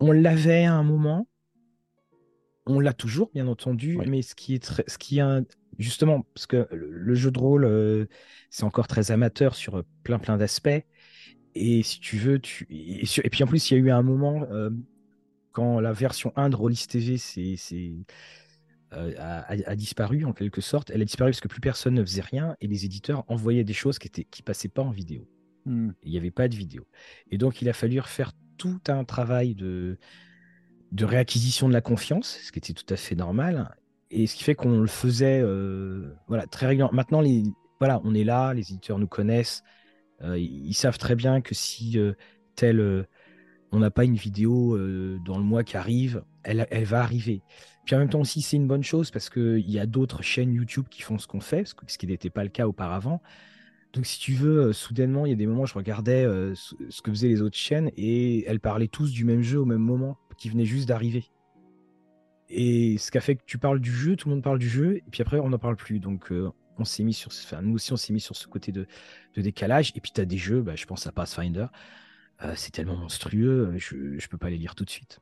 On 0.00 0.12
l'avait 0.12 0.64
à 0.64 0.74
un 0.74 0.82
moment. 0.82 1.26
On 2.66 2.78
l'a 2.78 2.92
toujours, 2.92 3.30
bien 3.34 3.48
entendu, 3.48 3.98
mais 4.06 4.22
ce 4.22 4.34
qui 4.34 4.54
est 4.54 4.62
très, 4.62 4.84
ce 4.86 4.98
qui 4.98 5.18
est 5.18 5.24
justement, 5.78 6.22
parce 6.34 6.46
que 6.46 6.68
le, 6.70 7.14
jeu 7.14 7.30
de 7.30 7.38
rôle, 7.38 7.64
euh, 7.64 8.06
c'est 8.50 8.64
encore 8.64 8.86
très 8.86 9.10
amateur 9.10 9.54
sur 9.54 9.82
plein 10.04 10.18
plein 10.18 10.36
d'aspects. 10.36 10.84
Et 11.54 11.82
si 11.82 12.00
tu 12.00 12.16
veux, 12.16 12.38
tu... 12.38 12.66
Et, 12.70 13.30
puis 13.30 13.42
en 13.44 13.46
plus, 13.46 13.70
il 13.70 13.74
y 13.74 13.76
a 13.76 13.80
eu 13.80 13.90
un 13.90 14.02
moment 14.02 14.46
euh, 14.50 14.70
quand 15.52 15.80
la 15.80 15.92
version 15.92 16.32
1 16.36 16.50
de 16.50 16.56
Rollis 16.56 16.86
TV 16.88 17.16
euh, 18.92 19.14
a, 19.18 19.76
disparu 19.76 20.24
en 20.24 20.32
quelque 20.32 20.60
sorte. 20.60 20.90
Elle 20.90 21.02
a 21.02 21.04
disparu 21.04 21.30
parce 21.30 21.40
que 21.40 21.48
plus 21.48 21.60
personne 21.60 21.94
ne 21.94 22.04
faisait 22.04 22.22
rien 22.22 22.56
et 22.60 22.66
les 22.66 22.84
éditeurs 22.84 23.24
envoyaient 23.28 23.64
des 23.64 23.72
choses 23.72 23.98
qui 23.98 24.10
ne 24.16 24.22
qui 24.24 24.42
passaient 24.42 24.68
pas 24.68 24.82
en 24.82 24.90
vidéo. 24.90 25.28
Hmm. 25.66 25.90
Il 26.02 26.12
n'y 26.12 26.18
avait 26.18 26.30
pas 26.30 26.48
de 26.48 26.56
vidéo. 26.56 26.86
Et 27.30 27.38
donc, 27.38 27.62
il 27.62 27.68
a 27.68 27.72
fallu 27.72 28.00
refaire 28.00 28.32
tout 28.56 28.80
un 28.88 29.04
travail 29.04 29.54
de, 29.54 29.98
de 30.92 31.04
réacquisition 31.04 31.68
de 31.68 31.72
la 31.72 31.80
confiance, 31.80 32.38
ce 32.42 32.52
qui 32.52 32.58
était 32.58 32.72
tout 32.72 32.92
à 32.92 32.96
fait 32.96 33.14
normal. 33.14 33.74
Et 34.10 34.26
ce 34.26 34.34
qui 34.34 34.44
fait 34.44 34.54
qu'on 34.54 34.80
le 34.80 34.86
faisait 34.88 35.40
euh, 35.42 36.12
voilà, 36.26 36.46
très 36.46 36.66
régulièrement. 36.66 36.94
Maintenant, 36.94 37.20
les, 37.20 37.44
voilà, 37.78 38.00
on 38.04 38.14
est 38.14 38.24
là, 38.24 38.52
les 38.54 38.72
éditeurs 38.72 38.98
nous 38.98 39.06
connaissent. 39.06 39.62
Euh, 40.22 40.38
ils 40.38 40.74
savent 40.74 40.98
très 40.98 41.16
bien 41.16 41.40
que 41.40 41.54
si 41.54 41.98
euh, 41.98 42.12
tel, 42.54 42.80
euh, 42.80 43.04
on 43.72 43.78
n'a 43.78 43.90
pas 43.90 44.04
une 44.04 44.16
vidéo 44.16 44.76
dans 45.24 45.38
le 45.38 45.44
mois 45.44 45.64
qui 45.64 45.76
arrive, 45.76 46.24
elle, 46.42 46.66
elle, 46.70 46.84
va 46.84 47.00
arriver. 47.00 47.42
Puis 47.84 47.94
en 47.94 48.00
même 48.00 48.08
temps 48.08 48.20
aussi, 48.20 48.42
c'est 48.42 48.56
une 48.56 48.66
bonne 48.66 48.82
chose 48.82 49.10
parce 49.10 49.30
qu'il 49.30 49.70
y 49.70 49.78
a 49.78 49.86
d'autres 49.86 50.22
chaînes 50.22 50.52
YouTube 50.52 50.86
qui 50.90 51.02
font 51.02 51.18
ce 51.18 51.26
qu'on 51.26 51.40
fait, 51.40 51.72
ce 51.86 51.98
qui 51.98 52.06
n'était 52.06 52.30
pas 52.30 52.42
le 52.42 52.50
cas 52.50 52.66
auparavant. 52.66 53.22
Donc 53.92 54.06
si 54.06 54.18
tu 54.18 54.32
veux, 54.32 54.72
soudainement, 54.72 55.26
il 55.26 55.30
y 55.30 55.32
a 55.32 55.36
des 55.36 55.46
moments 55.46 55.62
où 55.62 55.66
je 55.66 55.74
regardais 55.74 56.24
ce 56.24 57.02
que 57.02 57.10
faisaient 57.10 57.28
les 57.28 57.42
autres 57.42 57.56
chaînes 57.56 57.90
et 57.96 58.44
elles 58.46 58.60
parlaient 58.60 58.88
tous 58.88 59.12
du 59.12 59.24
même 59.24 59.42
jeu 59.42 59.60
au 59.60 59.64
même 59.64 59.78
moment, 59.78 60.16
qui 60.36 60.48
venait 60.48 60.64
juste 60.64 60.88
d'arriver. 60.88 61.24
Et 62.48 62.98
ce 62.98 63.12
qui 63.12 63.18
a 63.18 63.20
fait 63.20 63.36
que 63.36 63.44
tu 63.46 63.58
parles 63.58 63.80
du 63.80 63.92
jeu, 63.92 64.16
tout 64.16 64.28
le 64.28 64.34
monde 64.34 64.42
parle 64.42 64.58
du 64.58 64.68
jeu, 64.68 64.96
et 64.96 65.04
puis 65.10 65.22
après 65.22 65.38
on 65.38 65.50
n'en 65.50 65.58
parle 65.58 65.76
plus. 65.76 66.00
Donc 66.00 66.32
on 66.80 66.84
s'est 66.84 67.04
mis 67.04 67.14
sur, 67.14 67.30
enfin, 67.30 67.62
nous 67.62 67.74
aussi 67.74 67.92
on 67.92 67.96
s'est 67.96 68.12
mis 68.12 68.20
sur 68.20 68.36
ce 68.36 68.46
côté 68.46 68.72
de, 68.72 68.86
décalage. 69.36 69.92
Et 69.94 70.00
puis 70.00 70.12
tu 70.12 70.20
as 70.20 70.24
des 70.24 70.38
jeux, 70.38 70.62
bah, 70.62 70.76
je 70.76 70.86
pense 70.86 71.06
à 71.06 71.12
Pathfinder, 71.12 71.66
euh, 72.42 72.52
c'est 72.56 72.72
tellement 72.72 72.96
monstrueux, 72.96 73.74
je 73.76 73.96
ne 73.96 74.28
peux 74.28 74.38
pas 74.38 74.50
les 74.50 74.58
lire 74.58 74.74
tout 74.74 74.84
de 74.84 74.90
suite. 74.90 75.20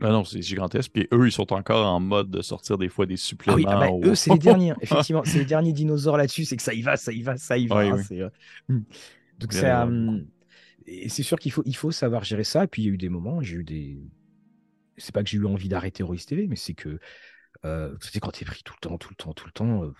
Non, 0.00 0.12
non, 0.12 0.24
c'est 0.24 0.40
gigantesque. 0.40 0.92
Puis 0.92 1.06
eux, 1.12 1.26
ils 1.26 1.32
sont 1.32 1.52
encore 1.52 1.86
en 1.86 2.00
mode 2.00 2.30
de 2.30 2.40
sortir 2.40 2.78
des 2.78 2.88
fois 2.88 3.04
des 3.04 3.18
suppléments. 3.18 3.58
Ah 3.58 3.60
oui, 3.60 3.64
ah 3.68 4.00
bah, 4.00 4.08
eux, 4.08 4.14
c'est 4.14 4.32
les 4.32 4.38
derniers. 4.38 4.72
Effectivement, 4.80 5.22
c'est 5.24 5.38
les 5.38 5.44
derniers 5.44 5.72
dinosaures 5.72 6.16
là-dessus. 6.16 6.46
C'est 6.46 6.56
que 6.56 6.62
ça 6.62 6.72
y 6.72 6.82
va, 6.82 6.96
ça 6.96 7.12
y 7.12 7.22
va, 7.22 7.36
ça 7.36 7.58
y 7.58 7.66
va. 7.66 7.80
Hein, 7.80 8.00
euh, 8.12 8.30
hmm. 8.68 8.82
Donc 9.38 9.52
c'est, 9.52 9.70
euh, 9.70 10.20
c'est 11.08 11.22
sûr 11.22 11.38
qu'il 11.38 11.52
faut, 11.52 11.62
il 11.66 11.76
faut 11.76 11.90
savoir 11.90 12.24
gérer 12.24 12.44
ça. 12.44 12.64
Et 12.64 12.66
puis 12.66 12.82
il 12.82 12.86
y 12.86 12.88
a 12.88 12.92
eu 12.94 12.98
des 12.98 13.10
moments, 13.10 13.42
j'ai 13.42 13.56
eu 13.56 13.64
des. 13.64 14.00
C'est 14.96 15.14
pas 15.14 15.22
que 15.22 15.28
j'ai 15.28 15.38
eu 15.38 15.46
envie 15.46 15.68
d'arrêter 15.68 16.02
Royce 16.02 16.26
TV, 16.26 16.46
mais 16.46 16.56
c'est 16.56 16.74
que 16.74 16.98
euh, 17.64 17.94
quand 18.20 18.32
tu 18.32 18.42
es 18.42 18.46
pris 18.46 18.62
tout 18.62 18.74
le 18.76 18.88
temps, 18.88 18.96
tout 18.96 19.10
le 19.10 19.16
temps, 19.16 19.32
tout 19.34 19.46
le 19.46 19.52
temps, 19.52 19.92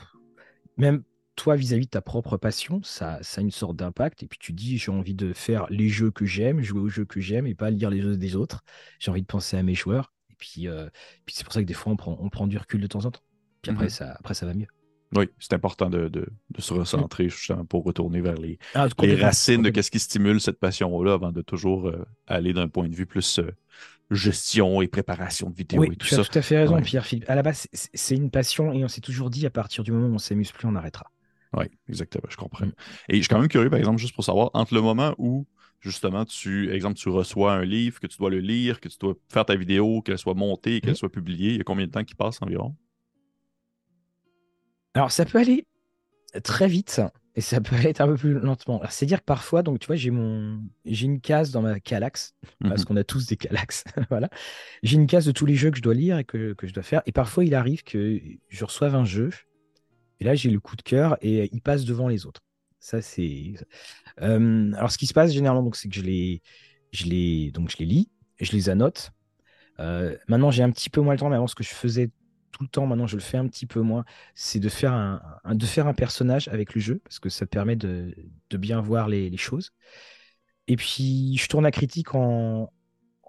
même 0.78 1.02
toi 1.40 1.56
vis-à-vis 1.56 1.86
de 1.86 1.90
ta 1.90 2.02
propre 2.02 2.36
passion, 2.36 2.82
ça, 2.82 3.18
ça 3.22 3.40
a 3.40 3.42
une 3.42 3.50
sorte 3.50 3.74
d'impact. 3.74 4.22
Et 4.22 4.26
puis 4.26 4.38
tu 4.38 4.52
dis, 4.52 4.76
j'ai 4.76 4.90
envie 4.90 5.14
de 5.14 5.32
faire 5.32 5.66
les 5.70 5.88
jeux 5.88 6.10
que 6.10 6.26
j'aime, 6.26 6.60
jouer 6.60 6.80
aux 6.80 6.88
jeux 6.88 7.06
que 7.06 7.18
j'aime 7.18 7.46
et 7.46 7.54
pas 7.54 7.70
lire 7.70 7.88
les 7.88 8.02
jeux 8.02 8.18
des 8.18 8.36
autres. 8.36 8.62
J'ai 8.98 9.10
envie 9.10 9.22
de 9.22 9.26
penser 9.26 9.56
à 9.56 9.62
mes 9.62 9.74
joueurs. 9.74 10.12
Et 10.30 10.34
puis, 10.36 10.68
euh, 10.68 10.90
puis 11.24 11.34
c'est 11.34 11.44
pour 11.44 11.54
ça 11.54 11.62
que 11.62 11.66
des 11.66 11.74
fois, 11.74 11.92
on 11.92 11.96
prend, 11.96 12.18
on 12.20 12.28
prend 12.28 12.46
du 12.46 12.58
recul 12.58 12.80
de 12.80 12.86
temps 12.86 13.06
en 13.06 13.10
temps. 13.10 13.22
Puis 13.62 13.72
après, 13.72 13.84
mhm. 13.84 13.90
ça, 13.90 14.12
après 14.18 14.34
ça 14.34 14.44
va 14.44 14.52
mieux. 14.52 14.66
Oui, 15.16 15.28
c'est 15.38 15.54
important 15.54 15.90
de, 15.90 16.08
de, 16.08 16.28
se 16.58 16.72
recentrer 16.72 17.26
mm. 17.26 17.30
justement 17.30 17.64
pour 17.64 17.84
retourner 17.84 18.20
vers 18.20 18.36
les, 18.36 18.58
ah, 18.74 18.86
les 19.02 19.16
racines 19.16 19.62
de 19.62 19.70
qu'est-ce 19.70 19.90
qui 19.90 19.98
stimule 19.98 20.40
cette 20.40 20.60
passion-là 20.60 21.14
avant 21.14 21.32
de 21.32 21.42
toujours 21.42 21.88
euh, 21.88 22.06
aller 22.28 22.52
d'un 22.52 22.68
point 22.68 22.88
de 22.88 22.94
vue 22.94 23.06
plus 23.06 23.40
euh, 23.40 23.50
gestion 24.12 24.82
et 24.82 24.88
préparation 24.88 25.50
de 25.50 25.56
vidéos 25.56 25.82
et 25.82 25.96
tout 25.96 26.06
tu 26.06 26.14
as 26.14 26.24
tout 26.24 26.38
à 26.38 26.42
fait 26.42 26.58
raison, 26.58 26.80
Pierre-Philippe. 26.80 27.28
À 27.28 27.34
la 27.34 27.42
base, 27.42 27.66
c'est 27.72 28.14
une 28.14 28.30
passion 28.30 28.72
et 28.72 28.84
on 28.84 28.88
s'est 28.88 29.00
toujours 29.00 29.30
dit 29.30 29.46
à 29.46 29.50
partir 29.50 29.82
du 29.82 29.90
moment 29.90 30.06
où 30.06 30.14
on 30.14 30.18
s'amuse 30.18 30.52
plus, 30.52 30.68
on 30.68 30.76
arrêtera. 30.76 31.10
Oui, 31.56 31.66
exactement, 31.88 32.26
je 32.28 32.36
comprends. 32.36 32.66
Mm. 32.66 32.72
Et 33.08 33.16
je 33.16 33.20
suis 33.22 33.28
quand 33.28 33.38
même 33.38 33.48
curieux, 33.48 33.70
par 33.70 33.78
exemple, 33.78 33.98
juste 33.98 34.14
pour 34.14 34.24
savoir, 34.24 34.50
entre 34.54 34.74
le 34.74 34.82
moment 34.82 35.14
où 35.18 35.46
justement 35.80 36.24
tu, 36.24 36.72
exemple, 36.72 36.96
tu 36.96 37.08
reçois 37.08 37.54
un 37.54 37.64
livre, 37.64 38.00
que 38.00 38.06
tu 38.06 38.18
dois 38.18 38.30
le 38.30 38.40
lire, 38.40 38.80
que 38.80 38.88
tu 38.88 38.98
dois 38.98 39.14
faire 39.28 39.44
ta 39.44 39.56
vidéo, 39.56 40.02
qu'elle 40.02 40.18
soit 40.18 40.34
montée, 40.34 40.80
qu'elle 40.80 40.92
mm. 40.92 40.96
soit 40.96 41.10
publiée, 41.10 41.52
il 41.52 41.56
y 41.58 41.60
a 41.60 41.64
combien 41.64 41.86
de 41.86 41.90
temps 41.90 42.04
qui 42.04 42.14
passe 42.14 42.40
environ? 42.42 42.76
Alors, 44.94 45.10
ça 45.10 45.24
peut 45.24 45.38
aller 45.38 45.66
très 46.44 46.68
vite 46.68 47.00
et 47.34 47.40
ça 47.40 47.60
peut 47.60 47.76
aller 47.76 47.94
un 47.98 48.06
peu 48.06 48.16
plus 48.16 48.34
lentement. 48.34 48.80
C'est 48.90 49.06
dire 49.06 49.20
que 49.20 49.24
parfois, 49.24 49.62
donc 49.62 49.78
tu 49.80 49.86
vois, 49.86 49.96
j'ai 49.96 50.10
mon, 50.10 50.62
j'ai 50.84 51.06
une 51.06 51.20
case 51.20 51.50
dans 51.50 51.62
ma 51.62 51.80
Calax 51.80 52.34
parce 52.60 52.82
mhm. 52.82 52.86
qu'on 52.86 52.96
a 52.96 53.04
tous 53.04 53.26
des 53.26 53.36
Calax. 53.36 53.84
voilà, 54.10 54.28
j'ai 54.82 54.96
une 54.96 55.06
case 55.06 55.26
de 55.26 55.32
tous 55.32 55.46
les 55.46 55.54
jeux 55.54 55.70
que 55.70 55.78
je 55.78 55.82
dois 55.82 55.94
lire 55.94 56.18
et 56.18 56.24
que, 56.24 56.52
que, 56.54 56.66
je 56.66 56.74
dois 56.74 56.82
faire. 56.82 57.02
Et 57.06 57.12
parfois, 57.12 57.44
il 57.44 57.54
arrive 57.54 57.82
que 57.82 58.20
je 58.48 58.64
reçoive 58.64 58.94
un 58.94 59.04
jeu 59.04 59.30
et 60.20 60.24
là, 60.24 60.34
j'ai 60.34 60.50
le 60.50 60.60
coup 60.60 60.76
de 60.76 60.82
cœur 60.82 61.16
et 61.22 61.48
il 61.52 61.62
passe 61.62 61.84
devant 61.84 62.08
les 62.08 62.26
autres. 62.26 62.42
Ça, 62.78 63.02
c'est. 63.02 63.54
Euh, 64.22 64.72
alors, 64.74 64.90
ce 64.90 64.98
qui 64.98 65.06
se 65.06 65.14
passe 65.14 65.32
généralement, 65.32 65.62
donc, 65.62 65.76
c'est 65.76 65.88
que 65.88 65.94
je 65.94 66.02
les, 66.02 66.42
je 66.92 67.06
les, 67.06 67.50
donc 67.50 67.70
je 67.70 67.78
les 67.78 67.86
lis, 67.86 68.10
je 68.40 68.52
les 68.52 68.70
annote. 68.70 69.12
Euh, 69.80 70.16
maintenant, 70.28 70.50
j'ai 70.50 70.62
un 70.62 70.70
petit 70.70 70.90
peu 70.90 71.00
moins 71.00 71.14
le 71.14 71.18
temps, 71.18 71.28
mais 71.28 71.36
avant, 71.36 71.46
ce 71.46 71.54
que 71.54 71.64
je 71.64 71.70
faisais 71.70 72.10
tout 72.52 72.64
le 72.64 72.68
temps, 72.68 72.86
maintenant 72.86 73.06
je 73.06 73.16
le 73.16 73.22
fais 73.22 73.38
un 73.38 73.46
petit 73.46 73.64
peu 73.64 73.80
moins, 73.80 74.04
c'est 74.34 74.58
de, 74.58 74.68
faire 74.68 74.92
un, 74.92 75.22
de 75.54 75.64
faire 75.64 75.86
un 75.86 75.94
personnage 75.94 76.48
avec 76.48 76.74
le 76.74 76.80
jeu, 76.80 77.00
parce 77.04 77.18
que 77.18 77.28
ça 77.28 77.46
permet 77.46 77.76
de, 77.76 78.14
bien 78.50 78.80
voir 78.80 79.08
les, 79.08 79.34
choses. 79.36 79.72
Et 80.66 80.76
puis 80.76 81.36
je 81.38 81.48
tourne 81.48 81.64
la 81.64 81.70
critique 81.70 82.14
en, 82.14 82.72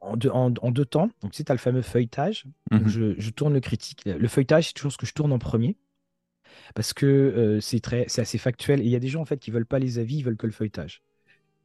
en, 0.01 0.17
deux, 0.17 0.29
en, 0.29 0.49
deux 0.49 0.85
temps. 0.85 1.09
Donc 1.21 1.31
tu 1.31 1.37
sais, 1.37 1.43
tu 1.43 1.51
as 1.51 1.55
le 1.55 1.59
fameux 1.59 1.81
feuilletage. 1.81 2.45
Mhm. 2.71 2.87
je, 2.87 3.29
tourne 3.29 3.53
le 3.53 3.61
critique. 3.61 4.03
Le 4.05 4.27
feuilletage, 4.27 4.67
c'est 4.67 4.73
toujours 4.73 4.91
ce 4.91 4.97
que 4.97 5.05
je 5.05 5.13
tourne 5.13 5.31
en 5.31 5.39
premier. 5.39 5.77
Parce 6.75 6.93
que 6.93 7.05
euh, 7.05 7.59
c'est 7.61 7.79
très, 7.79 8.05
c'est 8.07 8.21
assez 8.21 8.37
factuel. 8.37 8.81
Il 8.81 8.89
y 8.89 8.95
a 8.95 8.99
des 8.99 9.07
gens 9.07 9.21
en 9.21 9.25
fait 9.25 9.39
qui 9.39 9.51
veulent 9.51 9.65
pas 9.65 9.79
les 9.79 9.99
avis, 9.99 10.17
ils 10.17 10.23
veulent 10.23 10.37
que 10.37 10.47
le 10.47 10.53
feuilletage. 10.53 11.01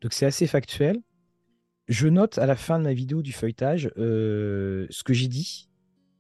Donc 0.00 0.12
c'est 0.12 0.26
assez 0.26 0.46
factuel. 0.46 1.00
Je 1.88 2.08
note 2.08 2.38
à 2.38 2.46
la 2.46 2.56
fin 2.56 2.78
de 2.78 2.84
ma 2.84 2.92
vidéo 2.92 3.22
du 3.22 3.32
feuilletage 3.32 3.90
euh, 3.96 4.86
ce 4.90 5.04
que 5.04 5.12
j'ai 5.12 5.28
dit, 5.28 5.68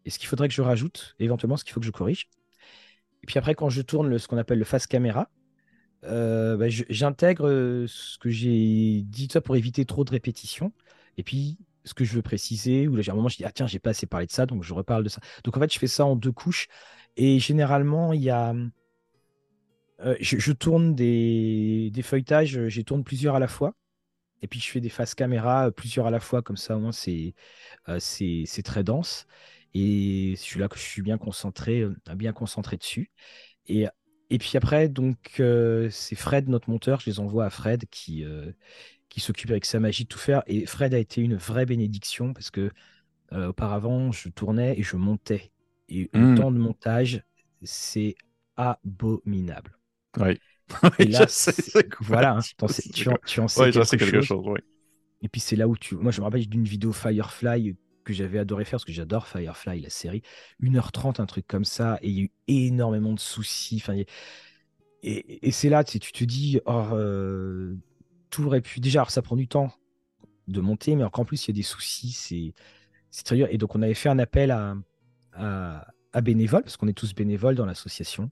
et 0.04 0.10
ce 0.10 0.18
qu'il 0.18 0.28
faudrait 0.28 0.48
que 0.48 0.54
je 0.54 0.62
rajoute, 0.62 1.16
éventuellement 1.18 1.56
ce 1.56 1.64
qu'il 1.64 1.72
faut 1.72 1.80
que 1.80 1.86
je 1.86 1.90
corrige. 1.90 2.28
Et 3.22 3.26
puis 3.26 3.38
après, 3.38 3.56
quand 3.56 3.68
je 3.68 3.82
tourne 3.82 4.18
ce 4.18 4.28
qu'on 4.28 4.38
appelle 4.38 4.60
le 4.60 4.64
face 4.64 4.86
caméra, 4.86 5.28
euh, 6.04 6.56
bah, 6.56 6.66
j'intègre 6.68 7.48
ce 7.88 8.18
que 8.18 8.30
j'ai 8.30 9.02
dit 9.02 9.28
ça 9.32 9.40
pour 9.40 9.56
éviter 9.56 9.84
trop 9.84 10.04
de 10.04 10.10
répétitions. 10.10 10.72
Et 11.16 11.24
puis 11.24 11.58
ce 11.84 11.94
que 11.94 12.04
je 12.04 12.14
veux 12.14 12.22
préciser, 12.22 12.88
ou 12.88 12.96
là, 12.96 13.02
à 13.06 13.12
un 13.12 13.14
moment, 13.14 13.28
je 13.28 13.36
dis, 13.36 13.44
ah 13.44 13.52
tiens, 13.52 13.66
j'ai 13.66 13.78
pas 13.78 13.90
assez 13.90 14.06
parlé 14.06 14.26
de 14.26 14.32
ça, 14.32 14.44
donc 14.44 14.62
je 14.64 14.74
reparle 14.74 15.04
de 15.04 15.08
ça. 15.08 15.20
Donc 15.44 15.56
en 15.56 15.60
fait, 15.60 15.72
je 15.72 15.78
fais 15.78 15.86
ça 15.86 16.04
en 16.04 16.16
deux 16.16 16.32
couches. 16.32 16.68
Et 17.16 17.38
généralement, 17.38 18.12
il 18.12 18.22
y 18.22 18.30
a. 18.30 18.54
Euh, 20.00 20.14
je, 20.20 20.52
tourne 20.52 20.94
des, 20.94 21.90
feuilletages, 22.02 22.68
j'y 22.68 22.84
tourne 22.84 23.02
plusieurs 23.02 23.34
à 23.34 23.38
la 23.38 23.48
fois. 23.48 23.74
Et 24.42 24.48
puis 24.48 24.60
je 24.60 24.70
fais 24.70 24.80
des 24.80 24.90
faces 24.90 25.14
caméra 25.14 25.70
plusieurs 25.72 26.06
à 26.06 26.10
la 26.10 26.20
fois, 26.20 26.42
comme 26.42 26.58
ça, 26.58 26.76
au 26.76 26.80
moins, 26.80 26.92
c'est 26.92 27.34
c'est 27.98 28.62
très 28.62 28.84
dense. 28.84 29.26
Et 29.78 30.34
je 30.36 30.40
suis 30.42 30.58
là 30.58 30.68
que 30.68 30.78
je 30.78 30.82
suis 30.82 31.02
bien 31.02 31.18
concentré, 31.18 31.82
euh, 31.82 31.94
bien 32.14 32.32
concentré 32.32 32.78
dessus. 32.78 33.10
Et, 33.66 33.86
et 34.30 34.38
puis 34.38 34.52
après, 34.56 34.88
donc, 34.88 35.36
euh, 35.40 35.90
c'est 35.90 36.16
Fred, 36.16 36.48
notre 36.48 36.70
monteur, 36.70 37.00
je 37.00 37.10
les 37.10 37.20
envoie 37.20 37.44
à 37.44 37.50
Fred 37.50 37.84
qui, 37.90 38.24
euh, 38.24 38.52
qui 39.10 39.20
s'occupe 39.20 39.50
avec 39.50 39.66
sa 39.66 39.78
magie 39.78 40.04
de 40.04 40.08
tout 40.08 40.18
faire. 40.18 40.42
Et 40.46 40.64
Fred 40.64 40.94
a 40.94 40.98
été 40.98 41.20
une 41.20 41.36
vraie 41.36 41.66
bénédiction 41.66 42.32
parce 42.32 42.50
que 42.50 42.70
auparavant, 43.32 44.12
je 44.12 44.28
tournais 44.28 44.78
et 44.78 44.82
je 44.82 44.96
montais. 44.96 45.50
Et 45.88 46.10
le 46.14 46.28
Hmm. 46.28 46.34
temps 46.34 46.50
de 46.52 46.58
montage, 46.58 47.22
c'est 47.62 48.16
abominable. 48.56 49.78
Oui. 50.18 50.40
Et 50.98 51.08
là, 51.08 51.28
sais 51.28 51.52
voilà, 52.00 52.36
hein, 52.36 52.48
sais 52.68 52.82
tu, 52.92 53.08
en, 53.08 53.18
tu 53.24 53.40
en 53.40 53.48
sais 53.48 53.68
Ouais, 53.68 53.72
quelque, 53.72 53.84
sais 53.84 53.96
quelque 53.98 54.20
chose. 54.20 54.46
Et 55.22 55.28
puis 55.28 55.40
c'est 55.40 55.56
là 55.56 55.68
où 55.68 55.76
tu. 55.76 55.96
Moi, 55.96 56.12
je 56.12 56.20
me 56.20 56.24
rappelle 56.24 56.46
d'une 56.48 56.64
vidéo 56.64 56.92
Firefly 56.92 57.76
que 58.04 58.12
j'avais 58.12 58.38
adoré 58.38 58.64
faire 58.64 58.72
parce 58.72 58.84
que 58.84 58.92
j'adore 58.92 59.26
Firefly, 59.26 59.80
la 59.80 59.90
série. 59.90 60.22
1h30, 60.60 61.20
un 61.20 61.26
truc 61.26 61.46
comme 61.46 61.64
ça. 61.64 61.98
Et 62.02 62.08
il 62.08 62.14
y 62.18 62.20
a 62.20 62.24
eu 62.24 62.30
énormément 62.48 63.12
de 63.12 63.20
soucis. 63.20 63.76
Enfin, 63.82 63.94
a- 63.98 64.04
et, 65.02 65.48
et 65.48 65.50
c'est 65.52 65.68
là, 65.68 65.84
tu, 65.84 66.00
te 66.00 66.24
dis, 66.24 66.60
oh, 66.66 66.72
euh, 66.92 67.76
tout 68.30 68.44
aurait 68.46 68.60
pu. 68.60 68.80
Déjà, 68.80 69.00
alors, 69.00 69.10
ça 69.10 69.22
prend 69.22 69.36
du 69.36 69.48
temps 69.48 69.72
de 70.48 70.60
monter, 70.60 70.96
mais 70.96 71.04
encore 71.04 71.26
plus, 71.26 71.44
il 71.46 71.50
y 71.50 71.52
a 71.52 71.56
des 71.56 71.62
soucis. 71.62 72.12
C'est 73.10 73.24
très 73.24 73.36
dur. 73.36 73.48
Et 73.50 73.58
donc, 73.58 73.74
on 73.76 73.82
avait 73.82 73.94
fait 73.94 74.08
un 74.10 74.18
appel 74.18 74.50
à, 74.50 74.76
à, 75.36 75.86
à 76.12 76.20
bénévoles, 76.20 76.62
parce 76.62 76.76
qu'on 76.76 76.88
est 76.88 76.96
tous 76.96 77.14
bénévoles 77.14 77.54
dans 77.54 77.66
l'association. 77.66 78.30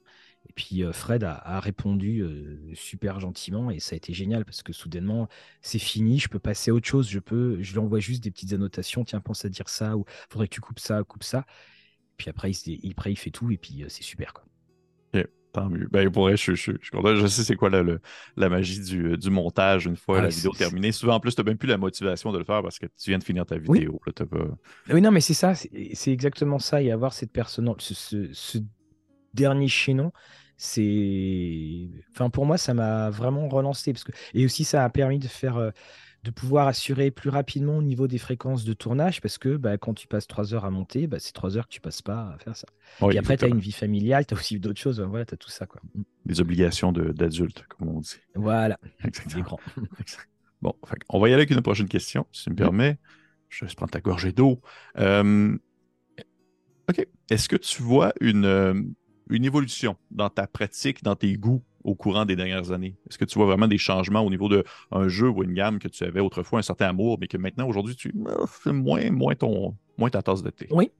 Et 0.48 0.52
puis, 0.54 0.84
euh, 0.84 0.92
Fred 0.92 1.24
a, 1.24 1.60
répondu 1.60 2.20
euh, 2.20 2.74
super 2.74 3.20
gentiment, 3.20 3.70
et 3.70 3.80
ça 3.80 3.94
a 3.94 3.96
été 3.96 4.12
génial, 4.12 4.44
parce 4.44 4.62
que 4.62 4.72
soudainement, 4.72 5.28
c'est 5.62 5.78
fini, 5.78 6.18
je 6.18 6.28
peux 6.28 6.38
passer 6.38 6.70
à 6.70 6.74
autre 6.74 6.86
chose, 6.86 7.08
je 7.08 7.18
peux, 7.18 7.62
je 7.62 7.72
lui 7.72 7.78
envoie 7.78 8.00
juste 8.00 8.22
des 8.22 8.30
petites 8.30 8.52
annotations, 8.52 9.04
tiens, 9.04 9.20
pense 9.20 9.44
à 9.44 9.48
dire 9.48 9.68
ça, 9.68 9.96
ou 9.96 10.04
faudrait 10.30 10.48
que 10.48 10.54
tu 10.54 10.60
coupes 10.60 10.80
ça, 10.80 11.02
coupe 11.04 11.24
ça. 11.24 11.46
Puis 12.16 12.30
après, 12.30 12.50
il, 12.52 12.84
il, 12.84 12.94
il 13.06 13.18
fait 13.18 13.30
tout, 13.30 13.50
et 13.50 13.58
puis 13.58 13.84
euh, 13.84 13.88
c'est 13.88 14.02
super, 14.02 14.32
quoi. 14.34 14.44
Tant 15.54 15.70
mieux. 15.70 15.86
Ben, 15.92 16.10
pour 16.10 16.24
vrai, 16.24 16.36
je, 16.36 16.54
je- 16.54 16.72
je. 16.82 16.90
Je 17.16 17.26
sais 17.28 17.44
c'est 17.44 17.54
quoi 17.54 17.70
la, 17.70 17.82
le- 17.82 18.00
la 18.36 18.48
magie 18.48 18.80
du, 18.80 19.16
du 19.16 19.30
montage 19.30 19.86
une 19.86 19.94
fois 19.96 20.18
Ah, 20.18 20.22
la 20.22 20.28
vidéo 20.28 20.50
terminée. 20.52 20.90
Souvent, 20.90 21.14
en 21.14 21.20
plus, 21.20 21.34
tu 21.34 21.40
n'as 21.40 21.44
même 21.46 21.56
plus 21.56 21.68
la 21.68 21.78
motivation 21.78 22.32
de 22.32 22.38
le 22.38 22.44
faire 22.44 22.60
parce 22.60 22.80
que 22.80 22.86
tu 22.86 23.10
viens 23.10 23.18
de 23.18 23.24
finir 23.24 23.46
ta 23.46 23.54
Oui. 23.54 23.78
vidéo. 23.78 24.00
là, 24.04 24.12
t'as 24.12 24.26
pas- 24.26 24.48
Oui, 24.92 25.00
non, 25.00 25.12
mais 25.12 25.20
c'est 25.20 25.32
ça, 25.32 25.54
c'est 25.54 25.70
c'est 25.94 26.10
exactement 26.12 26.58
ça. 26.58 26.82
Et 26.82 26.90
avoir 26.90 27.12
cette 27.12 27.30
personne, 27.32 27.72
ce, 27.78 27.94
ce- 27.94 28.32
ce 28.32 28.58
dernier 29.32 29.68
chaînon, 29.68 30.10
c'est. 30.56 31.88
Enfin, 32.12 32.30
pour 32.30 32.46
moi, 32.46 32.58
ça 32.58 32.74
m'a 32.74 33.10
vraiment 33.10 33.48
relancé. 33.48 33.92
Parce 33.92 34.04
que... 34.04 34.12
Et 34.34 34.44
aussi, 34.44 34.64
ça 34.64 34.84
a 34.84 34.90
permis 34.90 35.18
de 35.18 35.28
faire. 35.28 35.56
euh, 35.56 35.70
de 36.24 36.30
pouvoir 36.30 36.66
assurer 36.66 37.10
plus 37.10 37.28
rapidement 37.30 37.76
au 37.76 37.82
niveau 37.82 38.08
des 38.08 38.18
fréquences 38.18 38.64
de 38.64 38.72
tournage, 38.72 39.20
parce 39.20 39.36
que 39.38 39.56
bah, 39.56 39.76
quand 39.78 39.92
tu 39.94 40.06
passes 40.08 40.26
trois 40.26 40.54
heures 40.54 40.64
à 40.64 40.70
monter, 40.70 41.06
bah, 41.06 41.18
c'est 41.20 41.32
trois 41.32 41.56
heures 41.56 41.68
que 41.68 41.72
tu 41.74 41.80
passes 41.82 42.02
pas 42.02 42.32
à 42.34 42.38
faire 42.38 42.56
ça. 42.56 42.66
Oui, 43.02 43.10
Puis 43.10 43.18
après, 43.18 43.36
tu 43.36 43.44
as 43.44 43.48
une 43.48 43.58
vie 43.58 43.72
familiale, 43.72 44.26
tu 44.26 44.34
as 44.34 44.38
aussi 44.38 44.58
d'autres 44.58 44.80
choses, 44.80 45.00
voilà, 45.00 45.26
tu 45.26 45.34
as 45.34 45.36
tout 45.36 45.50
ça. 45.50 45.66
Quoi. 45.66 45.80
Des 46.24 46.40
obligations 46.40 46.92
de- 46.92 47.12
d'adulte, 47.12 47.64
comme 47.68 47.88
on 47.90 48.00
dit. 48.00 48.16
Voilà. 48.34 48.78
Exact. 49.04 50.28
Bon, 50.62 50.74
on 51.10 51.20
va 51.20 51.28
y 51.28 51.32
aller 51.34 51.42
avec 51.42 51.50
une 51.50 51.60
prochaine 51.60 51.88
question, 51.88 52.26
si 52.32 52.44
tu 52.44 52.50
me 52.50 52.54
Mm. 52.54 52.56
permets. 52.56 52.98
Je 53.50 53.64
vais 53.66 53.74
prendre 53.74 53.92
ta 53.92 54.00
gorgée 54.00 54.32
d'eau. 54.32 54.60
Euh, 54.98 55.56
OK. 56.88 57.06
Est-ce 57.30 57.48
que 57.48 57.56
tu 57.56 57.82
vois 57.82 58.12
une, 58.20 58.44
euh, 58.44 58.74
une 59.30 59.44
évolution 59.44 59.96
dans 60.10 60.30
ta 60.30 60.46
pratique, 60.46 61.02
dans 61.02 61.16
tes 61.16 61.34
goûts? 61.36 61.62
Au 61.84 61.94
courant 61.94 62.24
des 62.24 62.36
dernières 62.36 62.72
années? 62.72 62.96
Est-ce 63.08 63.18
que 63.18 63.24
tu 63.24 63.38
vois 63.38 63.46
vraiment 63.46 63.68
des 63.68 63.78
changements 63.78 64.22
au 64.22 64.30
niveau 64.30 64.48
d'un 64.48 65.08
jeu 65.08 65.28
ou 65.28 65.42
une 65.44 65.54
gamme 65.54 65.78
que 65.78 65.88
tu 65.88 66.04
avais 66.04 66.20
autrefois 66.20 66.58
un 66.58 66.62
certain 66.62 66.88
amour, 66.88 67.18
mais 67.20 67.28
que 67.28 67.36
maintenant, 67.36 67.68
aujourd'hui, 67.68 67.94
tu 67.94 68.12
euh, 68.26 68.72
moins, 68.72 69.10
moins, 69.10 69.34
ton, 69.34 69.76
moins 69.98 70.10
ta 70.10 70.22
tasse 70.22 70.42
de 70.42 70.50
thé? 70.50 70.66
Oui, 70.70 70.90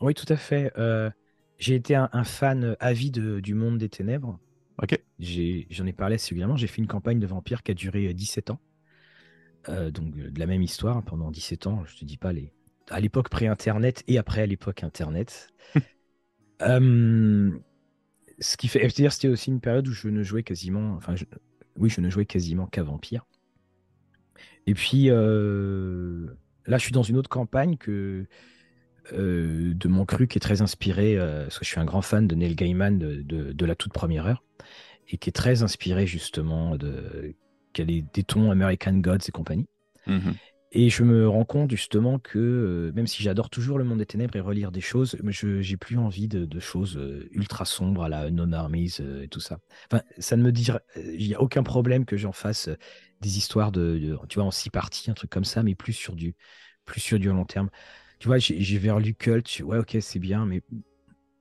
oui, 0.00 0.14
tout 0.14 0.30
à 0.30 0.36
fait. 0.36 0.72
Euh, 0.78 1.10
j'ai 1.58 1.74
été 1.74 1.94
un, 1.94 2.08
un 2.12 2.24
fan 2.24 2.76
avide 2.80 3.40
du 3.40 3.54
monde 3.54 3.78
des 3.78 3.88
ténèbres. 3.88 4.38
OK. 4.82 4.98
J'ai- 5.18 5.66
J'en 5.70 5.86
ai, 5.86 5.92
parlé 5.92 6.16
assez 6.16 6.30
régulièrement. 6.30 6.56
J'ai 6.56 6.66
fait 6.66 6.82
une 6.82 6.88
campagne 6.88 7.18
de 7.18 7.26
vampire 7.26 7.62
qui 7.62 7.70
a 7.70 7.74
duré 7.74 8.08
euh, 8.08 8.12
17 8.12 8.50
ans. 8.50 8.60
Euh, 9.68 9.90
donc, 9.90 10.14
euh, 10.18 10.30
de 10.30 10.38
la 10.38 10.46
même 10.46 10.62
histoire 10.62 11.02
pendant 11.02 11.30
17 11.30 11.66
ans. 11.66 11.84
Je 11.86 11.96
te 11.96 12.04
dis 12.04 12.18
pas 12.18 12.32
les. 12.32 12.52
À 12.90 13.00
l'époque 13.00 13.30
pré-internet 13.30 14.04
et 14.06 14.18
après 14.18 14.42
à 14.42 14.46
l'époque 14.46 14.84
internet. 14.84 15.48
Euh, 16.62 17.50
ce 18.38 18.56
qui 18.56 18.68
fait. 18.68 18.88
C'était 18.88 19.28
aussi 19.28 19.50
une 19.50 19.60
période 19.60 19.86
où 19.88 19.92
je 19.92 20.08
ne 20.08 20.22
jouais 20.22 20.42
quasiment. 20.42 20.98
Oui, 21.78 21.90
je 21.90 22.00
ne 22.00 22.10
jouais 22.10 22.26
quasiment 22.26 22.66
qu'à 22.66 22.82
vampire. 22.82 23.26
Et 24.66 24.74
puis, 24.74 25.06
euh, 25.08 26.26
là, 26.66 26.78
je 26.78 26.82
suis 26.82 26.92
dans 26.92 27.02
une 27.02 27.16
autre 27.16 27.30
campagne 27.30 27.76
que. 27.76 28.26
euh, 29.12 29.72
de 29.74 29.88
mon 29.88 30.04
cru 30.04 30.26
qui 30.26 30.38
est 30.38 30.40
très 30.40 30.62
inspiré, 30.62 31.16
euh, 31.16 31.44
parce 31.44 31.60
que 31.60 31.64
je 31.64 31.70
suis 31.70 31.78
un 31.78 31.84
grand 31.84 32.02
fan 32.02 32.26
de 32.26 32.34
Neil 32.34 32.56
Gaiman 32.56 32.98
de, 32.98 33.64
la 33.64 33.74
toute 33.76 33.92
première 33.92 34.26
heure, 34.26 34.42
et 35.08 35.16
qui 35.16 35.30
est 35.30 35.32
très 35.32 35.62
inspiré 35.62 36.06
justement 36.06 36.76
de 36.76 37.34
qui 37.72 37.82
a 37.82 37.84
des, 37.84 38.24
tons 38.26 38.50
American 38.50 38.94
Gods 38.94 39.28
et 39.28 39.30
compagnie. 39.30 39.68
Mhm. 40.06 40.34
Et 40.78 40.90
je 40.90 41.02
me 41.04 41.26
rends 41.26 41.46
compte 41.46 41.70
justement 41.70 42.18
que 42.18 42.38
euh, 42.38 42.92
même 42.92 43.06
si 43.06 43.22
j'adore 43.22 43.48
toujours 43.48 43.78
le 43.78 43.84
monde 43.84 43.98
des 43.98 44.04
ténèbres 44.06 44.36
et 44.36 44.40
relire 44.40 44.70
des 44.70 44.82
choses, 44.82 45.16
je 45.24 45.62
j'ai 45.62 45.76
plus 45.78 45.96
envie 45.96 46.28
de, 46.28 46.60
choses 46.60 46.98
euh, 46.98 47.26
ultra 47.32 47.64
sombres 47.64 48.02
à 48.04 48.10
la 48.10 48.30
Non 48.30 48.52
Armies 48.52 48.92
euh, 49.00 49.22
et 49.22 49.28
tout 49.28 49.40
ça. 49.40 49.58
Enfin, 49.90 50.02
ça 50.18 50.36
ne 50.36 50.42
me 50.42 50.52
dit, 50.52 50.68
il 50.96 51.26
n'y 51.28 51.34
a 51.34 51.40
aucun 51.40 51.62
problème 51.62 52.04
que 52.04 52.18
j'en 52.18 52.32
fasse 52.32 52.68
des 53.22 53.38
histoires 53.38 53.72
de, 53.72 54.18
tu 54.28 54.34
vois, 54.38 54.44
en 54.44 54.50
six 54.50 54.68
parties, 54.68 55.10
un 55.10 55.14
truc 55.14 55.30
comme 55.30 55.46
ça, 55.46 55.62
mais 55.62 55.74
plus 55.74 55.94
sur 55.94 56.14
du, 56.14 56.34
plus 56.84 57.00
sur 57.00 57.18
du 57.18 57.28
long 57.30 57.46
terme. 57.46 57.70
Tu 58.18 58.28
vois, 58.28 58.36
j'ai 58.38 58.78
vers 58.78 58.98
lu 59.00 59.14
Cult, 59.14 59.48
je- 59.50 59.62
ouais, 59.64 59.78
ok, 59.78 59.96
c'est 60.00 60.18
bien, 60.18 60.44
mais 60.44 60.62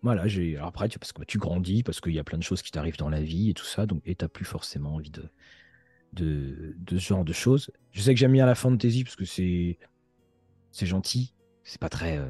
voilà, 0.01 0.27
j'ai. 0.27 0.57
Après, 0.57 0.87
tu, 0.89 0.99
parce 0.99 1.13
que 1.13 1.23
tu 1.23 1.39
grandis, 1.39 1.83
parce 1.83 1.99
qu'il 2.01 2.13
y 2.13 2.19
a 2.19 2.23
plein 2.23 2.37
de 2.37 2.43
choses 2.43 2.61
qui 2.61 2.71
t'arrivent 2.71 2.97
dans 2.97 3.09
la 3.09 3.21
vie 3.21 3.49
et 3.49 3.53
tout 3.53 3.65
ça, 3.65 3.85
donc 3.85 4.01
et 4.05 4.15
t'as 4.15 4.27
plus 4.29 4.45
forcément 4.45 4.95
envie 4.95 5.11
de, 5.11 5.29
de, 6.15 6.75
de 6.77 6.97
ce 6.97 7.07
genre 7.07 7.25
de 7.25 7.33
choses. 7.33 7.71
Je 7.91 8.01
sais 8.01 8.13
que 8.13 8.19
j'aime 8.19 8.33
bien 8.33 8.45
la 8.45 8.55
fantasy 8.55 9.03
parce 9.03 9.15
que 9.15 9.25
c'est 9.25 9.77
c'est 10.71 10.85
gentil, 10.85 11.33
c'est 11.63 11.79
pas 11.79 11.89
très 11.89 12.17
euh, 12.17 12.27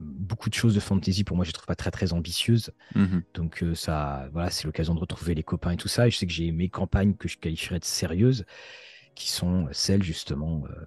beaucoup 0.00 0.48
de 0.48 0.54
choses 0.54 0.74
de 0.74 0.80
fantasy 0.80 1.24
pour 1.24 1.36
moi, 1.36 1.44
je 1.44 1.50
trouve 1.52 1.66
pas 1.66 1.74
très 1.74 1.90
très 1.90 2.12
ambitieuses. 2.12 2.70
Mhm. 2.94 3.22
Donc 3.34 3.62
euh, 3.62 3.74
ça, 3.74 4.28
voilà, 4.32 4.50
c'est 4.50 4.64
l'occasion 4.64 4.94
de 4.94 5.00
retrouver 5.00 5.34
les 5.34 5.42
copains 5.42 5.72
et 5.72 5.76
tout 5.76 5.88
ça. 5.88 6.06
Et 6.06 6.10
je 6.10 6.16
sais 6.16 6.26
que 6.26 6.32
j'ai 6.32 6.52
mes 6.52 6.68
campagnes 6.68 7.14
que 7.14 7.28
je 7.28 7.36
qualifierais 7.38 7.80
de 7.80 7.84
sérieuses, 7.84 8.44
qui 9.14 9.28
sont 9.28 9.68
celles 9.72 10.02
justement, 10.02 10.64
euh, 10.70 10.84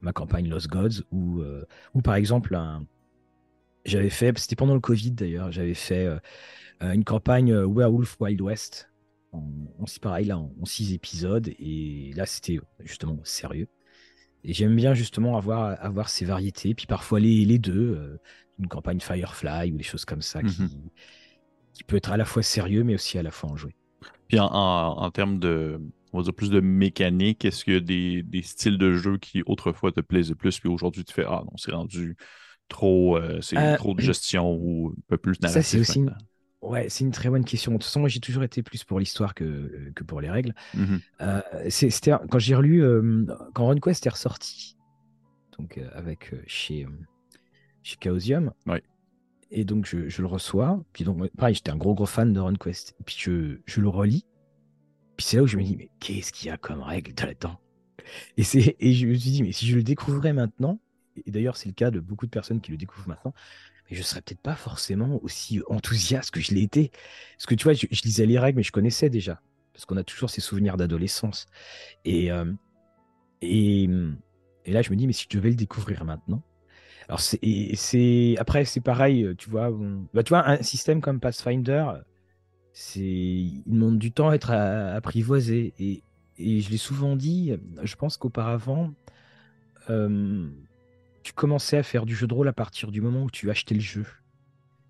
ma 0.00 0.12
campagne 0.12 0.48
Lost 0.48 0.68
Gods, 0.68 1.02
où, 1.10 1.40
euh, 1.40 1.64
où 1.94 2.00
par 2.00 2.14
exemple, 2.14 2.54
un- 2.54 2.86
j'avais 3.84 4.10
fait, 4.10 4.36
c'était 4.38 4.56
pendant 4.56 4.74
le 4.74 4.80
Covid 4.80 5.12
d'ailleurs, 5.12 5.52
j'avais 5.52 5.74
fait 5.74 6.08
une 6.80 7.04
campagne 7.04 7.52
Werewolf 7.54 8.16
Wild 8.20 8.40
West, 8.40 8.90
en, 9.36 9.84
pareil 10.00 10.26
là, 10.26 10.38
en, 10.38 10.52
en 10.60 10.64
six 10.64 10.92
épisodes, 10.94 11.48
et 11.58 12.12
là 12.16 12.26
c'était 12.26 12.60
justement 12.80 13.18
sérieux. 13.24 13.68
Et 14.44 14.52
j'aime 14.54 14.76
bien 14.76 14.94
justement 14.94 15.36
avoir, 15.38 15.82
avoir 15.84 16.08
ces 16.08 16.24
variétés, 16.24 16.74
puis 16.74 16.86
parfois 16.86 17.20
les, 17.20 17.44
les 17.44 17.58
deux, 17.58 17.96
euh, 17.96 18.18
une 18.58 18.68
campagne 18.68 19.00
Firefly 19.00 19.72
ou 19.72 19.76
des 19.78 19.84
choses 19.84 20.04
comme 20.04 20.22
ça 20.22 20.42
qui, 20.44 20.62
Mhm. 20.62 20.90
qui 21.74 21.84
peut 21.84 21.96
être 21.96 22.10
à 22.12 22.16
la 22.16 22.24
fois 22.24 22.42
sérieux 22.42 22.84
mais 22.84 22.94
aussi 22.94 23.18
à 23.18 23.22
la 23.22 23.30
fois 23.30 23.50
enjoué. 23.50 23.74
Puis 24.28 24.38
en, 24.38 24.46
en- 24.46 24.98
en 25.02 25.10
termes 25.10 25.38
de, 25.38 25.80
on 26.12 26.18
va 26.18 26.24
dire 26.24 26.34
plus 26.34 26.50
de 26.50 26.60
mécanique, 26.60 27.44
est-ce 27.44 27.64
qu'il 27.64 27.74
y 27.74 27.76
a 27.76 27.80
des, 27.80 28.22
des 28.22 28.42
styles 28.42 28.78
de 28.78 28.92
jeu 28.94 29.18
qui 29.18 29.42
autrefois 29.46 29.92
te 29.92 30.00
plaisaient 30.00 30.34
plus, 30.34 30.58
puis 30.60 30.68
aujourd'hui 30.68 31.04
tu 31.04 31.12
fais 31.12 31.24
Ah 31.26 31.42
non, 31.44 31.56
c'est 31.56 31.72
rendu 31.72 32.16
trop, 32.68 33.16
euh, 33.18 33.40
c'est 33.42 33.56
Euh, 33.58 33.76
trop 33.76 33.94
de 33.94 34.00
gestion 34.00 34.52
ou 34.54 34.90
un 34.96 35.02
peu 35.08 35.18
plus 35.18 35.40
Ça, 35.40 35.48
narratif 35.48 35.70
c'est 35.70 35.78
aussi 35.80 35.98
une... 36.00 36.16
Ouais, 36.66 36.88
c'est 36.88 37.04
une 37.04 37.12
très 37.12 37.28
bonne 37.30 37.44
question. 37.44 37.72
De 37.72 37.76
toute 37.76 37.84
façon, 37.84 38.00
moi, 38.00 38.08
j'ai 38.08 38.20
toujours 38.20 38.42
été 38.42 38.62
plus 38.62 38.82
pour 38.84 38.98
l'histoire 38.98 39.34
que, 39.34 39.92
que 39.94 40.02
pour 40.04 40.20
les 40.20 40.30
règles. 40.30 40.54
Mhm. 40.74 41.00
Euh, 41.20 41.40
c'était 41.68 42.12
quand 42.30 42.38
j'ai 42.38 42.54
relu, 42.54 42.82
euh, 42.82 43.24
quand 43.54 43.66
RunQuest 43.66 44.04
est 44.06 44.10
ressorti, 44.10 44.76
donc 45.58 45.78
euh, 45.78 45.88
avec 45.94 46.32
euh, 46.34 46.42
chez, 46.46 46.84
euh, 46.84 46.88
chez 47.82 47.96
Chaosium, 48.02 48.52
Ouais. 48.66 48.82
et 49.50 49.64
donc 49.64 49.86
je, 49.86 50.08
je 50.08 50.22
le 50.22 50.28
reçois. 50.28 50.82
Puis 50.92 51.04
donc, 51.04 51.28
pareil, 51.36 51.54
j'étais 51.54 51.70
un 51.70 51.76
gros 51.76 51.94
gros 51.94 52.06
fan 52.06 52.32
de 52.32 52.40
RunQuest. 52.40 52.94
Et 53.00 53.04
puis 53.04 53.16
je, 53.18 53.58
je 53.64 53.80
le 53.80 53.88
relis. 53.88 54.24
Puis 55.16 55.26
c'est 55.26 55.36
là 55.36 55.44
où 55.44 55.46
je 55.46 55.56
me 55.56 55.62
dis, 55.62 55.76
mais 55.76 55.90
qu'est-ce 56.00 56.32
qu'il 56.32 56.48
y 56.48 56.50
a 56.50 56.56
comme 56.58 56.82
règle 56.82 57.12
là-dedans 57.24 57.58
et, 58.36 58.42
c'est- 58.44 58.76
et 58.78 58.92
je 58.94 59.06
me 59.06 59.14
suis 59.14 59.30
dit, 59.30 59.42
mais 59.42 59.52
si 59.52 59.66
je 59.66 59.76
le 59.76 59.82
découvrais 59.82 60.32
maintenant, 60.32 60.80
et 61.24 61.30
d'ailleurs 61.30 61.56
c'est 61.56 61.68
le 61.68 61.74
cas 61.74 61.90
de 61.90 62.00
beaucoup 62.00 62.26
de 62.26 62.30
personnes 62.30 62.60
qui 62.60 62.70
le 62.70 62.76
découvrent 62.76 63.08
maintenant, 63.08 63.32
mais 63.90 63.96
je 63.96 64.02
serais 64.02 64.20
peut-être 64.20 64.40
pas 64.40 64.56
forcément 64.56 65.22
aussi 65.22 65.60
enthousiaste 65.68 66.30
que 66.30 66.40
je 66.40 66.54
l'ai 66.54 66.62
été. 66.62 66.90
Parce 67.36 67.46
que 67.46 67.54
tu 67.54 67.64
vois, 67.64 67.72
je, 67.72 67.86
lisais 68.04 68.26
les 68.26 68.38
règles, 68.38 68.58
mais 68.58 68.62
je 68.62 68.72
connaissais 68.72 69.10
déjà. 69.10 69.40
Parce 69.72 69.84
qu'on 69.84 69.96
a 69.96 70.04
toujours 70.04 70.30
ces 70.30 70.40
souvenirs 70.40 70.76
d'adolescence. 70.76 71.46
Et, 72.04 72.32
euh, 72.32 72.52
et, 73.42 73.88
là, 74.66 74.82
je 74.82 74.90
me 74.90 74.96
dis, 74.96 75.06
mais 75.06 75.12
si 75.12 75.26
je 75.30 75.36
devais 75.36 75.50
le 75.50 75.56
découvrir 75.56 76.04
maintenant. 76.04 76.42
Alors, 77.08 77.20
c'est, 77.20 78.34
après, 78.38 78.64
c'est 78.64 78.80
pareil, 78.80 79.22
euh, 79.22 79.34
tu 79.36 79.48
vois, 79.48 79.70
bah, 80.12 80.24
tu 80.24 80.30
vois, 80.30 80.48
un 80.48 80.62
système 80.62 81.00
comme 81.00 81.20
Pathfinder, 81.20 81.86
c'est, 82.72 83.00
il 83.00 83.62
demande 83.66 83.98
du 83.98 84.10
temps 84.10 84.30
à 84.30 84.34
être 84.34 84.50
apprivoisé. 84.50 85.72
Et, 85.78 86.02
et 86.38 86.60
je 86.60 86.70
l'ai 86.70 86.78
souvent 86.78 87.14
dit, 87.14 87.52
je 87.82 87.94
pense 87.94 88.16
qu'auparavant, 88.16 88.92
euh, 89.90 90.48
commençais 91.36 91.76
à 91.76 91.84
faire 91.84 92.06
du 92.06 92.16
jeu 92.16 92.26
de 92.26 92.34
rôle 92.34 92.48
à 92.48 92.52
partir 92.52 92.90
du 92.90 93.00
moment 93.00 93.22
où 93.22 93.30
tu 93.30 93.48
achetais 93.50 93.74
le 93.74 93.80
jeu. 93.80 94.04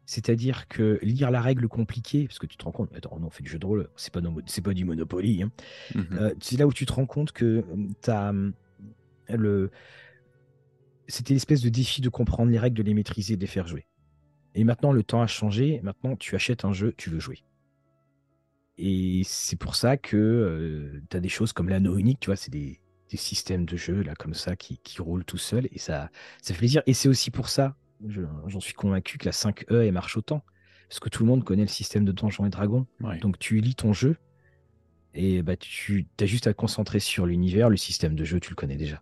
C'est-à-dire 0.06 0.68
que 0.68 0.98
lire 1.02 1.30
la 1.30 1.42
règle 1.42 1.68
compliquée, 1.68 2.26
parce 2.28 2.38
que 2.38 2.46
tu 2.46 2.56
te 2.56 2.64
rends 2.64 2.70
compte, 2.70 2.90
attends, 2.94 3.18
on 3.20 3.28
fait 3.28 3.42
du 3.42 3.50
jeu 3.50 3.58
de 3.58 3.66
rôle, 3.66 3.90
c'est 3.96 4.12
pas, 4.12 4.20
c'est 4.46 4.62
pas 4.62 4.72
du 4.72 4.84
Monopoly. 4.84 5.42
Hein. 5.42 5.50
Mmh 5.94 6.30
c'est 6.40 6.56
là 6.56 6.66
où 6.66 6.72
tu 6.72 6.86
te 6.86 6.92
rends 6.92 7.06
compte 7.06 7.32
que 7.32 7.64
tu 8.02 8.10
as 8.10 8.32
le. 9.28 9.70
C'était 11.08 11.34
l'espèce 11.34 11.60
de 11.60 11.68
défi 11.68 12.00
de 12.00 12.08
comprendre 12.08 12.50
les 12.50 12.58
règles, 12.58 12.76
de 12.76 12.82
les 12.82 12.94
maîtriser, 12.94 13.36
de 13.36 13.40
les 13.40 13.46
faire 13.46 13.66
jouer. 13.66 13.86
Et 14.54 14.64
maintenant, 14.64 14.92
le 14.92 15.02
temps 15.02 15.22
a 15.22 15.26
changé. 15.26 15.80
Maintenant, 15.82 16.16
tu 16.16 16.34
achètes 16.34 16.64
un 16.64 16.72
jeu, 16.72 16.94
tu 16.96 17.10
veux 17.10 17.20
jouer. 17.20 17.42
Et 18.78 19.22
c'est 19.24 19.56
pour 19.56 19.74
ça 19.74 19.96
que 19.96 21.02
tu 21.10 21.16
as 21.16 21.20
des 21.20 21.28
choses 21.28 21.52
comme 21.52 21.68
l'anneau 21.68 21.96
unique, 21.98 22.20
tu 22.20 22.26
vois, 22.26 22.36
c'est 22.36 22.50
des, 22.50 22.80
systèmes 23.14 23.64
de 23.64 23.76
jeu 23.76 24.02
là 24.02 24.14
comme 24.14 24.34
ça 24.34 24.56
qui, 24.56 24.80
roulent 24.98 25.24
tout 25.24 25.38
seul 25.38 25.68
et 25.70 25.78
ça, 25.78 26.10
ça 26.42 26.54
fait 26.54 26.58
plaisir. 26.58 26.82
Et 26.86 26.94
c'est 26.94 27.08
aussi 27.08 27.30
pour 27.30 27.48
ça, 27.48 27.76
j'en 28.46 28.60
suis 28.60 28.74
convaincu 28.74 29.18
que 29.18 29.24
la 29.24 29.32
5E 29.32 29.86
elle 29.86 29.92
marche 29.92 30.16
autant. 30.16 30.44
Parce 30.88 31.00
que 31.00 31.08
tout 31.08 31.24
le 31.24 31.28
monde 31.28 31.42
connaît 31.44 31.62
le 31.62 31.68
système 31.68 32.04
de 32.04 32.12
Donjons 32.12 32.46
et 32.46 32.50
Dragons. 32.50 32.86
Donc 33.20 33.38
tu 33.38 33.60
lis 33.60 33.74
ton 33.74 33.92
jeu 33.92 34.16
et 35.14 35.42
bah, 35.42 35.56
tu 35.56 36.06
as 36.20 36.26
juste 36.26 36.46
à 36.46 36.52
te 36.52 36.58
concentrer 36.58 37.00
sur 37.00 37.26
l'univers, 37.26 37.70
le 37.70 37.76
système 37.76 38.14
de 38.14 38.24
jeu, 38.24 38.38
tu 38.38 38.50
le 38.50 38.54
connais 38.54 38.76
déjà. 38.76 39.00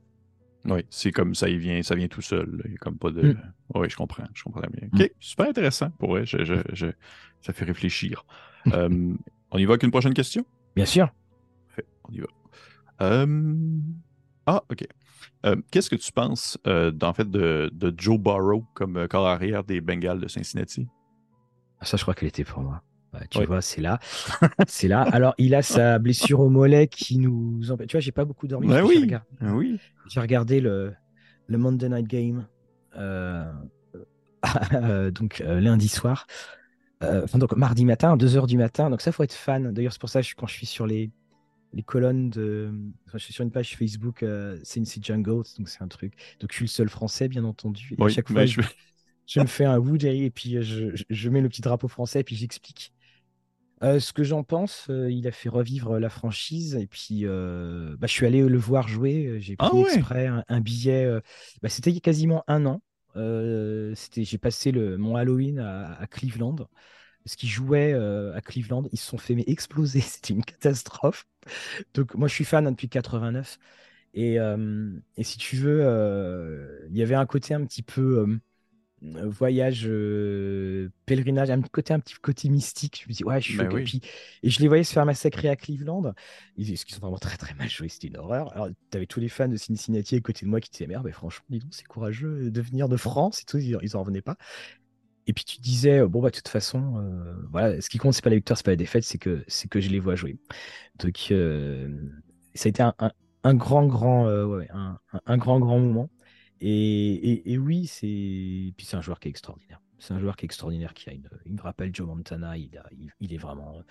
Oui, 0.66 0.86
c'est 0.88 1.12
comme 1.12 1.34
ça, 1.34 1.48
il 1.48 1.58
vient, 1.58 1.82
ça 1.82 1.94
vient 1.94 2.08
tout 2.08 2.22
seul. 2.22 2.62
Il 2.70 2.78
comme 2.78 2.96
pas 2.96 3.10
de. 3.10 3.32
Mm. 3.32 3.52
Oui, 3.74 3.90
je 3.90 3.96
comprends, 3.96 4.24
je 4.32 4.42
comprends 4.44 4.62
bien. 4.72 4.88
Mm. 4.92 5.02
Ok, 5.02 5.10
super 5.20 5.48
intéressant. 5.48 5.90
Pour 5.90 6.10
vrai, 6.10 6.24
ça 6.26 7.52
fait 7.52 7.64
réfléchir. 7.64 8.24
Euh, 8.72 9.14
on 9.50 9.58
y 9.58 9.66
va 9.66 9.72
avec 9.72 9.82
une 9.82 9.90
prochaine 9.90 10.14
question? 10.14 10.46
Bien 10.74 10.86
sûr. 10.86 11.12
on 12.08 12.12
y 12.14 12.20
va. 12.20 12.26
Euh, 13.00 13.54
ah, 14.46 14.62
ok. 14.70 14.86
Euh, 15.46 15.56
qu'est-ce 15.70 15.90
que 15.90 15.96
tu 15.96 16.12
penses 16.12 16.58
en 16.66 17.14
fait 17.14 17.30
de, 17.30 17.70
Joe 17.96 18.18
Burrow 18.18 18.64
comme 18.74 19.06
corps 19.08 19.26
arrière 19.26 19.64
des 19.64 19.80
Bengals 19.80 20.20
de 20.20 20.28
Cincinnati? 20.28 20.86
Ah, 21.80 21.84
ça, 21.84 21.96
je 21.96 22.02
crois 22.02 22.14
qu'elle 22.14 22.28
était 22.28 22.44
pour 22.44 22.62
moi. 22.62 22.82
tu 23.30 23.44
vois, 23.44 23.60
c'est 23.60 23.80
là. 23.80 23.98
c'est 24.68 24.88
là. 24.88 25.02
Alors, 25.02 25.34
il 25.38 25.54
a 25.54 25.62
sa 25.62 25.98
blessure 25.98 26.40
au 26.40 26.48
mollet 26.48 26.88
qui 26.88 27.18
nous 27.18 27.70
empêche. 27.70 27.88
Tu 27.88 27.96
vois, 27.96 28.00
j'ai 28.00 28.12
pas 28.12 28.24
beaucoup 28.24 28.46
dormi. 28.46 28.68
Ben 28.68 28.82
oui. 28.82 29.10
oui. 29.42 29.78
J'ai 30.08 30.20
regardé 30.20 30.60
le, 30.60 30.94
le 31.46 31.58
Monday 31.58 31.88
Night 31.88 32.06
Game 32.06 32.46
euh, 32.96 33.52
donc 35.10 35.40
euh, 35.40 35.60
lundi 35.60 35.88
soir. 35.88 36.26
Euh, 37.02 37.26
donc 37.34 37.56
mardi 37.56 37.84
matin, 37.84 38.16
2h 38.16 38.46
du 38.46 38.56
matin. 38.56 38.90
Donc 38.90 39.00
ça, 39.00 39.12
faut 39.12 39.22
être 39.22 39.32
fan. 39.32 39.72
D'ailleurs, 39.72 39.92
c'est 39.92 40.00
pour 40.00 40.08
ça 40.08 40.22
que 40.22 40.28
quand 40.36 40.46
je 40.46 40.54
suis 40.54 40.66
sur 40.66 40.86
les, 40.86 41.10
les 41.74 41.82
colonnes 41.82 42.30
de. 42.30 42.72
Enfin, 43.06 43.18
je 43.18 43.24
suis 43.24 43.34
sur 43.34 43.44
une 43.44 43.50
page 43.50 43.76
Facebook 43.76 44.22
euh, 44.22 44.58
Cincy 44.62 45.00
Jungle, 45.02 45.42
donc 45.58 45.68
c'est 45.68 45.82
un 45.82 45.88
truc. 45.88 46.14
Donc 46.40 46.50
je 46.52 46.56
suis 46.56 46.64
le 46.64 46.70
seul 46.70 46.88
français, 46.88 47.28
bien 47.28 47.44
entendu. 47.44 47.94
Et 47.98 48.02
à 48.02 48.08
chaque 48.08 48.30
fois, 48.30 48.46
je... 48.46 48.60
je... 49.26 49.40
me 49.40 49.46
fais 49.46 49.64
un 49.64 49.78
wood 49.78 50.04
et 50.04 50.30
puis 50.30 50.62
je, 50.62 51.04
je, 51.08 51.30
mets 51.30 51.40
le 51.40 51.48
petit 51.48 51.62
drapeau 51.62 51.88
français 51.88 52.20
et 52.20 52.24
puis 52.24 52.36
j'explique 52.36 52.94
euh, 53.84 54.00
ce 54.00 54.12
que 54.12 54.24
j'en 54.24 54.44
pense, 54.44 54.86
euh, 54.88 55.10
il 55.10 55.26
a 55.26 55.30
fait 55.30 55.50
revivre 55.50 55.98
la 55.98 56.08
franchise 56.08 56.74
et 56.76 56.86
puis 56.86 57.22
euh, 57.24 57.96
bah, 57.98 58.06
je 58.06 58.12
suis 58.12 58.24
allé 58.24 58.42
le 58.42 58.58
voir 58.58 58.88
jouer. 58.88 59.36
J'ai 59.40 59.56
ah 59.58 59.68
pris 59.68 59.80
exprès 59.80 60.26
un, 60.26 60.60
billet. 60.60 61.20
Bah, 61.62 61.68
c'était 61.68 61.92
quasiment 62.00 62.44
un 62.46 62.64
an. 62.66 62.80
c'était, 63.94 64.24
j'ai 64.24 64.38
passé 64.38 64.72
le, 64.72 64.96
mon 64.96 65.16
Halloween 65.16 65.58
à, 65.58 66.06
Cleveland. 66.10 66.56
Parce 67.24 67.36
qu'ils 67.36 67.48
jouaient 67.48 67.94
à 67.94 68.40
Cleveland, 68.40 68.84
ils 68.92 68.98
se 68.98 69.06
sont 69.06 69.18
fait 69.18 69.34
mais, 69.34 69.44
exploser. 69.46 70.00
C'était 70.02 70.34
une 70.34 70.44
catastrophe. 70.44 71.26
Donc 71.94 72.14
moi 72.14 72.28
je 72.28 72.34
suis 72.34 72.44
fan 72.44 72.66
hein, 72.66 72.72
depuis 72.72 72.88
89. 72.88 73.58
Et, 74.16 74.36
et, 74.36 75.24
si 75.24 75.38
tu 75.38 75.56
veux, 75.56 76.86
il 76.90 76.96
y 76.96 77.02
avait 77.02 77.16
un 77.16 77.26
côté 77.26 77.54
un 77.54 77.64
petit 77.64 77.82
peu 77.82 78.38
voyage, 79.04 79.84
euh, 79.86 80.90
pèlerinage, 81.06 81.50
un 81.50 81.60
côté 81.62 81.92
un 81.92 82.00
petit 82.00 82.14
côté 82.14 82.48
mystique. 82.48 83.02
Je 83.04 83.08
me 83.08 83.14
dis 83.14 83.24
ouais, 83.24 83.40
je 83.40 83.48
suis 83.48 83.58
bah 83.58 83.68
et, 84.42 84.50
je 84.50 84.60
les 84.60 84.68
voyais 84.68 84.84
se 84.84 84.92
faire 84.92 85.04
massacrer 85.04 85.48
à 85.48 85.56
Cleveland. 85.56 86.14
Ils, 86.56 86.70
ils 86.70 86.76
sont 86.76 87.00
vraiment 87.00 87.18
très 87.18 87.36
très 87.36 87.54
mal 87.54 87.68
joués, 87.68 87.88
c'était 87.88 88.08
une 88.08 88.16
horreur. 88.16 88.52
Alors 88.52 88.68
tu 88.90 88.96
avais 88.96 89.06
tous 89.06 89.20
les 89.20 89.28
fans 89.28 89.48
de 89.48 89.56
Cincinnati 89.56 90.16
à 90.16 90.20
côté 90.20 90.46
de 90.46 90.50
moi 90.50 90.60
qui 90.60 90.70
disaient 90.70 90.86
merde, 90.86 91.04
mais 91.04 91.12
franchement, 91.12 91.44
dis 91.50 91.58
donc, 91.58 91.74
c'est 91.74 91.86
courageux 91.86 92.50
de 92.50 92.60
venir 92.60 92.88
de 92.88 92.96
France 92.96 93.40
et 93.40 93.44
tout, 93.44 93.58
ils, 93.58 93.76
ils 93.82 93.96
en 93.96 94.00
revenaient 94.00 94.22
pas. 94.22 94.36
Et 95.26 95.32
puis 95.32 95.44
tu 95.44 95.58
disais 95.60 96.06
bon 96.06 96.20
bah 96.20 96.30
de 96.30 96.36
toute 96.36 96.48
façon, 96.48 96.98
euh, 96.98 97.34
voilà, 97.50 97.80
ce 97.80 97.88
qui 97.88 97.98
compte 97.98 98.12
c'est 98.14 98.22
pas 98.22 98.30
la 98.30 98.36
victoire, 98.36 98.56
c'est 98.58 98.64
pas 98.64 98.72
la 98.72 98.76
défaite, 98.76 99.04
c'est 99.04 99.18
que 99.18 99.44
c'est 99.48 99.68
que 99.68 99.80
je 99.80 99.88
les 99.90 100.00
vois 100.00 100.16
jouer. 100.16 100.38
Donc 100.98 101.28
euh, 101.30 101.88
ça 102.54 102.68
a 102.68 102.70
été 102.70 102.82
un, 102.82 102.94
un, 103.42 103.54
grand 103.54 103.86
grand 103.86 104.28
un, 104.28 104.98
un, 105.26 105.38
grand 105.38 105.60
grand 105.60 105.78
moment. 105.78 106.10
Et, 106.60 107.58
oui, 107.58 107.86
c'est 107.86 108.06
puis 108.76 108.86
c'est 108.86 108.96
un 108.96 109.02
joueur 109.02 109.20
qui 109.20 109.28
est 109.28 109.30
extraordinaire. 109.30 109.80
C'est 109.98 110.14
un 110.14 110.18
joueur 110.18 110.36
qui 110.36 110.44
est 110.44 110.48
extraordinaire, 110.48 110.92
qui 110.94 111.08
a 111.08 111.12
une, 111.12 111.28
il 111.46 111.54
me 111.54 111.62
rappelle 111.62 111.94
Joe 111.94 112.06
Montana, 112.06 112.56
il, 112.58 112.82
il, 113.20 113.32
est 113.32 113.38
vraiment, 113.38 113.82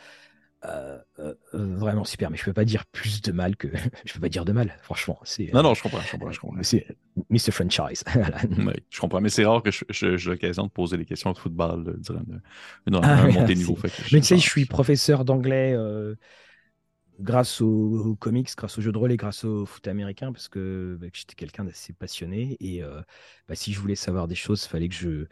euh, 0.65 0.97
euh, 1.19 1.33
euh, 1.55 1.75
vraiment 1.75 2.05
super. 2.05 2.31
Mais 2.31 2.37
je 2.37 2.45
peux 2.45 2.53
pas 2.53 2.63
dire 2.63 2.85
plus 2.85 3.21
de 3.21 3.31
mal 3.31 3.57
que, 3.57 3.67
je 4.05 4.13
peux 4.13 4.19
pas 4.19 4.29
dire 4.29 4.45
de 4.45 4.53
mal, 4.53 4.77
franchement. 4.81 5.19
Non, 5.53 5.61
non, 5.61 5.73
je 5.73 5.83
comprends, 5.83 5.99
je 6.01 6.11
comprends, 6.11 6.31
je 6.31 6.39
comprends. 6.39 6.63
C'est 6.63 6.87
Mr. 7.29 7.51
Franchise. 7.51 8.03
je 8.89 8.99
comprends, 8.99 9.19
mais 9.19 9.29
c'est 9.29 9.45
rare 9.45 9.61
que 9.61 9.71
j'ai 9.89 10.17
l'occasion 10.29 10.63
de 10.63 10.71
poser 10.71 10.97
des 10.97 11.05
questions 11.05 11.31
de 11.31 11.37
football 11.37 11.99
durant, 11.99 13.01
ah, 13.03 13.23
un 13.23 13.31
montée 13.31 13.55
niveau. 13.55 13.77
mais 13.83 14.19
tu 14.19 14.23
sais, 14.23 14.37
je 14.37 14.49
suis 14.49 14.65
professeur 14.65 15.25
d'anglais 15.25 15.75
grâce 17.19 17.61
aux, 17.61 18.15
comics, 18.19 18.49
grâce 18.55 18.77
aux 18.77 18.81
jeux 18.81 18.91
de 18.91 18.97
rôle 18.97 19.11
et 19.11 19.17
grâce 19.17 19.43
au 19.43 19.65
foot 19.65 19.87
américain, 19.87 20.31
parce 20.31 20.47
que 20.47 20.97
bah, 20.99 21.07
j'étais 21.13 21.35
quelqu'un 21.35 21.65
d'assez 21.65 21.93
passionné. 21.93 22.55
Et 22.61 22.81
bah, 23.49 23.55
si 23.55 23.73
je 23.73 23.79
voulais 23.79 23.95
savoir 23.95 24.29
des 24.29 24.35
choses, 24.35 24.63
il 24.63 24.69
fallait 24.69 24.87
que 24.87 24.95
je. 24.95 25.25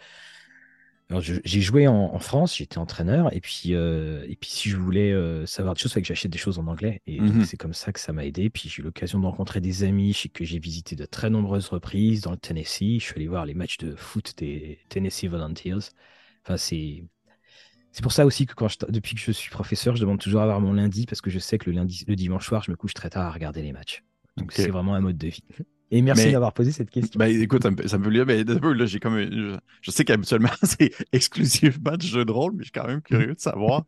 J'ai 1.19 1.61
joué 1.61 1.87
en, 1.87 2.19
France, 2.19 2.55
j'étais 2.57 2.77
entraîneur, 2.77 3.33
et 3.35 3.41
puis, 3.41 3.73
euh, 3.73 4.25
et 4.29 4.35
puis 4.35 4.49
si 4.49 4.69
je 4.69 4.77
voulais 4.77 5.11
euh, 5.11 5.45
savoir 5.45 5.73
des 5.73 5.79
choses, 5.79 5.91
il 5.91 5.93
fallait 5.95 6.01
que 6.03 6.07
j'achète 6.07 6.31
des 6.31 6.37
choses 6.37 6.59
en 6.59 6.67
anglais. 6.67 7.01
Et 7.07 7.19
mmh 7.19 7.45
c'est 7.45 7.57
comme 7.57 7.73
ça 7.73 7.91
que 7.91 7.99
ça 7.99 8.13
m'a 8.13 8.25
aidé. 8.25 8.49
Puis 8.49 8.69
j'ai 8.69 8.81
eu 8.81 8.85
l'occasion 8.85 9.19
de 9.19 9.25
rencontrer 9.25 9.59
des 9.59 9.83
amis 9.83 10.15
que 10.33 10.45
j'ai 10.45 10.59
visité 10.59 10.95
de 10.95 11.05
très 11.05 11.29
nombreuses 11.29 11.67
reprises 11.67 12.21
dans 12.21 12.31
le 12.31 12.37
Tennessee. 12.37 12.99
Je 12.99 13.05
suis 13.05 13.15
allé 13.15 13.27
voir 13.27 13.45
les 13.45 13.53
matchs 13.53 13.77
de 13.77 13.95
foot 13.95 14.33
des 14.37 14.79
Tennessee 14.89 15.25
Volunteers. 15.25 15.89
Enfin, 16.43 16.57
c'est 16.57 17.03
c'est 17.91 18.03
pour 18.03 18.13
ça 18.13 18.25
aussi 18.25 18.45
que 18.45 18.53
quand 18.53 18.67
depuis 18.89 19.15
que 19.15 19.21
je 19.21 19.31
suis 19.31 19.49
professeur, 19.49 19.95
je 19.95 20.01
demande 20.01 20.19
toujours 20.19 20.39
à 20.39 20.43
avoir 20.43 20.61
mon 20.61 20.73
lundi 20.73 21.05
parce 21.05 21.19
que 21.19 21.29
je 21.29 21.39
sais 21.39 21.57
que 21.57 21.69
le 21.69 21.75
lundi, 21.75 22.05
le 22.07 22.15
dimanche 22.15 22.47
soir, 22.47 22.63
je 22.63 22.71
me 22.71 22.77
couche 22.77 22.93
très 22.93 23.09
tard 23.09 23.25
à 23.25 23.31
regarder 23.31 23.61
les 23.61 23.73
matchs. 23.73 24.03
Donc 24.37 24.53
c'est 24.53 24.69
vraiment 24.69 24.95
un 24.95 25.01
mode 25.01 25.17
de 25.17 25.27
vie. 25.27 25.43
Et 25.93 26.01
merci 26.01 26.31
d'avoir 26.31 26.53
posé 26.53 26.71
cette 26.71 26.89
question. 26.89 27.19
Ben, 27.19 27.29
écoute, 27.41 27.63
ça 27.63 27.69
me, 27.71 27.87
ça 27.87 27.97
me 27.97 28.23
mais 28.23 28.43
là, 28.43 28.85
j'ai 28.85 28.99
comme, 28.99 29.19
je, 29.19 29.57
je 29.81 29.91
sais 29.91 30.05
qu'habituellement, 30.05 30.49
c'est 30.63 30.91
exclusivement 31.11 31.97
du 31.97 32.07
jeu 32.07 32.23
de 32.23 32.31
rôle, 32.31 32.53
mais 32.53 32.59
je 32.59 32.65
suis 32.65 32.71
quand 32.71 32.87
même 32.87 33.01
curieux 33.01 33.33
de 33.33 33.39
savoir. 33.39 33.83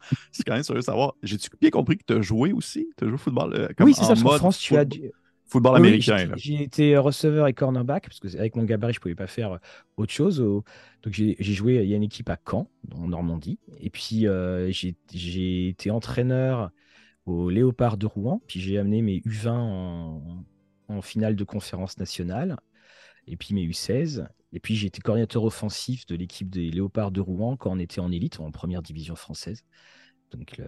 quand 0.46 0.54
même 0.54 0.64
curieux 0.64 0.82
de 0.82 0.86
savoir. 0.86 1.16
J'ai-tu 1.24 1.50
bien 1.62 1.70
compris 1.70 1.98
que 1.98 2.04
tu 2.06 2.14
as 2.14 2.22
joué 2.22 2.52
aussi? 2.52 2.90
Tu 2.98 3.06
as 3.06 3.08
joué 3.08 3.16
au 3.16 3.18
football? 3.18 3.54
Euh, 3.56 3.68
oui, 3.80 3.94
c'est 3.94 4.04
ça. 4.04 4.12
En 4.12 4.38
France, 4.38 4.60
tu 4.60 4.76
as 4.76 4.84
du 4.84 5.12
football 5.46 5.78
américain. 5.78 6.30
J'ai 6.36 6.64
été 6.64 6.98
receveur 6.98 7.48
et 7.48 7.54
cornerback, 7.54 8.04
parce 8.08 8.20
que 8.20 8.38
avec 8.38 8.58
mon 8.58 8.64
gabarit, 8.64 8.94
je 8.94 9.00
ne 9.00 9.02
pouvais 9.02 9.16
pas 9.16 9.28
faire 9.28 9.54
euh, 9.54 9.58
autre 9.96 10.12
chose. 10.12 10.40
Donc 10.40 11.14
j'ai 11.14 11.38
joué, 11.40 11.76
il 11.84 11.90
y 11.90 11.94
a 11.94 11.96
une 11.98 12.04
équipe 12.04 12.30
à 12.30 12.38
Caen, 12.50 12.70
en 12.94 13.08
Normandie. 13.08 13.60
Et 13.80 13.90
puis 13.90 14.28
euh, 14.28 14.70
j'ai 15.14 15.70
été 15.70 15.90
entraîneur 15.90 16.70
au 17.26 17.50
Léopard 17.50 17.96
de 17.96 18.08
Rouen. 18.08 18.42
Puis 18.48 18.60
j'ai 18.60 18.78
amené 18.78 19.02
mes 19.02 19.20
U20 19.20 19.50
en, 19.50 20.44
en, 20.88 21.02
finale 21.02 21.36
de 21.36 21.44
conférence 21.44 21.98
nationale. 21.98 22.58
Et 23.28 23.38
puis 23.38 23.54
mes 23.54 23.66
U16. 23.66 24.28
Et 24.52 24.60
puis 24.60 24.76
j'ai 24.76 24.88
été 24.88 25.02
coordinateur 25.02 25.44
offensif 25.44 26.06
de 26.06 26.16
l'équipe 26.16 26.50
des 26.50 26.70
Léopards 26.70 27.12
de 27.12 27.22
Rouen 27.22 27.58
quand 27.58 27.72
on 27.72 27.80
était 27.80 28.02
en 28.02 28.12
élite, 28.12 28.40
en 28.40 28.52
première 28.52 28.82
division 28.82 29.16
française. 29.16 29.64
Donc 30.32 30.60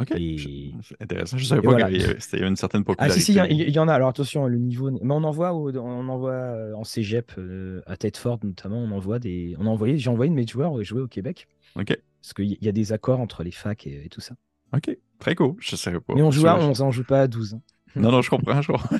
Ok. 0.00 0.08
C'est 0.08 1.02
intéressant. 1.02 1.36
Je 1.36 1.44
ne 1.44 1.48
savais 1.48 1.62
pas 1.62 1.88
qu'il 1.88 2.00
y 2.00 2.04
avait 2.04 2.48
une 2.48 2.56
certaine 2.56 2.84
popularité. 2.84 3.14
Ah, 3.16 3.20
si, 3.20 3.32
si, 3.32 3.38
il 3.50 3.70
y, 3.70 3.78
en 3.78 3.88
a. 3.88 3.94
Alors 3.94 4.08
attention, 4.08 4.46
le 4.46 4.58
niveau. 4.58 4.90
Mais 4.90 5.14
on 5.14 5.22
envoie, 5.22 5.54
on 5.54 6.08
envoie 6.08 6.32
euh, 6.32 6.74
en 6.74 6.84
cégep, 6.84 7.32
euh, 7.38 7.80
à 7.86 7.96
Tedford 7.96 8.40
notamment, 8.42 8.78
on 8.78 8.90
envoie 8.90 9.18
des. 9.18 9.54
On 9.58 9.66
envoyé, 9.66 9.98
j'ai 9.98 10.10
envoyé 10.10 10.30
de 10.30 10.34
mes 10.34 10.46
joueurs 10.46 10.82
jouer 10.82 11.00
au 11.00 11.06
Québec. 11.06 11.46
Ok. 11.76 11.96
Parce 12.20 12.34
qu'il 12.34 12.56
y 12.60 12.68
a 12.68 12.72
des 12.72 12.92
accords 12.92 13.20
entre 13.20 13.44
les 13.44 13.52
facs 13.52 13.86
et, 13.86 14.08
tout 14.10 14.20
ça. 14.20 14.34
Ok. 14.74 14.96
Très 15.20 15.34
cool. 15.36 15.54
Je 15.60 15.74
ne 15.74 15.76
savais 15.76 16.00
pas. 16.00 16.14
Mais 16.14 16.22
on 16.22 16.30
joue 16.30 16.46
à 16.46 16.58
11, 16.58 16.80
on 16.80 16.90
joue 16.90 17.04
pas 17.04 17.22
à 17.22 17.28
12. 17.28 17.54
Hein. 17.54 17.60
Non, 17.96 18.10
non, 18.10 18.22
je 18.22 18.30
comprends. 18.30 18.60
Je 18.60 18.72
comprends. 18.72 18.98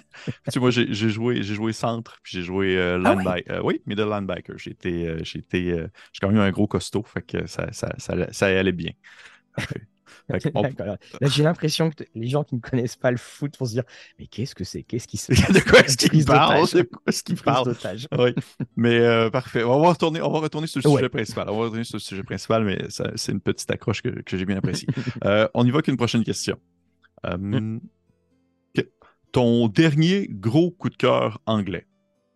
tu 0.52 0.58
vois, 0.58 0.70
j'ai 0.70 0.92
joué, 0.92 1.42
joué 1.42 1.72
centre, 1.72 2.18
puis 2.22 2.32
j'ai 2.36 2.42
joué 2.42 2.76
euh, 2.76 3.00
ah 3.04 3.14
linebacker. 3.14 3.64
oui? 3.64 3.82
middle 3.86 4.08
linebacker. 4.08 4.56
J'ai 4.58 4.76
quand 6.20 6.28
même 6.28 6.36
eu 6.36 6.40
un 6.40 6.50
gros 6.50 6.66
costaud, 6.66 7.02
fait 7.02 7.22
que 7.22 7.46
ça, 7.46 7.72
ça, 7.72 7.92
ça, 7.98 8.14
ça 8.32 8.46
allait 8.46 8.72
bien. 8.72 8.92
Là, 10.28 10.38
j'ai 11.28 11.42
l'impression 11.42 11.90
que 11.90 12.04
les 12.14 12.28
gens 12.28 12.44
qui 12.44 12.54
ne 12.54 12.60
connaissent 12.60 12.96
pas 12.96 13.10
le 13.10 13.18
foot 13.18 13.58
vont 13.58 13.66
se 13.66 13.72
dire 13.72 13.82
Mais 14.18 14.26
qu'est-ce 14.26 14.54
que 14.54 14.64
c'est? 14.64 14.82
Qu'est-ce 14.82 15.06
qui 15.06 15.18
se 15.18 15.32
De 15.52 15.60
quoi 15.60 15.80
est-ce 15.80 15.96
qu'il 15.96 16.24
parle 16.24 16.66
De 16.66 16.82
quoi 16.82 17.02
est-ce 17.06 17.22
qu'il 17.22 17.36
parle 17.36 17.74
oui. 18.18 18.34
Mais 18.76 18.98
euh, 19.00 19.28
parfait. 19.28 19.62
On 19.64 19.80
va, 19.80 19.90
retourner, 19.90 20.22
on 20.22 20.30
va 20.30 20.40
retourner 20.40 20.66
sur 20.66 20.80
le 20.82 20.88
sujet 20.88 21.08
principal. 21.08 21.48
On 21.50 21.58
va 21.58 21.64
retourner 21.64 21.84
sur 21.84 21.96
le 21.96 22.02
sujet 22.02 22.22
principal, 22.22 22.64
mais 22.64 22.78
c'est 22.88 23.32
une 23.32 23.40
petite 23.40 23.70
accroche 23.70 24.00
que, 24.00 24.08
que 24.22 24.36
j'ai 24.36 24.46
bien 24.46 24.56
appréciée. 24.56 24.88
euh, 25.24 25.46
on 25.52 25.66
y 25.66 25.70
va 25.70 25.82
qu'une 25.82 25.96
prochaine 25.96 26.24
question. 26.24 26.58
Euh, 27.26 27.36
mm. 27.36 27.80
Ton 29.34 29.66
dernier 29.66 30.28
gros 30.30 30.70
coup 30.70 30.90
de 30.90 30.94
cœur 30.94 31.42
anglais? 31.44 31.88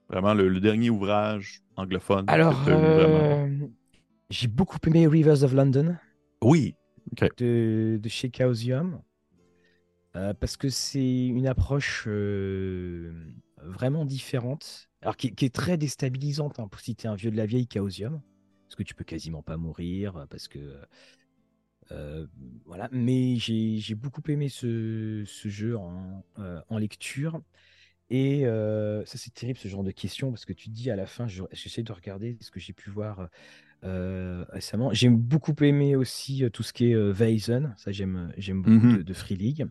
Vraiment, 0.09 0.35
le, 0.35 0.59
dernier 0.59 0.91
ouvrage 0.91 1.63
anglophone 1.77 2.25
Alors, 2.27 2.61
euh, 2.67 3.47
J'ai 4.31 4.49
beaucoup 4.49 4.79
aimé 4.85 5.07
Rivers 5.07 5.45
of 5.45 5.55
London. 5.55 5.95
Oui. 6.43 6.75
De, 7.39 8.01
de, 8.03 8.09
chez 8.09 8.33
Chaosium. 8.37 9.01
Euh, 10.17 10.35
parce 10.35 10.57
que 10.57 10.71
c'est 10.71 11.27
une 11.27 11.47
approche 11.47 12.07
euh, 12.09 13.13
vraiment 13.63 14.05
différente. 14.05 14.91
Alors, 15.01 15.17
qui, 15.17 15.29
est 15.29 15.55
très 15.55 15.77
déstabilisante 15.77 16.59
hein, 16.59 16.67
pour 16.67 16.81
si 16.81 16.97
tu 16.97 17.07
es 17.07 17.09
un 17.09 17.15
vieux 17.15 17.31
de 17.31 17.37
la 17.37 17.47
vieille 17.47 17.69
Chaosium. 17.73 18.21
Parce 18.67 18.75
que 18.75 18.83
tu 18.83 18.97
peux 18.97 19.05
quasiment 19.05 19.45
pas 19.45 19.57
mourir. 19.57 20.27
Parce 20.29 20.49
que. 20.49 20.59
Euh, 21.93 22.27
voilà. 22.67 22.89
Mais 22.93 23.37
j'ai 23.37 23.95
beaucoup 23.95 24.23
aimé 24.29 24.49
ce, 24.49 25.25
ce 25.27 25.49
jeu 25.49 25.77
en, 25.77 26.25
en 26.69 26.79
lecture. 26.79 27.41
Et 28.11 28.45
ça, 29.05 29.19
c'est 29.19 29.35
terrible 29.35 29.59
ce 29.59 29.69
genre 29.69 29.85
de 29.85 29.91
questions 29.91 30.31
parce 30.31 30.45
que 30.45 30.53
tu 30.53 30.69
te 30.69 30.75
dis 30.75 30.91
à 30.91 30.97
la 30.97 31.07
fin, 31.07 31.27
j'essaie 31.27 31.83
de 31.83 31.93
regarder 31.93 32.37
ce 32.41 32.51
que 32.51 32.61
j'ai 32.61 32.73
pu 32.73 32.91
voir 32.91 33.29
récemment. 33.83 34.93
J'ai 34.93 35.11
beaucoup 35.11 35.55
aimé 35.63 35.97
aussi 35.97 36.45
tout 36.53 36.63
ce 36.63 36.73
qui 36.73 36.91
est 36.91 36.97
Weizen, 36.97 37.75
ça 37.77 37.93
j'aime 37.93 38.33
j'aime 38.37 38.63
beaucoup 38.63 38.99
mmh 38.99 39.03
de, 39.05 39.13
Free 39.13 39.37
League. 39.37 39.67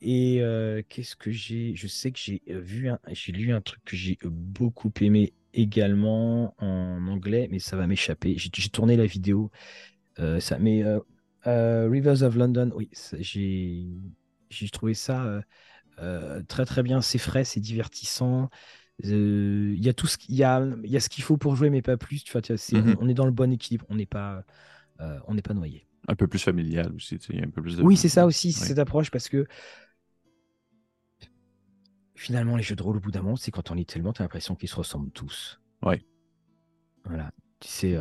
Et 0.00 0.40
qu'est-ce 0.88 1.16
que 1.16 1.30
j'ai 1.30 1.74
Je 1.74 1.88
sais 1.88 2.12
que 2.12 2.18
j'ai 2.18 2.42
vu, 2.46 2.88
j'ai 3.10 3.32
lu 3.32 3.52
un 3.52 3.60
truc 3.60 3.84
que 3.84 3.96
j'ai 3.96 4.16
beaucoup 4.24 4.92
aimé 5.00 5.32
également 5.52 6.54
en 6.58 7.06
anglais, 7.08 7.48
mais 7.50 7.58
ça 7.58 7.76
va 7.76 7.88
m'échapper. 7.88 8.36
J'ai 8.36 8.68
tourné 8.68 8.96
la 8.96 9.06
vidéo, 9.06 9.50
ça. 10.38 10.58
Mais 10.60 10.84
Rivers 11.44 12.22
of 12.22 12.36
London, 12.36 12.70
oui, 12.74 12.90
j'ai 14.50 14.68
trouvé 14.70 14.94
ça 14.94 15.42
euh, 16.00 16.42
très 16.48 16.64
très 16.64 16.82
bien, 16.82 17.00
c'est 17.00 17.18
frais, 17.18 17.44
c'est 17.44 17.60
divertissant. 17.60 18.48
Euh, 19.04 19.74
il 19.76 19.84
y 19.84 19.88
a 19.88 19.92
tout 19.92 20.06
ce 20.06 20.18
qu'il 20.18 20.34
y 20.34 20.44
a, 20.44 20.66
y 20.84 20.96
a 20.96 21.00
ce 21.00 21.08
qu'il 21.08 21.24
faut 21.24 21.36
pour 21.36 21.56
jouer, 21.56 21.70
mais 21.70 21.82
pas 21.82 21.96
plus. 21.96 22.24
Tu 22.24 22.32
vois, 22.32 22.42
mhm. 22.72 22.96
on, 23.00 23.08
est 23.08 23.14
dans 23.14 23.24
le 23.24 23.30
bon 23.30 23.52
équilibre. 23.52 23.86
On 23.88 23.94
n'est 23.94 24.06
pas, 24.06 24.44
euh, 25.00 25.18
on 25.26 25.34
n'est 25.34 25.42
pas 25.42 25.54
noyé. 25.54 25.86
Un 26.08 26.14
peu 26.14 26.26
plus 26.26 26.38
familial 26.38 26.92
aussi. 26.94 27.18
un 27.34 27.50
peu 27.50 27.62
plus 27.62 27.80
Oui, 27.80 27.96
c'est 27.96 28.08
ça 28.08 28.26
aussi, 28.26 28.52
cette 28.52 28.78
approche, 28.78 29.10
parce 29.10 29.28
que 29.28 29.46
finalement, 32.14 32.56
les 32.56 32.62
jeux 32.62 32.76
de 32.76 32.82
rôle 32.82 32.96
au 32.96 33.00
bout 33.00 33.10
d'un 33.10 33.22
moment, 33.22 33.36
c'est 33.36 33.50
quand 33.50 33.70
on 33.70 33.74
lit 33.74 33.86
tellement, 33.86 34.12
tu 34.12 34.22
as 34.22 34.24
l'impression 34.24 34.54
qu'ils 34.54 34.68
se 34.68 34.76
ressemblent 34.76 35.10
tous. 35.10 35.60
Oui. 35.82 36.04
Voilà. 37.04 37.32
Tu 37.60 37.68
sais, 37.68 37.98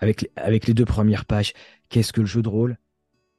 avec, 0.00 0.22
les, 0.22 0.30
avec 0.36 0.66
les 0.66 0.74
deux 0.74 0.84
premières 0.84 1.24
pages, 1.24 1.52
qu'est-ce 1.88 2.12
que 2.12 2.20
le 2.20 2.26
jeu 2.26 2.42
de 2.42 2.48
rôle? 2.48 2.78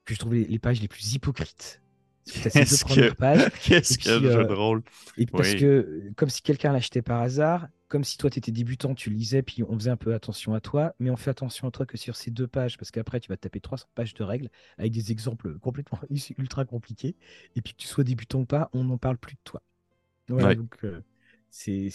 Que 0.05 0.13
je 0.13 0.19
trouve 0.19 0.35
les 0.35 0.59
pages 0.59 0.81
les 0.81 0.87
plus 0.87 1.13
hypocrites. 1.13 1.81
Qu'est-ce 2.27 3.97
que 3.97 4.09
le 4.19 4.31
jeu 4.31 4.45
de 4.45 4.53
rôle? 4.53 4.83
Et 5.17 5.25
parce 5.25 5.55
que, 5.55 6.11
comme 6.15 6.29
si 6.29 6.41
quelqu'un 6.41 6.71
l'achetait 6.71 7.01
par 7.01 7.21
hasard, 7.21 7.67
comme 7.87 8.03
si 8.03 8.17
toi, 8.17 8.29
tu 8.29 8.39
étais 8.39 8.51
débutant, 8.51 8.93
tu 8.95 9.09
lisais, 9.09 9.41
puis 9.41 9.63
on 9.63 9.73
faisait 9.75 9.89
un 9.89 9.97
peu 9.97 10.13
attention 10.13 10.53
à 10.53 10.59
toi, 10.59 10.93
mais 10.99 11.09
on 11.09 11.15
fait 11.15 11.29
attention 11.29 11.67
à 11.67 11.71
toi 11.71 11.85
que 11.85 11.97
sur 11.97 12.15
ces 12.15 12.31
deux 12.31 12.47
pages, 12.47 12.77
parce 12.77 12.91
qu'après, 12.91 13.19
tu 13.19 13.29
vas 13.29 13.37
taper 13.37 13.61
300 13.61 13.87
pages 13.95 14.13
de 14.13 14.23
règles 14.23 14.49
avec 14.77 14.91
des 14.91 15.11
exemples 15.11 15.57
complètement 15.59 15.99
ultra 16.37 16.65
compliqués, 16.65 17.15
et 17.55 17.61
puis 17.61 17.73
que 17.73 17.77
tu 17.77 17.87
sois 17.87 18.03
débutant 18.03 18.39
ou 18.39 18.45
pas, 18.45 18.69
on 18.73 18.83
n'en 18.83 18.97
parle 18.97 19.17
plus 19.17 19.35
de 19.35 19.41
toi. 19.43 19.61
Voilà, 20.27 20.55
donc, 20.55 20.75
euh, 20.83 20.99
c'est 21.57 21.89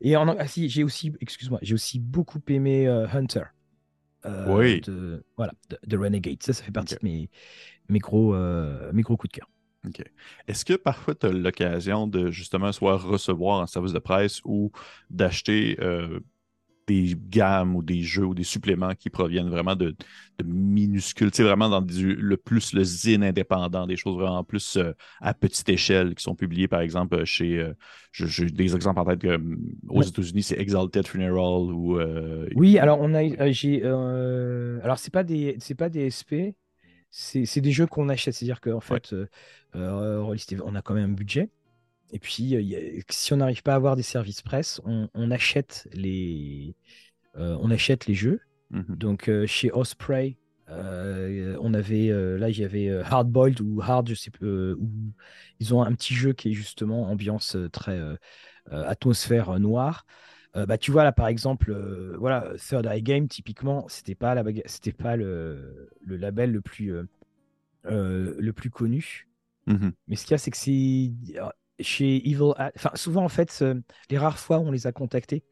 Et 0.00 0.16
en 0.16 0.28
ah, 0.28 0.46
si, 0.46 0.68
j'ai 0.68 0.84
aussi, 0.84 1.12
excuse-moi, 1.20 1.58
j'ai 1.62 1.74
aussi 1.74 1.98
beaucoup 1.98 2.40
aimé 2.48 2.86
euh, 2.86 3.06
Hunter. 3.12 3.44
Euh, 4.24 4.56
oui. 4.56 4.80
De, 4.80 5.24
voilà, 5.36 5.52
de, 5.86 5.96
Renegade. 5.96 6.42
Ça, 6.42 6.52
ça 6.52 6.62
fait 6.62 6.72
partie 6.72 6.96
de 6.96 7.00
mes, 7.02 7.30
mes, 7.88 7.98
gros, 7.98 8.34
mes 8.92 9.02
gros 9.02 9.16
coups 9.16 9.32
de 9.32 9.38
cœur. 9.38 9.48
Est-ce 10.48 10.64
que 10.64 10.74
parfois 10.74 11.14
tu 11.14 11.26
as 11.26 11.32
l'occasion 11.32 12.06
de 12.06 12.30
justement 12.30 12.72
soit 12.72 12.96
recevoir 12.96 13.60
un 13.60 13.66
service 13.66 13.92
de 13.92 13.98
presse 13.98 14.40
ou 14.44 14.72
d'acheter 15.10 15.76
euh, 15.80 16.20
des 16.86 17.16
gammes 17.28 17.76
ou 17.76 17.82
des 17.82 18.02
jeux 18.02 18.24
ou 18.24 18.34
des 18.34 18.44
suppléments 18.44 18.94
qui 18.94 19.10
proviennent 19.10 19.48
vraiment 19.48 19.74
de, 19.74 19.96
minuscules, 20.44 21.30
tu 21.30 21.38
sais, 21.38 21.42
vraiment 21.42 21.68
dans 21.68 21.80
le 21.80 22.36
plus 22.36 22.72
le 22.72 22.84
zine 22.84 23.24
indépendant, 23.24 23.86
des 23.86 23.96
choses 23.96 24.16
vraiment 24.16 24.44
plus 24.44 24.76
euh, 24.76 24.92
à 25.20 25.34
petite 25.34 25.68
échelle 25.68 26.14
qui 26.14 26.22
sont 26.22 26.34
publiées 26.34 26.68
par 26.68 26.80
exemple 26.80 27.24
chez, 27.24 27.58
euh, 27.58 27.72
j'ai 28.12 28.46
des 28.46 28.74
exemples 28.74 29.00
en 29.00 29.04
tête 29.04 29.26
aux 29.88 30.02
États-Unis, 30.02 30.42
c'est 30.42 30.58
Exalted 30.58 31.06
Funeral 31.06 31.72
ou. 31.72 31.98
oui, 32.54 32.78
alors 32.78 32.98
on 33.00 33.14
a, 33.14 33.50
j'ai, 33.50 33.82
alors 33.84 34.98
c'est 34.98 35.12
pas 35.12 35.24
des, 35.24 35.56
c'est 35.58 35.74
pas 35.74 35.88
des 35.88 36.10
SP 36.10 36.54
c'est 37.10 37.60
des 37.60 37.72
jeux 37.72 37.86
qu'on 37.86 38.08
achète. 38.08 38.34
C'est-à-dire 38.34 38.60
qu'en 38.60 38.80
fait, 38.80 39.12
euh, 39.12 39.26
euh, 39.74 40.36
on 40.64 40.74
a 40.74 40.82
quand 40.82 40.94
même 40.94 41.10
un 41.10 41.14
budget. 41.14 41.48
Et 42.12 42.18
puis, 42.18 42.54
si 43.10 43.32
on 43.32 43.36
n'arrive 43.38 43.62
pas 43.62 43.72
à 43.72 43.76
avoir 43.76 43.96
des 43.96 44.02
services 44.02 44.42
presse, 44.42 44.80
on, 44.84 45.30
achète, 45.30 45.88
les, 45.92 46.76
euh, 47.36 47.56
on 47.60 47.70
achète 47.70 48.06
les 48.06 48.14
jeux. 48.14 48.40
Mmh 48.70 48.96
Donc, 48.96 49.30
chez 49.46 49.70
Osprey, 49.72 50.36
on 50.68 51.74
avait, 51.74 52.08
là, 52.38 52.48
il 52.48 52.58
y 52.58 52.64
avait 52.64 52.90
Hard 52.90 53.28
Boiled 53.28 53.60
ou 53.60 53.80
Hard, 53.82 54.08
je 54.08 54.14
sais 54.14 54.30
où 54.42 55.12
ils 55.60 55.74
ont 55.74 55.82
un 55.82 55.92
petit 55.92 56.14
jeu 56.14 56.32
qui 56.32 56.50
est 56.50 56.54
justement 56.54 57.10
ambiance 57.10 57.56
très 57.72 58.00
atmosphère 58.70 59.58
noire. 59.58 60.06
Euh, 60.56 60.64
bah, 60.64 60.78
tu 60.78 60.90
vois, 60.90 61.04
là, 61.04 61.12
par 61.12 61.28
exemple, 61.28 61.70
euh, 61.70 62.16
voilà, 62.18 62.52
Third 62.56 62.86
Eye 62.86 63.02
Game, 63.02 63.28
typiquement, 63.28 63.86
c'était 63.88 64.14
pas, 64.14 64.34
la 64.34 64.42
c'était 64.64 64.92
pas 64.92 65.16
le, 65.16 65.90
le, 66.00 66.16
label 66.16 66.50
le 66.50 66.62
plus, 66.62 66.94
euh, 67.86 68.34
le 68.38 68.52
plus 68.52 68.70
connu. 68.70 69.28
Mmh 69.66 69.90
Mais 70.08 70.16
ce 70.16 70.24
qu'il 70.24 70.32
y 70.32 70.34
a, 70.34 70.38
c'est 70.38 70.50
que 70.50 70.56
c'est 70.56 71.12
chez 71.80 72.28
Evil. 72.28 72.52
Enfin, 72.74 72.90
souvent, 72.94 73.24
en 73.24 73.28
fait, 73.28 73.64
les 74.10 74.18
rares 74.18 74.38
fois 74.38 74.58
où 74.58 74.62
on 74.62 74.70
les 74.70 74.86
a 74.86 74.92
contactés, 74.92 75.44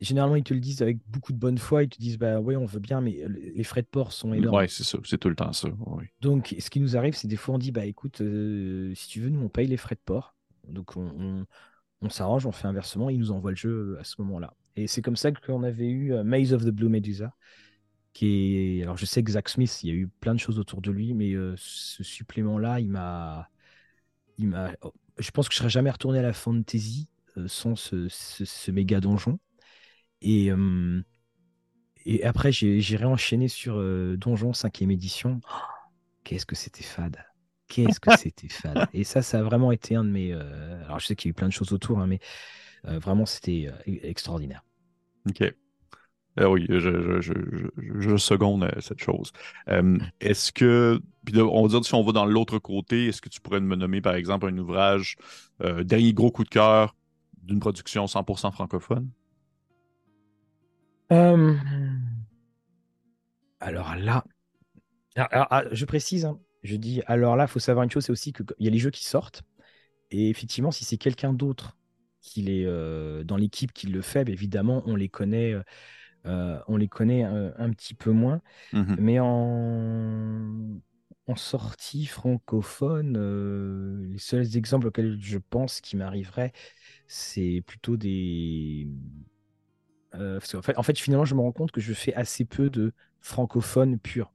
généralement, 0.00 0.36
ils 0.36 0.44
te 0.44 0.54
le 0.54 0.60
disent 0.60 0.82
avec 0.82 0.98
beaucoup 1.08 1.32
de 1.32 1.38
bonne 1.38 1.58
foi. 1.58 1.84
Ils 1.84 1.88
te 1.88 1.98
disent, 1.98 2.18
bah 2.18 2.40
oui, 2.40 2.56
on 2.56 2.64
veut 2.64 2.80
bien, 2.80 3.00
mais 3.00 3.24
les 3.28 3.64
frais 3.64 3.82
de 3.82 3.86
port 3.86 4.12
sont 4.12 4.32
énormes. 4.32 4.56
Ouais, 4.56 4.68
c'est 4.68 4.84
ça, 4.84 4.98
c'est 5.04 5.18
tout 5.18 5.28
le 5.28 5.36
temps 5.36 5.52
ça. 5.52 5.68
Donc, 6.20 6.54
ce 6.58 6.70
qui 6.70 6.80
nous 6.80 6.96
arrive, 6.96 7.14
c'est 7.14 7.28
des 7.28 7.36
fois, 7.36 7.54
on 7.54 7.58
dit, 7.58 7.72
bah 7.72 7.86
écoute, 7.86 8.18
si 8.18 9.08
tu 9.08 9.20
veux, 9.20 9.28
nous, 9.28 9.40
on 9.42 9.48
paye 9.48 9.66
les 9.66 9.76
frais 9.76 9.94
de 9.94 10.00
port. 10.04 10.34
Donc, 10.68 10.96
on, 10.96 11.44
on 12.02 12.08
s'arrange, 12.10 12.46
on 12.46 12.52
fait 12.52 12.68
un 12.68 12.72
versement, 12.72 13.08
il 13.08 13.18
nous 13.18 13.30
envoie 13.30 13.50
le 13.50 13.56
jeu 13.56 13.70
euh, 13.70 14.00
à 14.00 14.04
ce 14.04 14.20
moment-là. 14.22 14.54
Et 14.76 14.86
c'est 14.86 15.02
comme 15.02 15.16
ça 15.16 15.30
qu'on 15.32 15.62
avait 15.62 15.88
eu 15.88 16.12
euh, 16.12 16.24
Maze 16.24 16.52
of 16.52 16.64
the 16.64 16.70
Blue 16.70 16.88
Medusa, 16.88 17.34
qui 18.12 18.56
est. 18.78 18.82
Alors 18.82 18.96
je 18.96 19.06
sais 19.06 19.22
que 19.22 19.30
Zach 19.30 19.48
Smith, 19.48 19.82
il 19.82 19.88
y 19.88 19.92
a 19.92 19.94
eu 19.94 20.08
plein 20.08 20.34
de 20.34 20.40
choses 20.40 20.58
autour 20.58 20.82
de 20.82 20.90
lui, 20.90 21.14
mais 21.14 21.32
euh, 21.32 21.54
ce 21.56 22.02
supplément-là, 22.02 22.80
il 22.80 22.90
m'a. 22.90 23.48
Il 24.38 24.48
m'a. 24.48 24.72
Je 25.18 25.30
pense 25.30 25.48
que 25.48 25.54
je 25.54 25.58
serais 25.58 25.70
jamais 25.70 25.90
retourné 25.90 26.18
à 26.18 26.22
la 26.22 26.32
fantasy 26.32 27.08
sans 27.46 27.76
ce, 27.76 28.70
méga 28.70 29.00
donjon. 29.00 29.38
Et, 30.20 30.50
et 32.04 32.24
après, 32.24 32.52
j'ai 32.52 32.96
réenchaîné 32.96 33.48
sur 33.48 33.76
Donjon 34.16 34.52
5 34.52 34.82
édition. 34.82 35.40
Oh, 35.44 35.54
qu'est-ce 36.24 36.46
que 36.46 36.56
c'était 36.56 36.84
fade! 36.84 37.24
qu'est-ce 37.72 38.00
que 38.00 38.10
c'était 38.16 38.48
fade. 38.48 38.86
Et 38.92 39.04
ça, 39.04 39.22
ça 39.22 39.40
a 39.40 39.42
vraiment 39.42 39.72
été 39.72 39.94
un 39.94 40.04
de 40.04 40.10
mes. 40.10 40.32
Euh, 40.32 40.84
alors, 40.84 41.00
je 41.00 41.06
sais 41.06 41.16
qu'il 41.16 41.28
y 41.28 41.30
a 41.30 41.32
eu 41.32 41.34
plein 41.34 41.48
de 41.48 41.52
choses 41.52 41.72
autour, 41.72 41.98
hein, 41.98 42.06
mais 42.06 42.20
euh, 42.86 42.98
vraiment, 42.98 43.26
c'était 43.26 43.68
euh, 43.68 43.98
extraordinaire. 44.02 44.64
OK. 45.28 45.42
Oui, 46.38 46.66
je, 46.68 47.20
je, 47.20 47.32
je, 47.76 48.16
seconde 48.16 48.70
cette 48.80 49.00
chose. 49.00 49.32
Est-ce 50.20 50.52
que, 50.52 51.00
on 51.36 51.62
va 51.62 51.68
dire, 51.68 51.84
si 51.84 51.94
on 51.94 52.02
va 52.02 52.12
dans 52.12 52.24
l'autre 52.24 52.58
côté, 52.58 53.06
est-ce 53.06 53.20
que 53.20 53.28
tu 53.28 53.40
pourrais 53.40 53.60
me 53.60 53.76
nommer, 53.76 54.00
par 54.00 54.14
exemple, 54.14 54.46
un 54.46 54.56
ouvrage, 54.58 55.16
dernier 55.60 56.12
gros 56.12 56.30
coup 56.30 56.44
de 56.44 56.48
cœur 56.48 56.96
d'une 57.42 57.60
production 57.60 58.06
100% 58.06 58.52
francophone? 58.52 59.08
Alors 63.60 63.94
là, 63.96 64.24
ah, 65.16 65.64
je 65.70 65.84
précise, 65.84 66.24
hein, 66.24 66.40
je 66.62 66.76
dis, 66.76 67.02
alors 67.06 67.36
là, 67.36 67.44
il 67.44 67.48
faut 67.48 67.58
savoir 67.58 67.84
une 67.84 67.90
chose, 67.90 68.04
c'est 68.04 68.12
aussi 68.12 68.32
qu'il 68.32 68.46
y 68.58 68.68
a 68.68 68.70
les 68.70 68.78
jeux 68.78 68.90
qui 68.90 69.04
sortent. 69.04 69.42
Et 70.10 70.28
effectivement, 70.30 70.70
si 70.70 70.84
c'est 70.84 70.96
quelqu'un 70.96 71.32
d'autre 71.32 71.76
qui 72.20 72.48
est 72.48 72.64
euh, 72.66 73.24
dans 73.24 73.36
l'équipe 73.36 73.72
qui 73.72 73.88
le 73.88 74.02
fait, 74.02 74.24
bah, 74.24 74.32
évidemment, 74.32 74.82
on 74.86 74.96
les 74.96 75.08
connaît, 75.08 75.54
euh, 76.26 76.56
euh, 76.56 76.60
on 76.68 76.76
les 76.76 76.88
connaît 76.88 77.22
un, 77.22 77.70
petit 77.70 77.94
peu 77.94 78.10
moins. 78.10 78.40
Mmh 78.72 78.96
Mais 78.98 79.20
en, 79.20 80.80
en 81.26 81.36
sortie 81.36 82.06
francophone, 82.06 84.10
les 84.10 84.18
seuls 84.18 84.56
exemples 84.56 84.88
auxquels 84.88 85.18
je 85.20 85.38
pense 85.38 85.80
qui 85.80 85.96
m'arriveraient, 85.96 86.52
c'est 87.06 87.62
plutôt 87.66 87.96
des. 87.96 88.88
en, 90.14 90.40
fait, 90.40 90.76
en 90.76 90.82
fait, 90.82 90.98
finalement, 90.98 91.24
je 91.24 91.34
me 91.34 91.40
rends 91.40 91.52
compte 91.52 91.72
que 91.72 91.80
je 91.80 91.94
fais 91.94 92.14
assez 92.14 92.44
peu 92.44 92.70
de 92.70 92.92
francophones 93.20 93.98
purs. 93.98 94.32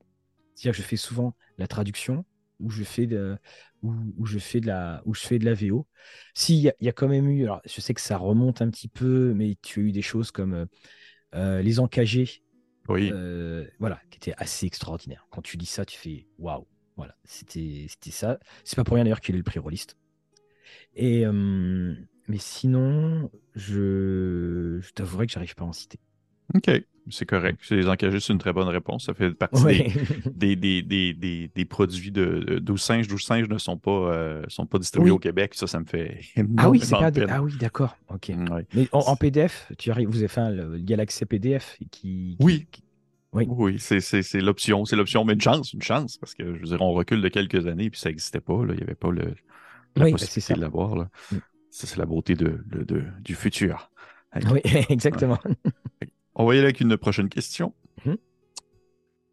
C'est-à-dire 0.56 0.78
que 0.78 0.84
je 0.84 0.88
fais 0.88 0.98
souvent 0.98 1.36
la 1.58 1.68
traduction 1.68 2.26
ou 2.60 2.72
je 2.72 2.84
fais 2.84 3.06
de, 3.06 3.38
où, 3.84 4.26
je 4.26 4.40
fais 4.40 4.60
de 4.60 4.68
la, 4.68 5.02
où 5.06 5.14
je 5.14 5.22
fais 5.22 5.40
de 5.40 5.46
la 5.46 5.54
VO. 5.54 5.88
Si, 6.34 6.58
il 6.58 6.74
y, 6.80 6.90
a 6.90 6.92
quand 6.92 7.08
même 7.08 7.30
eu, 7.30 7.44
alors 7.44 7.62
je 7.66 7.82
sais 7.82 7.94
que 7.94 8.02
ça 8.02 8.18
remonte 8.18 8.62
un 8.62 8.70
petit 8.70 8.88
peu, 8.88 9.34
mais 9.36 9.58
tu 9.62 9.80
as 9.80 9.84
eu 9.84 9.92
des 9.92 10.02
choses 10.02 10.32
comme 10.32 10.54
euh, 10.54 10.66
euh, 10.66 10.68
Les 11.34 11.80
Encagés. 11.80 12.44
Oui. 12.90 13.12
Euh, 13.14 13.68
voilà, 13.80 14.00
qui 14.10 14.18
étaient 14.18 14.34
assez 14.38 14.66
extraordinaires. 14.66 15.28
Quand 15.30 15.42
tu 15.42 15.58
lis 15.58 15.66
ça, 15.66 15.86
tu 15.86 15.98
fais 15.98 16.26
waouh. 16.40 16.66
Voilà, 16.96 17.16
c'était 17.26 17.88
ça. 18.10 18.40
C'est 18.64 18.76
pas 18.76 18.84
pour 18.84 18.96
rien 18.96 19.04
d'ailleurs 19.04 19.22
qu'il 19.22 19.36
ait 19.36 19.40
le 19.40 19.44
prix 19.44 19.60
Rolliste. 19.60 19.98
Et, 20.96 21.26
mais 21.28 22.38
sinon, 22.40 23.30
je, 23.56 24.80
je 24.82 24.92
t'avouerai 24.94 25.28
que 25.28 25.34
j'arrive 25.34 25.56
pas 25.56 25.64
à 25.64 25.68
en 25.68 25.74
citer. 25.74 26.00
Ok. 26.56 26.70
C'est 27.10 27.26
correct. 27.26 27.60
Les 27.70 27.88
encager, 27.88 28.20
c'est 28.20 28.34
une 28.34 28.40
très 28.40 28.54
bonne 28.54 28.68
réponse. 28.68 29.06
Ça 29.06 29.14
fait 29.14 29.32
partie 29.32 29.64
des, 30.34 30.56
des, 30.56 30.82
des, 30.82 31.14
des, 31.54 31.66
produits 31.66 32.12
de 32.12 32.60
12 32.60 32.82
singes. 32.82 33.08
12 33.08 33.22
singes 33.22 33.50
ne 33.50 33.58
sont 33.58 33.78
pas, 33.78 33.92
euh, 33.92 34.44
sont 34.48 34.66
pas 34.66 34.80
distribués 34.80 35.12
au 35.12 35.20
Québec. 35.20 35.54
Ça, 35.56 35.68
ça 35.68 35.80
me 35.80 35.86
fait 35.86 36.20
Ah 36.58 36.70
oui, 36.70 36.80
c'est 36.80 36.92
pas 36.92 37.12
Ah 37.30 37.42
oui, 37.42 37.54
d'accord. 37.60 37.98
OK. 38.10 38.32
Mais 38.74 38.88
en, 38.92 39.16
PDF, 39.16 39.72
tu 39.78 39.92
arrives, 39.92 40.10
vous 40.10 40.20
avez 40.20 40.28
fait 40.28 40.52
le 40.52 40.78
Galaxy 40.78 41.26
PDF 41.26 41.78
qui, 41.92 42.38
Oui. 42.40 42.68
Oui, 43.34 43.46
oui 43.50 43.80
c'est 43.80 44.42
l'option. 44.42 44.86
C'est 44.86 44.96
l'option, 44.96 45.26
mais 45.26 45.34
une 45.34 45.42
chance, 45.42 45.74
une 45.74 45.82
chance. 45.82 46.18
Parce 46.18 46.34
que 46.34 46.56
je 46.56 46.60
veux 46.60 46.68
dire, 46.68 46.82
on 46.82 46.94
recule 46.94 47.22
de 47.22 47.28
quelques 47.28 47.68
années, 47.68 47.90
puis 47.90 48.00
ça 48.00 48.10
n'existait 48.10 48.40
pas. 48.40 48.66
Là. 48.66 48.74
Il 48.74 48.78
n'y 48.78 48.84
avait 48.84 48.96
pas 48.96 49.12
le, 49.12 49.36
la 49.96 50.06
oui, 50.06 50.12
possibilité 50.12 50.54
de 50.54 50.62
l'avoir. 50.62 50.96
Mm. 50.96 51.38
Ça, 51.70 51.86
c'est 51.86 51.98
la 51.98 52.06
beauté 52.06 52.34
de, 52.36 52.64
de, 52.66 53.04
du 53.22 53.36
futur. 53.36 53.92
Oui, 54.52 54.62
exactement. 54.90 55.40
On 56.40 56.46
va 56.46 56.54
y 56.54 56.60
aller 56.60 56.66
avec 56.66 56.82
une 56.82 56.96
prochaine 56.98 57.30
question. 57.30 57.74
Mhm. 58.06 58.18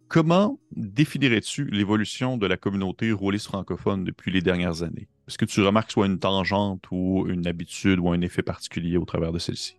Comment 0.08 0.58
définirais-tu 0.74 1.66
l'évolution 1.66 2.38
de 2.38 2.46
la 2.46 2.56
communauté 2.56 3.12
rôliste 3.12 3.46
francophone 3.46 4.04
depuis 4.04 4.32
les 4.32 4.40
dernières 4.40 4.82
années? 4.82 5.08
Est-ce 5.28 5.36
que 5.36 5.44
tu 5.44 5.60
remarques 5.60 5.90
soit 5.90 6.06
une 6.06 6.18
tangente 6.18 6.84
ou 6.90 7.26
une 7.28 7.46
habitude 7.46 7.98
ou 7.98 8.08
un 8.08 8.20
effet 8.22 8.42
particulier 8.42 8.96
au 8.96 9.04
travers 9.04 9.32
de 9.32 9.38
celle-ci? 9.38 9.78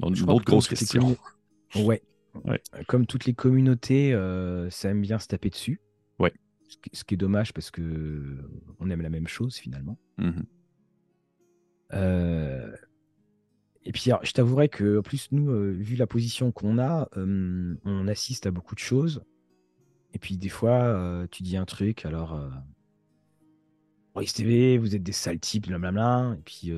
Donc, 0.00 0.18
une 0.18 0.28
autre 0.28 0.44
grosse 0.44 0.68
question. 0.68 1.16
Ouais. 1.76 2.02
Comme 2.86 3.06
toutes 3.06 3.24
les 3.24 3.34
communautés, 3.34 4.12
euh, 4.12 4.68
ça 4.68 4.90
aime 4.90 5.00
bien 5.00 5.18
se 5.18 5.28
taper 5.28 5.48
dessus. 5.48 5.80
Ouais. 6.18 6.32
Ce, 6.92 7.04
qui, 7.04 7.14
est 7.14 7.16
dommage 7.18 7.54
parce 7.54 7.70
que 7.70 8.38
on 8.80 8.90
aime 8.90 9.02
la 9.02 9.10
même 9.10 9.28
chose 9.28 9.56
finalement. 9.56 9.96
Mhm. 10.18 10.44
Euh, 11.92 12.74
et 13.84 13.92
puis, 13.92 14.10
je 14.22 14.32
t'avouerai 14.32 14.68
que, 14.68 14.98
en 14.98 15.02
plus, 15.02 15.28
nous, 15.32 15.74
vu 15.74 15.96
la 15.96 16.06
position 16.06 16.52
qu'on 16.52 16.78
a, 16.78 17.08
on 17.16 18.08
assiste 18.08 18.46
à 18.46 18.50
beaucoup 18.50 18.74
de 18.74 18.80
choses. 18.80 19.22
Et 20.14 20.18
puis, 20.18 20.36
des 20.36 20.48
fois, 20.48 21.26
tu 21.30 21.42
dis 21.42 21.56
un 21.56 21.64
truc, 21.64 22.06
alors. 22.06 22.40
TV, 24.32 24.78
vous 24.78 24.94
êtes 24.94 25.02
des 25.02 25.12
sales 25.12 25.40
types, 25.40 25.66
blablabla. 25.66 26.36
Et 26.38 26.42
puis, 26.42 26.72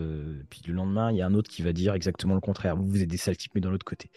puis 0.49 0.63
le 0.67 0.73
lendemain, 0.73 1.13
il 1.13 1.19
y 1.19 1.23
a 1.23 1.27
un 1.27 1.35
autre 1.35 1.51
qui 1.51 1.63
va 1.63 1.73
dire 1.73 1.95
exactement 1.95 2.35
le 2.35 2.41
contraire. 2.41 2.77
Vous, 2.77 2.87
vous 2.87 3.03
êtes 3.03 3.11
des 3.11 3.19
sales 3.19 3.37
types, 3.37 3.53
mais 3.55 3.61
dans 3.61 3.71
l'autre 3.71 3.85
côté. 3.85 4.11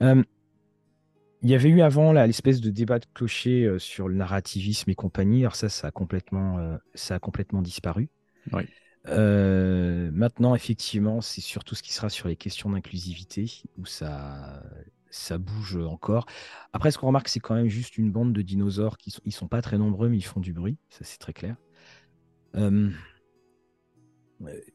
Il 0.00 1.48
y 1.48 1.54
avait 1.54 1.70
eu 1.70 1.80
avant 1.80 2.12
l'espèce 2.12 2.60
de 2.60 2.70
débat 2.70 2.98
de 2.98 3.06
clocher 3.14 3.78
sur 3.78 4.08
le 4.08 4.14
narrativisme 4.14 4.90
et 4.90 4.94
compagnie. 4.94 5.40
Alors 5.40 5.56
ça, 5.56 5.68
ça 5.68 5.88
a 5.88 5.90
complètement, 5.90 6.78
ça 6.94 7.16
a 7.16 7.18
complètement 7.18 7.62
disparu. 7.62 8.08
Oui. 8.52 8.62
Euh, 9.08 10.10
maintenant, 10.12 10.54
effectivement, 10.54 11.20
c'est 11.20 11.40
surtout 11.40 11.74
ce 11.74 11.82
qui 11.82 11.92
sera 11.92 12.10
sur 12.10 12.28
les 12.28 12.36
questions 12.36 12.70
d'inclusivité 12.70 13.62
où 13.78 13.86
ça, 13.86 14.62
ça 15.10 15.38
bouge 15.38 15.76
encore. 15.76 16.26
Après, 16.72 16.90
ce 16.90 16.98
qu'on 16.98 17.08
remarque, 17.08 17.28
c'est 17.28 17.40
quand 17.40 17.54
même 17.54 17.68
juste 17.68 17.98
une 17.98 18.12
bande 18.12 18.32
de 18.32 18.42
dinosaures 18.42 18.98
qui 18.98 19.10
sont, 19.10 19.22
ils 19.24 19.32
sont 19.32 19.48
pas 19.48 19.62
très 19.62 19.78
nombreux, 19.78 20.08
mais 20.08 20.18
ils 20.18 20.24
font 20.24 20.40
du 20.40 20.52
bruit. 20.52 20.76
Ça, 20.90 21.04
c'est 21.04 21.18
très 21.18 21.32
clair. 21.32 21.56
Euh, 22.56 22.90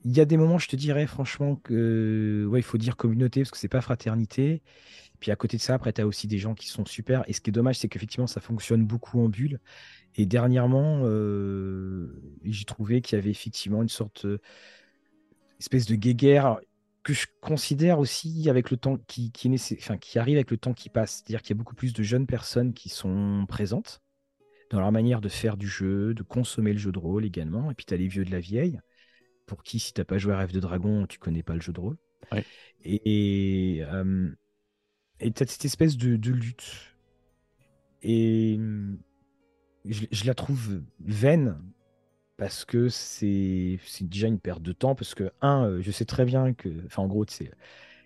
il 0.03 0.15
y 0.15 0.19
a 0.19 0.26
des 0.26 0.38
moments, 0.38 0.57
je 0.59 0.67
te 0.67 0.76
dirais 0.76 1.07
franchement 1.07 1.55
que 1.55 2.45
ouais, 2.49 2.59
il 2.59 2.63
faut 2.63 2.78
dire 2.78 2.95
communauté 2.95 3.41
parce 3.41 3.51
que 3.51 3.57
c'est 3.57 3.67
pas 3.67 3.82
fraternité. 3.82 4.61
Puis 5.19 5.32
à 5.32 5.36
côté 5.36 5.57
de 5.57 5.61
ça, 5.61 5.73
après, 5.73 5.93
tu 5.93 6.01
as 6.01 6.07
aussi 6.07 6.28
des 6.28 6.38
gens 6.38 6.53
qui 6.53 6.67
sont 6.67 6.86
super. 6.86 7.23
Et 7.28 7.34
ce 7.34 7.41
qui 7.41 7.49
est 7.49 7.53
dommage, 7.53 7.78
c'est 7.78 7.88
qu'effectivement, 7.88 8.28
ça 8.28 8.41
fonctionne 8.41 8.86
beaucoup 8.86 9.19
en 9.23 9.30
bulle. 9.30 9.59
Et 10.16 10.26
dernièrement, 10.26 11.01
euh, 11.03 12.07
j'ai 12.43 12.66
trouvé 12.66 13.01
qu'il 13.01 13.18
y 13.18 13.22
avait 13.22 13.32
effectivement 13.32 13.82
une 13.82 13.89
sorte 13.89 14.26
d'espèce 15.59 15.86
de 15.86 15.95
guéguerre 15.95 16.59
que 17.03 17.13
je 17.13 17.28
considère 17.41 17.99
aussi 17.99 18.49
avec 18.49 18.72
le 18.72 18.78
temps 18.78 18.97
qui, 19.07 19.32
qui, 19.32 19.53
enfin, 19.78 19.97
qui 19.97 20.18
arrive 20.18 20.38
avec 20.38 20.51
le 20.51 20.57
temps 20.57 20.74
qui 20.74 20.89
passe. 20.89 21.18
C'est-à-dire 21.18 21.41
qu'il 21.41 21.55
y 21.55 21.57
a 21.57 21.59
beaucoup 21.59 21.76
plus 21.76 21.93
de 21.93 22.01
jeunes 22.01 22.26
personnes 22.26 22.74
qui 22.74 22.89
sont 22.89 23.45
présentes 23.47 24.01
dans 24.72 24.80
leur 24.80 24.91
manière 24.91 25.22
de 25.22 25.30
faire 25.30 25.57
du 25.57 25.68
jeu, 25.68 26.13
de 26.13 26.24
consommer 26.24 26.74
le 26.74 26.80
jeu 26.80 26.91
de 26.91 26.97
rôle 26.97 27.26
également. 27.26 27.70
Et 27.70 27.76
puis 27.76 27.86
tu 27.86 27.93
as 27.93 27.97
les 27.97 28.07
vieux 28.07 28.26
de 28.26 28.32
la 28.32 28.39
vieille, 28.39 28.80
pour 29.45 29.63
qui, 29.63 29.80
si 29.80 29.93
tu 29.93 30.01
n'as 30.01 30.05
pas 30.05 30.18
joué 30.18 30.34
à 30.34 30.38
Rêve 30.39 30.53
de 30.53 30.59
Dragon, 30.59 31.05
tu 31.05 31.20
connais 31.20 31.43
pas 31.43 31.53
le 31.53 31.61
jeu 31.61 31.74
de 31.74 31.80
rôle. 31.80 31.97
Et 32.84 33.82
euh, 33.84 34.30
tu 35.20 35.43
as 35.43 35.47
cette 35.47 35.66
espèce 35.66 35.97
de, 35.97 36.16
de 36.16 36.32
lutte. 36.32 36.95
Et 38.01 38.59
je, 39.88 40.25
la 40.25 40.33
trouve 40.33 40.81
vaine 40.99 41.57
parce 42.38 42.65
que 42.65 42.89
c'est 42.89 43.79
déjà 44.01 44.27
une 44.27 44.39
perte 44.39 44.61
de 44.61 44.73
temps. 44.73 44.95
Parce 44.95 45.15
que, 45.15 45.31
un, 45.41 45.65
euh, 45.65 45.81
je 45.81 45.91
sais 45.91 46.05
très 46.05 46.25
bien 46.25 46.53
que. 46.53 46.69
Enfin, 46.86 47.03
en 47.03 47.07
gros, 47.07 47.25
c'est. 47.27 47.51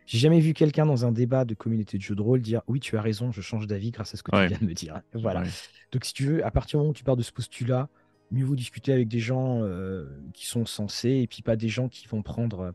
J'ai 0.05 0.17
jamais 0.17 0.39
vu 0.39 0.53
quelqu'un 0.53 0.87
dans 0.87 1.05
un 1.05 1.11
débat 1.11 1.45
de 1.45 1.53
communauté 1.53 1.97
de 1.99 2.01
jeux 2.01 2.15
de 2.15 2.21
rôle 2.21 2.41
dire 2.41 2.63
oui, 2.67 2.79
tu 2.79 2.97
as 2.97 3.01
raison, 3.01 3.31
je 3.31 3.41
change 3.41 3.67
d'avis 3.67 3.91
grâce 3.91 4.15
à 4.15 4.17
ce 4.17 4.23
que 4.23 4.31
tu 4.31 4.47
viens 4.47 4.57
de 4.57 4.65
me 4.65 4.73
dire. 4.73 5.01
Voilà. 5.13 5.43
Donc, 5.91 6.05
si 6.05 6.13
tu 6.13 6.25
veux, 6.25 6.45
à 6.45 6.49
partir 6.49 6.77
du 6.77 6.81
moment 6.81 6.91
où 6.91 6.95
tu 6.95 7.03
pars 7.03 7.15
de 7.15 7.21
ce 7.21 7.31
postulat, 7.31 7.89
mieux 8.31 8.43
vaut 8.43 8.55
discuter 8.55 8.91
avec 8.91 9.07
des 9.07 9.19
gens 9.19 9.59
euh, 9.61 10.07
qui 10.33 10.47
sont 10.47 10.65
sensés 10.65 11.11
et 11.11 11.27
puis 11.27 11.43
pas 11.43 11.55
des 11.55 11.69
gens 11.69 11.89
qui 11.89 12.07
vont 12.07 12.23
prendre 12.23 12.73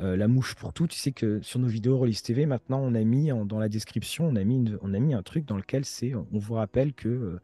euh, 0.00 0.16
la 0.16 0.26
mouche 0.26 0.56
pour 0.56 0.72
tout. 0.72 0.88
Tu 0.88 0.98
sais 0.98 1.12
que 1.12 1.40
sur 1.40 1.60
nos 1.60 1.68
vidéos 1.68 1.96
Rollis 1.96 2.20
TV, 2.20 2.46
maintenant, 2.46 2.80
on 2.82 2.96
a 2.96 3.04
mis 3.04 3.30
dans 3.46 3.60
la 3.60 3.68
description, 3.68 4.26
on 4.26 4.34
a 4.34 4.42
mis, 4.42 4.74
on 4.82 4.92
a 4.92 4.98
mis 4.98 5.14
un 5.14 5.22
truc 5.22 5.44
dans 5.44 5.56
lequel 5.56 5.84
c'est, 5.84 6.16
on 6.16 6.26
vous 6.32 6.54
rappelle 6.54 6.94
que 6.94 7.40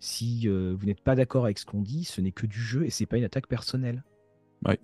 si 0.00 0.48
euh, 0.48 0.74
vous 0.76 0.86
n'êtes 0.86 1.02
pas 1.02 1.14
d'accord 1.14 1.44
avec 1.44 1.58
ce 1.58 1.66
qu'on 1.66 1.82
dit, 1.82 2.04
ce 2.04 2.20
n'est 2.20 2.32
que 2.32 2.46
du 2.46 2.58
jeu 2.58 2.84
et 2.84 2.90
c'est 2.90 3.06
pas 3.06 3.18
une 3.18 3.24
attaque 3.24 3.46
personnelle. 3.46 4.02
Ouais. 4.66 4.80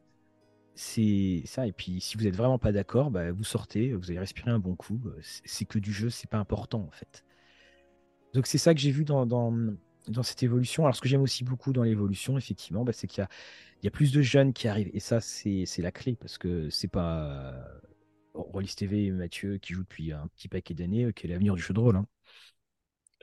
C'est 0.74 1.42
ça. 1.46 1.66
Et 1.66 1.72
puis, 1.72 2.00
si 2.00 2.16
vous 2.16 2.24
n'êtes 2.24 2.36
vraiment 2.36 2.58
pas 2.58 2.70
d'accord, 2.70 3.10
bah, 3.10 3.32
vous 3.32 3.44
sortez, 3.44 3.94
vous 3.94 4.10
allez 4.10 4.20
respirer 4.20 4.50
un 4.50 4.58
bon 4.58 4.76
coup. 4.76 5.00
Euh, 5.06 5.18
c'est 5.22 5.64
que 5.64 5.78
du 5.78 5.92
jeu, 5.92 6.10
c'est 6.10 6.28
pas 6.28 6.38
important 6.38 6.82
en 6.82 6.90
fait. 6.90 7.24
Donc, 8.34 8.46
c'est 8.46 8.58
ça 8.58 8.74
que 8.74 8.80
j'ai 8.80 8.90
vu 8.90 9.04
dans, 9.04 9.24
dans, 9.24 9.52
dans, 10.08 10.22
cette 10.22 10.42
évolution. 10.42 10.84
Alors, 10.84 10.94
ce 10.94 11.00
que 11.00 11.08
j'aime 11.08 11.22
aussi 11.22 11.44
beaucoup 11.44 11.72
dans 11.72 11.82
l'évolution, 11.82 12.36
effectivement, 12.36 12.84
bah, 12.84 12.92
c'est 12.92 13.06
qu'il 13.06 13.24
y, 13.82 13.86
y 13.86 13.88
a, 13.88 13.90
plus 13.90 14.12
de 14.12 14.20
jeunes 14.20 14.52
qui 14.52 14.68
arrivent. 14.68 14.90
Et 14.92 15.00
ça, 15.00 15.20
c'est 15.22 15.66
la 15.78 15.90
clé 15.92 16.16
parce 16.16 16.36
que 16.36 16.68
c'est 16.68 16.88
pas 16.88 17.54
Rollis 18.36 18.74
TV 18.76 19.06
et 19.06 19.10
Mathieu 19.10 19.58
qui 19.58 19.74
joue 19.74 19.82
depuis 19.82 20.12
un 20.12 20.26
petit 20.28 20.48
paquet 20.48 20.74
d'années 20.74 21.04
euh, 21.04 21.12
qui 21.12 21.26
est 21.26 21.30
l'avenir 21.30 21.54
du 21.54 21.62
jeu 21.62 21.74
de 21.74 21.80
rôle. 21.80 21.96
Hein. 21.96 22.06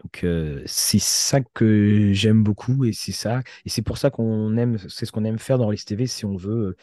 Donc 0.01 0.23
euh, 0.23 0.61
c'est 0.65 0.99
ça 0.99 1.39
que 1.41 2.11
j'aime 2.13 2.43
beaucoup 2.43 2.85
et 2.85 2.93
c'est 2.93 3.11
ça 3.11 3.41
et 3.65 3.69
c'est 3.69 3.83
pour 3.83 3.97
ça 3.97 4.09
qu'on 4.09 4.57
aime 4.57 4.77
c'est 4.89 5.05
ce 5.05 5.11
qu'on 5.11 5.23
aime 5.23 5.37
faire 5.37 5.57
dans 5.57 5.69
les 5.69 5.77
TV 5.77 6.07
si 6.07 6.25
on 6.25 6.35
veut 6.35 6.75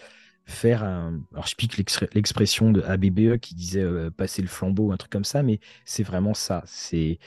faire 0.47 0.85
un 0.85 1.21
alors 1.33 1.47
je 1.47 1.57
pique 1.57 1.77
l'expression 1.77 2.71
de 2.71 2.83
ABBE 2.83 3.39
qui 3.39 3.55
disait 3.55 3.83
euh, 3.83 4.11
passer 4.11 4.43
le 4.43 4.49
flambeau 4.49 4.93
un 4.93 4.97
truc 4.97 5.11
comme 5.11 5.25
ça 5.25 5.43
mais 5.43 5.61
c'est 5.85 6.03
vraiment 6.03 6.35
ça 6.35 6.63
c'est 6.67 7.19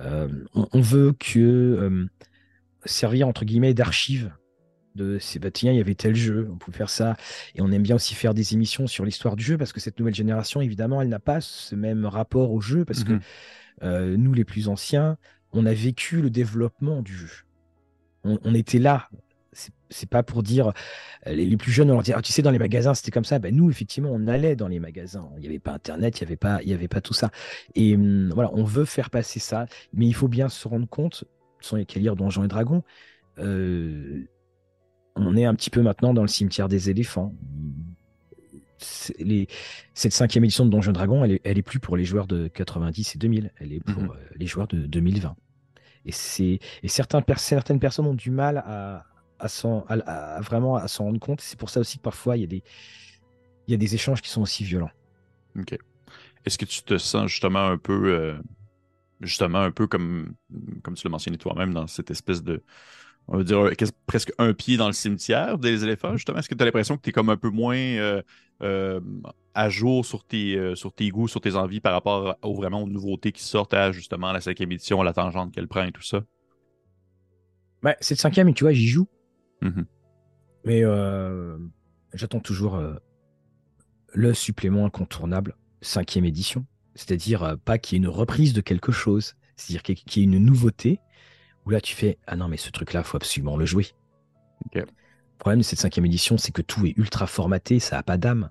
euh, 0.00 0.28
on, 0.52 0.80
veut 0.80 1.14
que 1.18 2.06
servir 2.84 3.26
entre 3.26 3.46
guillemets 3.46 3.72
d'archive 3.72 4.32
de 4.94 5.18
c'est 5.18 5.38
bah, 5.38 5.48
il 5.62 5.74
y 5.74 5.80
avait 5.80 5.94
tel 5.94 6.14
jeu 6.14 6.48
on 6.52 6.56
pouvait 6.56 6.76
faire 6.76 6.90
ça 6.90 7.16
et 7.54 7.62
on 7.62 7.72
aime 7.72 7.82
bien 7.82 7.96
aussi 7.96 8.14
faire 8.14 8.34
des 8.34 8.52
émissions 8.52 8.86
sur 8.86 9.06
l'histoire 9.06 9.34
du 9.34 9.44
jeu 9.44 9.56
parce 9.56 9.72
que 9.72 9.80
cette 9.80 9.98
nouvelle 9.98 10.14
génération 10.14 10.60
évidemment 10.60 11.00
elle 11.00 11.08
n'a 11.08 11.18
pas 11.18 11.40
ce 11.40 11.74
même 11.74 12.04
rapport 12.04 12.52
au 12.52 12.60
jeu 12.60 12.84
parce 12.84 13.02
que 13.02 13.14
mmh 13.14 13.20
euh, 13.82 14.16
nous, 14.16 14.32
les 14.32 14.44
plus 14.44 14.68
anciens, 14.68 15.16
on 15.52 15.66
a 15.66 15.72
vécu 15.72 16.20
le 16.20 16.30
développement 16.30 17.02
du 17.02 17.14
jeu. 17.14 17.44
On, 18.24 18.54
était 18.54 18.80
là. 18.80 19.08
C'est 19.88 20.08
pas 20.08 20.24
pour 20.24 20.42
dire 20.42 20.72
euh, 21.28 21.32
les, 21.32 21.56
plus 21.56 21.70
jeunes, 21.70 21.90
on 21.90 21.94
leur 21.94 22.02
dit 22.02 22.12
ah, 22.12 22.20
tu 22.20 22.32
sais 22.32 22.42
dans 22.42 22.50
les 22.50 22.58
magasins 22.58 22.92
c'était 22.92 23.12
comme 23.12 23.24
ça. 23.24 23.38
Ben, 23.38 23.54
nous 23.54 23.70
effectivement 23.70 24.10
on 24.12 24.26
allait 24.26 24.56
dans 24.56 24.66
les 24.66 24.80
magasins. 24.80 25.30
Il 25.36 25.42
n'y 25.42 25.46
avait 25.46 25.60
pas 25.60 25.74
internet, 25.74 26.18
il 26.18 26.24
n'y 26.24 26.26
avait 26.26 26.36
pas 26.36 26.60
il 26.62 26.68
y 26.68 26.74
avait 26.74 26.88
pas 26.88 27.00
tout 27.00 27.14
ça. 27.14 27.30
Et 27.76 27.94
hum, 27.94 28.30
voilà, 28.34 28.50
on 28.52 28.64
veut 28.64 28.84
faire 28.84 29.10
passer 29.10 29.38
ça, 29.38 29.66
mais 29.92 30.06
il 30.06 30.14
faut 30.14 30.26
bien 30.26 30.48
se 30.48 30.66
rendre 30.66 30.88
compte, 30.88 31.22
sans 31.60 31.82
qu'à 31.84 32.00
lire 32.00 32.16
Donjons 32.16 32.42
et 32.42 32.48
Dragons, 32.48 32.82
euh, 33.38 34.24
on 35.14 35.36
est 35.36 35.44
un 35.44 35.54
petit 35.54 35.70
peu 35.70 35.82
maintenant 35.82 36.12
dans 36.12 36.22
le 36.22 36.28
cimetière 36.28 36.68
des 36.68 36.90
éléphants 36.90 37.32
les, 39.18 39.48
cette 39.94 40.12
cinquième 40.12 40.44
édition 40.44 40.64
de 40.64 40.70
Donjons 40.70 40.92
Dragon, 40.92 41.24
elle 41.24 41.32
est, 41.32 41.40
elle 41.44 41.58
est 41.58 41.62
plus 41.62 41.78
pour 41.78 41.96
les 41.96 42.04
joueurs 42.04 42.26
de 42.26 42.48
90 42.48 43.14
et 43.14 43.18
2000, 43.18 43.52
elle 43.58 43.72
est 43.72 43.80
pour 43.80 44.02
mhm. 44.02 44.10
euh, 44.10 44.28
les 44.36 44.46
joueurs 44.46 44.68
de 44.68 44.86
2020. 44.86 45.36
Et, 46.04 46.12
c'est, 46.12 46.60
et 46.82 46.88
certains, 46.88 47.22
certaines 47.36 47.80
personnes 47.80 48.06
ont 48.06 48.14
du 48.14 48.30
mal 48.30 48.58
à, 48.58 49.04
à, 49.38 50.40
vraiment 50.40 50.76
à 50.76 50.88
s'en 50.88 51.04
rendre 51.04 51.20
compte. 51.20 51.40
C'est 51.40 51.58
pour 51.58 51.70
ça 51.70 51.80
aussi 51.80 51.98
que 51.98 52.02
parfois 52.02 52.36
il 52.36 52.40
y, 52.40 52.44
a 52.44 52.48
des, 52.48 52.62
il 53.66 53.72
y 53.72 53.74
a 53.74 53.76
des 53.76 53.94
échanges 53.94 54.22
qui 54.22 54.30
sont 54.30 54.42
aussi 54.42 54.64
violents. 54.64 54.90
Ok. 55.58 55.76
Est-ce 56.44 56.58
que 56.58 56.64
tu 56.64 56.82
te 56.82 56.96
sens 56.96 57.28
justement 57.28 57.66
un 57.66 57.78
peu, 57.78 58.12
euh, 58.12 58.38
justement 59.20 59.58
un 59.58 59.72
peu 59.72 59.88
comme, 59.88 60.34
comme 60.82 60.94
tu 60.94 61.06
l'as 61.06 61.10
mentionné 61.10 61.38
toi-même, 61.38 61.74
dans 61.74 61.88
cette 61.88 62.12
espèce 62.12 62.42
de, 62.42 62.62
on 63.28 63.38
va 63.38 63.44
dire, 63.44 63.70
presque 64.06 64.32
un 64.38 64.52
pied 64.52 64.76
dans 64.76 64.86
le 64.86 64.92
cimetière 64.92 65.58
des 65.58 65.82
éléphants, 65.82 66.16
justement? 66.16 66.38
Est-ce 66.38 66.48
que 66.48 66.54
tu 66.54 66.62
as 66.62 66.64
l'impression 66.64 66.96
que 66.96 67.02
tu 67.02 67.10
es 67.10 67.12
comme 67.12 67.28
un 67.28 67.36
peu 67.36 67.50
moins 67.50 67.76
euh, 67.76 68.22
euh, 68.62 69.00
à 69.54 69.68
jour 69.68 70.06
sur 70.06 70.24
tes, 70.24 70.56
euh, 70.56 70.74
sur 70.74 70.92
tes 70.92 71.08
goûts, 71.10 71.26
sur 71.26 71.40
tes 71.40 71.56
envies 71.56 71.80
par 71.80 71.92
rapport 71.92 72.36
aux, 72.42 72.54
vraiment 72.54 72.82
aux 72.82 72.88
nouveautés 72.88 73.32
qui 73.32 73.42
sortent 73.42 73.74
à 73.74 73.90
justement 73.90 74.32
la 74.32 74.40
cinquième 74.40 74.70
édition, 74.70 75.02
la 75.02 75.12
tangente 75.12 75.52
qu'elle 75.52 75.66
prend 75.66 75.84
et 75.84 75.92
tout 75.92 76.02
ça? 76.02 76.22
Ben, 77.82 77.94
cette 78.00 78.20
cinquième, 78.20 78.52
tu 78.54 78.64
vois, 78.64 78.72
j'y 78.72 78.86
joue. 78.86 79.08
Mm-hmm. 79.62 79.84
Mais 80.64 80.82
j'attends 82.14 82.40
toujours 82.40 82.80
le 84.12 84.34
supplément 84.34 84.86
incontournable, 84.86 85.56
cinquième 85.80 86.24
édition. 86.24 86.64
C'est-à-dire 86.94 87.56
pas 87.64 87.78
qu'il 87.78 87.96
y 87.96 88.00
ait 88.00 88.04
une 88.04 88.10
reprise 88.10 88.52
de 88.52 88.60
quelque 88.60 88.90
chose, 88.90 89.34
c'est-à-dire 89.56 89.82
qu'il 89.82 90.22
y 90.22 90.24
ait 90.24 90.28
une 90.28 90.44
nouveauté, 90.44 91.00
où 91.66 91.70
là 91.70 91.80
tu 91.80 91.94
fais 91.94 92.18
Ah 92.26 92.36
non, 92.36 92.48
mais 92.48 92.56
ce 92.56 92.70
truc-là, 92.70 93.02
faut 93.02 93.16
absolument 93.16 93.56
le 93.56 93.66
jouer. 93.66 93.88
Le 94.74 94.86
problème 95.38 95.58
de 95.58 95.64
cette 95.64 95.80
cinquième 95.80 96.06
édition, 96.06 96.38
c'est 96.38 96.52
que 96.52 96.62
tout 96.62 96.86
est 96.86 96.94
ultra 96.96 97.26
formaté, 97.26 97.78
ça 97.78 97.96
n'a 97.96 98.02
pas 98.02 98.16
d'âme. 98.16 98.50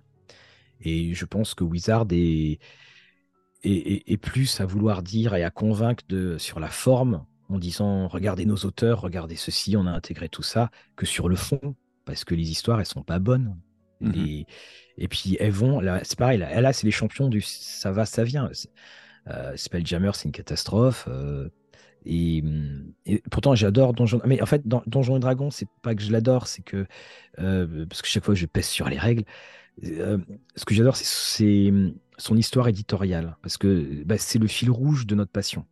Et 0.82 1.14
je 1.14 1.26
pense 1.26 1.56
que 1.56 1.64
Wizard 1.64 2.06
est, 2.12 2.60
est, 3.64 4.18
plus 4.18 4.60
à 4.60 4.66
vouloir 4.66 5.02
dire 5.02 5.34
et 5.34 5.44
à 5.44 5.50
convaincre 5.50 6.04
de, 6.08 6.38
sur 6.38 6.60
la 6.60 6.68
forme, 6.68 7.26
en 7.50 7.58
disant 7.58 8.08
regardez 8.08 8.46
nos 8.46 8.58
auteurs, 8.58 9.02
regardez 9.02 9.36
ceci, 9.36 9.76
on 9.78 9.88
a 9.88 9.92
intégré 9.92 10.30
tout 10.30 10.44
ça, 10.44 10.70
que 10.96 11.06
sur 11.06 11.30
le 11.30 11.36
fond, 11.36 11.76
parce 12.06 12.24
que 12.24 12.36
les 12.36 12.52
histoires, 12.52 12.80
elles 12.80 12.86
sont 12.86 13.04
pas 13.04 13.20
bonnes. 13.20 13.58
Mhm. 14.02 14.14
Et, 14.16 14.46
et, 14.98 15.08
puis 15.08 15.38
elles 15.40 15.52
vont, 15.52 15.82
c'est 16.04 16.18
pareil, 16.18 16.38
là, 16.38 16.60
là 16.62 16.74
c'est 16.74 16.86
les 16.86 16.92
champions 16.92 17.30
du 17.30 17.42
ça 17.42 17.92
va, 17.92 18.06
ça 18.06 18.24
vient. 18.24 18.50
Euh, 19.28 19.56
Spelljammer, 19.56 20.12
c'est 20.14 20.26
une 20.26 20.32
catastrophe. 20.32 21.06
Euh, 21.08 21.50
et, 22.06 22.44
pourtant, 23.32 23.56
j'adore 23.56 23.94
Donjon. 23.94 24.22
Mais 24.26 24.42
en 24.42 24.46
fait, 24.46 24.62
Donjon 24.68 25.18
et 25.18 25.20
Dragon, 25.20 25.50
c'est 25.50 25.68
pas 25.82 25.96
que 25.96 26.02
je 26.02 26.12
l'adore, 26.12 26.48
c'est 26.48 26.62
que 26.62 26.86
euh, 27.40 27.86
parce 27.88 28.02
que 28.02 28.08
chaque 28.08 28.24
fois 28.24 28.36
je 28.36 28.46
pèse 28.46 28.68
sur 28.68 28.90
les 28.90 28.98
règles. 28.98 29.24
Euh, 29.84 30.18
ce 30.56 30.66
que 30.66 30.74
j'adore, 30.74 30.96
c'est 30.96 31.72
son 32.18 32.38
histoire 32.38 32.68
éditoriale, 32.68 33.38
parce 33.42 33.58
que 33.58 34.04
bah, 34.06 34.18
c'est 34.18 34.40
le 34.40 34.48
fil 34.48 34.72
rouge 34.72 35.06
de 35.06 35.16
notre 35.16 35.32
passion. 35.32 35.66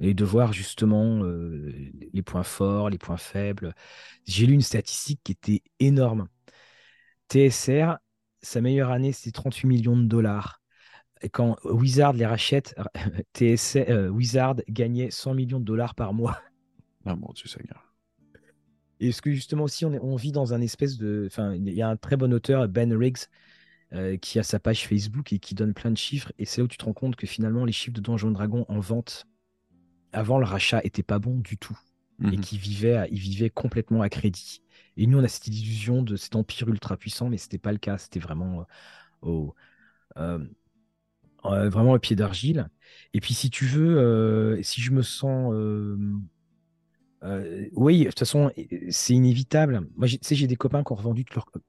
Et 0.00 0.12
de 0.12 0.24
voir 0.24 0.52
justement 0.52 1.22
euh, 1.22 1.72
les 2.12 2.22
points 2.22 2.42
forts, 2.42 2.90
les 2.90 2.98
points 2.98 3.16
faibles. 3.16 3.74
J'ai 4.26 4.46
lu 4.46 4.54
une 4.54 4.60
statistique 4.60 5.20
qui 5.22 5.32
était 5.32 5.62
énorme. 5.78 6.28
TSR, 7.28 7.98
sa 8.42 8.60
meilleure 8.60 8.90
année, 8.90 9.12
c'était 9.12 9.30
38 9.30 9.66
millions 9.68 9.96
de 9.96 10.04
dollars. 10.04 10.63
Quand 11.32 11.56
Wizard 11.64 12.12
les 12.12 12.26
rachète, 12.26 12.74
TSR, 13.34 13.84
euh, 13.88 14.08
Wizard 14.08 14.56
gagnait 14.68 15.10
100 15.10 15.34
millions 15.34 15.60
de 15.60 15.64
dollars 15.64 15.94
par 15.94 16.12
mois. 16.12 16.40
Ah 17.06 17.16
mon 17.16 17.30
Dieu 17.34 17.46
Seigneur. 17.46 17.94
Et 18.98 19.12
ce 19.12 19.20
que 19.20 19.30
justement 19.30 19.64
aussi, 19.64 19.84
on, 19.84 20.16
vit 20.16 20.32
dans 20.32 20.54
un 20.54 20.62
espèce 20.62 20.96
de... 20.96 21.24
Enfin, 21.26 21.52
il 21.52 21.68
y 21.68 21.82
a 21.82 21.88
un 21.90 21.98
très 21.98 22.16
bon 22.16 22.32
auteur, 22.32 22.66
Ben 22.66 22.96
Riggs, 22.96 23.26
euh, 23.92 24.16
qui 24.16 24.38
a 24.38 24.42
sa 24.42 24.58
page 24.58 24.88
Facebook 24.88 25.30
et 25.34 25.38
qui 25.38 25.54
donne 25.54 25.74
plein 25.74 25.90
de 25.90 25.98
chiffres. 25.98 26.32
Et 26.38 26.46
c'est 26.46 26.62
là 26.62 26.64
où 26.64 26.68
tu 26.68 26.78
te 26.78 26.84
rends 26.86 26.94
compte 26.94 27.14
que 27.14 27.26
finalement, 27.26 27.66
les 27.66 27.72
chiffres 27.72 27.92
de 27.92 28.00
Donjon 28.00 28.30
Dragon 28.30 28.64
en 28.70 28.80
vente, 28.80 29.26
avant 30.12 30.38
le 30.38 30.46
rachat, 30.46 30.80
n'étaient 30.82 31.02
pas 31.02 31.18
bons 31.18 31.40
du 31.40 31.58
tout. 31.58 31.78
Et 32.22 32.36
mhm. 32.36 32.40
qui 32.40 32.56
vivaient, 32.56 33.06
ils 33.10 33.18
vivaient 33.18 33.50
complètement 33.50 34.00
à 34.00 34.08
crédit. 34.08 34.62
Et 34.96 35.06
nous, 35.06 35.18
on 35.18 35.24
a 35.24 35.28
cette 35.28 35.48
illusion 35.48 36.02
de 36.02 36.16
cet 36.16 36.36
empire 36.36 36.68
ultra 36.68 36.96
puissant, 36.96 37.28
mais 37.28 37.36
ce 37.36 37.46
n'était 37.46 37.58
pas 37.58 37.72
le 37.72 37.78
cas. 37.78 37.98
C'était 37.98 38.20
vraiment 38.20 38.60
euh, 38.60 38.64
au, 39.28 39.54
euh, 40.16 40.38
vraiment 41.44 41.92
au 41.92 41.98
pied 41.98 42.16
d'argile. 42.16 42.68
Et 43.12 43.20
puis, 43.20 43.34
si 43.34 43.50
tu 43.50 43.64
veux, 43.64 44.60
si 44.62 44.80
je 44.80 44.90
me 44.90 45.02
sens 45.02 45.52
euh, 47.24 47.68
oui, 47.72 48.00
de 48.00 48.08
toute 48.10 48.18
façon, 48.18 48.52
c'est 48.90 49.14
inévitable. 49.14 49.88
Moi, 49.96 50.08
tu 50.08 50.18
sais, 50.20 50.34
j'ai 50.34 50.46
des 50.46 50.56
copains 50.56 50.84
qui 50.84 50.92
ont 50.92 50.96
revendu 50.96 51.24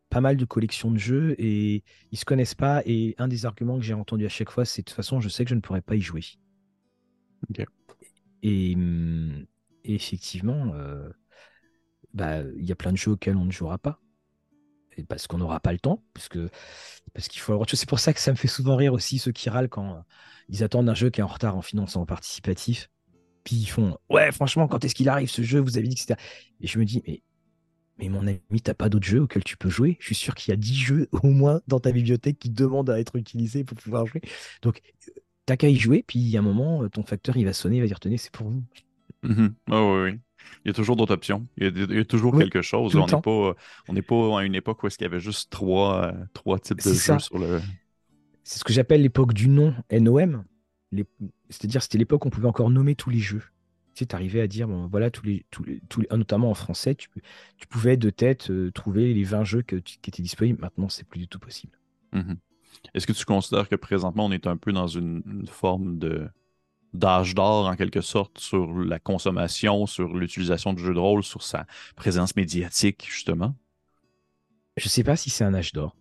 pas 0.10 0.20
mal 0.20 0.36
de 0.36 0.46
collections 0.46 0.92
de 0.92 0.98
jeux 0.98 1.36
et 1.38 1.84
ils 2.12 2.18
se 2.18 2.26
connaissent 2.26 2.56
pas. 2.56 2.82
Et 2.86 3.16
un 3.18 3.28
des 3.28 3.46
arguments 3.46 3.78
que 3.78 3.86
j'ai 3.86 3.94
entendu 3.94 4.26
à 4.26 4.30
chaque 4.30 4.52
fois, 4.52 4.66
c'est 4.66 4.82
de 4.82 4.86
toute 4.86 4.96
façon, 4.96 5.22
je 5.22 5.30
sais 5.30 5.46
que 5.46 5.50
je 5.50 5.56
ne 5.56 5.62
pourrais 5.62 5.82
pas 5.82 5.96
y 5.96 6.02
jouer. 6.02 6.24
Et, 8.44 8.76
effectivement, 9.86 10.74
euh, 10.74 11.10
bah, 12.14 12.42
il 12.58 12.66
y 12.66 12.72
a 12.72 12.76
plein 12.76 12.92
de 12.92 12.98
jeux 12.98 13.12
auxquels 13.12 13.38
on 13.38 13.46
ne 13.46 13.52
jouera 13.52 13.78
pas. 13.78 14.02
Parce 15.04 15.28
qu'on 15.28 15.38
n'aura 15.38 15.60
pas 15.60 15.74
le 15.74 15.80
temps, 15.80 16.04
parce 16.14 16.30
que 16.30 16.50
parce 17.14 17.28
qu'il 17.28 17.42
faut 17.42 17.54
avoir 17.54 17.68
C'est 17.70 17.90
pour 17.90 18.00
ça 18.00 18.14
que 18.14 18.20
ça 18.20 18.32
me 18.32 18.38
fait 18.38 18.48
souvent 18.48 18.76
rire 18.76 18.94
aussi 18.94 19.20
ceux 19.20 19.32
qui 19.32 19.50
râlent 19.50 19.70
quand 19.70 20.04
ils 20.50 20.64
attendent 20.64 20.90
un 20.90 20.94
jeu 20.94 21.10
qui 21.10 21.22
est 21.22 21.24
en 21.24 21.28
retard 21.28 21.58
en 21.58 21.62
financement 21.62 22.06
participatif. 22.06 22.90
Puis 23.44 23.56
ils 23.56 23.68
font 23.68 23.98
Ouais, 24.10 24.32
franchement, 24.32 24.68
quand 24.68 24.84
est-ce 24.84 24.96
qu'il 24.96 25.10
arrive 25.10 25.30
ce 25.30 25.42
jeu 25.42 25.60
Vous 25.60 25.78
avez 25.78 25.88
dit 25.88 25.98
c'était. 25.98 26.16
Et 26.62 26.68
je 26.68 26.80
me 26.80 26.86
dis 26.86 27.02
Mais, 27.08 27.22
mais 27.98 28.10
mon 28.10 28.28
ami, 28.28 28.62
t'as 28.64 28.74
pas 28.74 28.90
d'autres 28.90 29.08
jeux 29.08 29.22
auxquels 29.22 29.44
tu 29.44 29.58
peux 29.58 29.70
jouer? 29.70 29.98
Je 30.00 30.08
suis 30.08 30.16
sûr 30.16 30.36
qu'il 30.36 30.52
y 30.52 30.54
a 30.54 30.58
10 30.58 30.76
jeux 30.76 31.10
au 31.12 31.28
moins 31.28 31.62
dans 31.68 31.80
ta 31.80 31.92
bibliothèque 31.92 32.40
qui 32.40 32.50
demandent 32.50 32.90
à 32.90 33.00
être 33.00 33.16
utilisés 33.16 33.64
pour 33.64 33.78
pouvoir 33.78 34.06
jouer. 34.06 34.22
Donc, 34.62 34.82
t'as 35.46 35.58
qu'à 35.58 35.70
y 35.70 35.76
jouer, 35.76 36.04
puis 36.06 36.36
a 36.36 36.40
un 36.40 36.44
moment, 36.44 36.88
ton 36.90 37.04
facteur, 37.04 37.38
il 37.38 37.46
va 37.46 37.54
sonner, 37.54 37.78
il 37.78 37.82
va 37.82 37.88
dire 37.88 38.00
Tenez, 38.00 38.18
c'est 38.18 38.32
pour 38.32 38.50
vous. 38.50 38.64
Mm-hmm. 39.24 39.52
oui, 39.70 40.12
oui. 40.12 40.20
Il 40.64 40.70
y 40.70 40.72
a 40.72 40.74
toujours 40.74 40.96
d'autres 40.96 41.14
options. 41.14 41.48
Il 41.58 41.96
y 41.96 42.00
a, 42.00 42.06
toujours 42.06 42.38
quelque 42.38 42.62
chose. 42.62 42.96
On 42.96 43.06
n'est 43.06 43.22
pas, 43.22 43.56
on 43.88 44.02
pas 44.02 44.40
à 44.40 44.44
une 44.44 44.56
époque 44.56 44.84
où 44.84 44.88
est-ce 44.88 44.98
qu'il 44.98 45.06
y 45.06 45.10
avait 45.10 45.20
juste 45.20 45.52
trois, 45.52 46.14
trois 46.34 46.60
types 46.60 46.84
de 46.84 46.94
jeux 46.94 47.20
sur 47.20 47.38
le. 47.38 47.62
C'est 48.44 48.60
ce 48.60 48.64
que 48.64 48.74
j'appelle 48.74 49.02
l'époque 49.02 49.34
du 49.34 49.48
nom 49.48 49.74
NOM. 49.92 50.44
C'est-à-dire, 51.50 51.82
c'était 51.82 51.98
l'époque 51.98 52.26
où 52.26 52.28
on 52.28 52.32
pouvait 52.32 52.48
encore 52.48 52.70
nommer 52.70 52.96
tous 52.96 53.10
les 53.10 53.20
jeux. 53.20 53.44
Tu 53.96 54.04
sais, 54.04 54.14
arrivais 54.14 54.42
à 54.42 54.48
dire, 54.48 54.68
bon, 54.68 54.88
voilà, 54.88 55.10
tous 55.10 55.26
les, 55.26 55.46
tous 55.52 55.64
les, 55.64 55.82
tous 55.90 56.02
les, 56.02 56.08
notamment 56.12 56.52
en 56.52 56.54
français, 56.54 56.96
tu, 56.96 57.10
tu 57.58 57.68
pouvais 57.68 57.96
de 57.98 58.10
tête 58.10 58.52
euh, 58.52 58.70
trouver 58.72 59.14
les 59.14 59.24
20 59.24 59.44
jeux 59.46 59.62
qui 59.62 59.76
étaient 60.06 60.22
disponibles. 60.22 60.60
Maintenant, 60.62 60.90
c'est 60.90 61.08
plus 61.08 61.20
du 61.20 61.28
tout 61.28 61.40
possible. 61.40 61.80
Mm-hmm. 62.14 62.36
Est-ce 62.94 63.08
que 63.08 63.14
tu 63.14 63.26
considères 63.26 63.70
que 63.70 63.76
présentement, 63.76 64.26
on 64.26 64.32
est 64.32 64.48
un 64.48 64.58
peu 64.58 64.72
dans 64.72 64.88
une, 64.88 65.46
forme 65.48 65.98
de 65.98 66.28
d'âge 66.96 67.36
d'or, 67.36 67.68
en 67.68 67.76
quelque 67.76 68.02
sorte, 68.02 68.40
sur 68.40 68.68
la 68.74 69.00
consommation, 69.00 69.86
sur 69.86 70.14
l'utilisation 70.14 70.74
du 70.74 70.84
jeu 70.84 70.94
de 70.94 71.00
rôle, 71.00 71.24
sur 71.24 71.44
sa 71.44 71.66
présence 71.96 72.36
médiatique, 72.36 73.06
justement? 73.10 73.56
Je 74.78 74.86
ne 74.86 74.90
sais 74.90 75.04
pas 75.04 75.16
si 75.16 75.30
c'est 75.30 75.44
un 75.44 75.54
âge 75.54 75.72
d'or. 75.74 75.96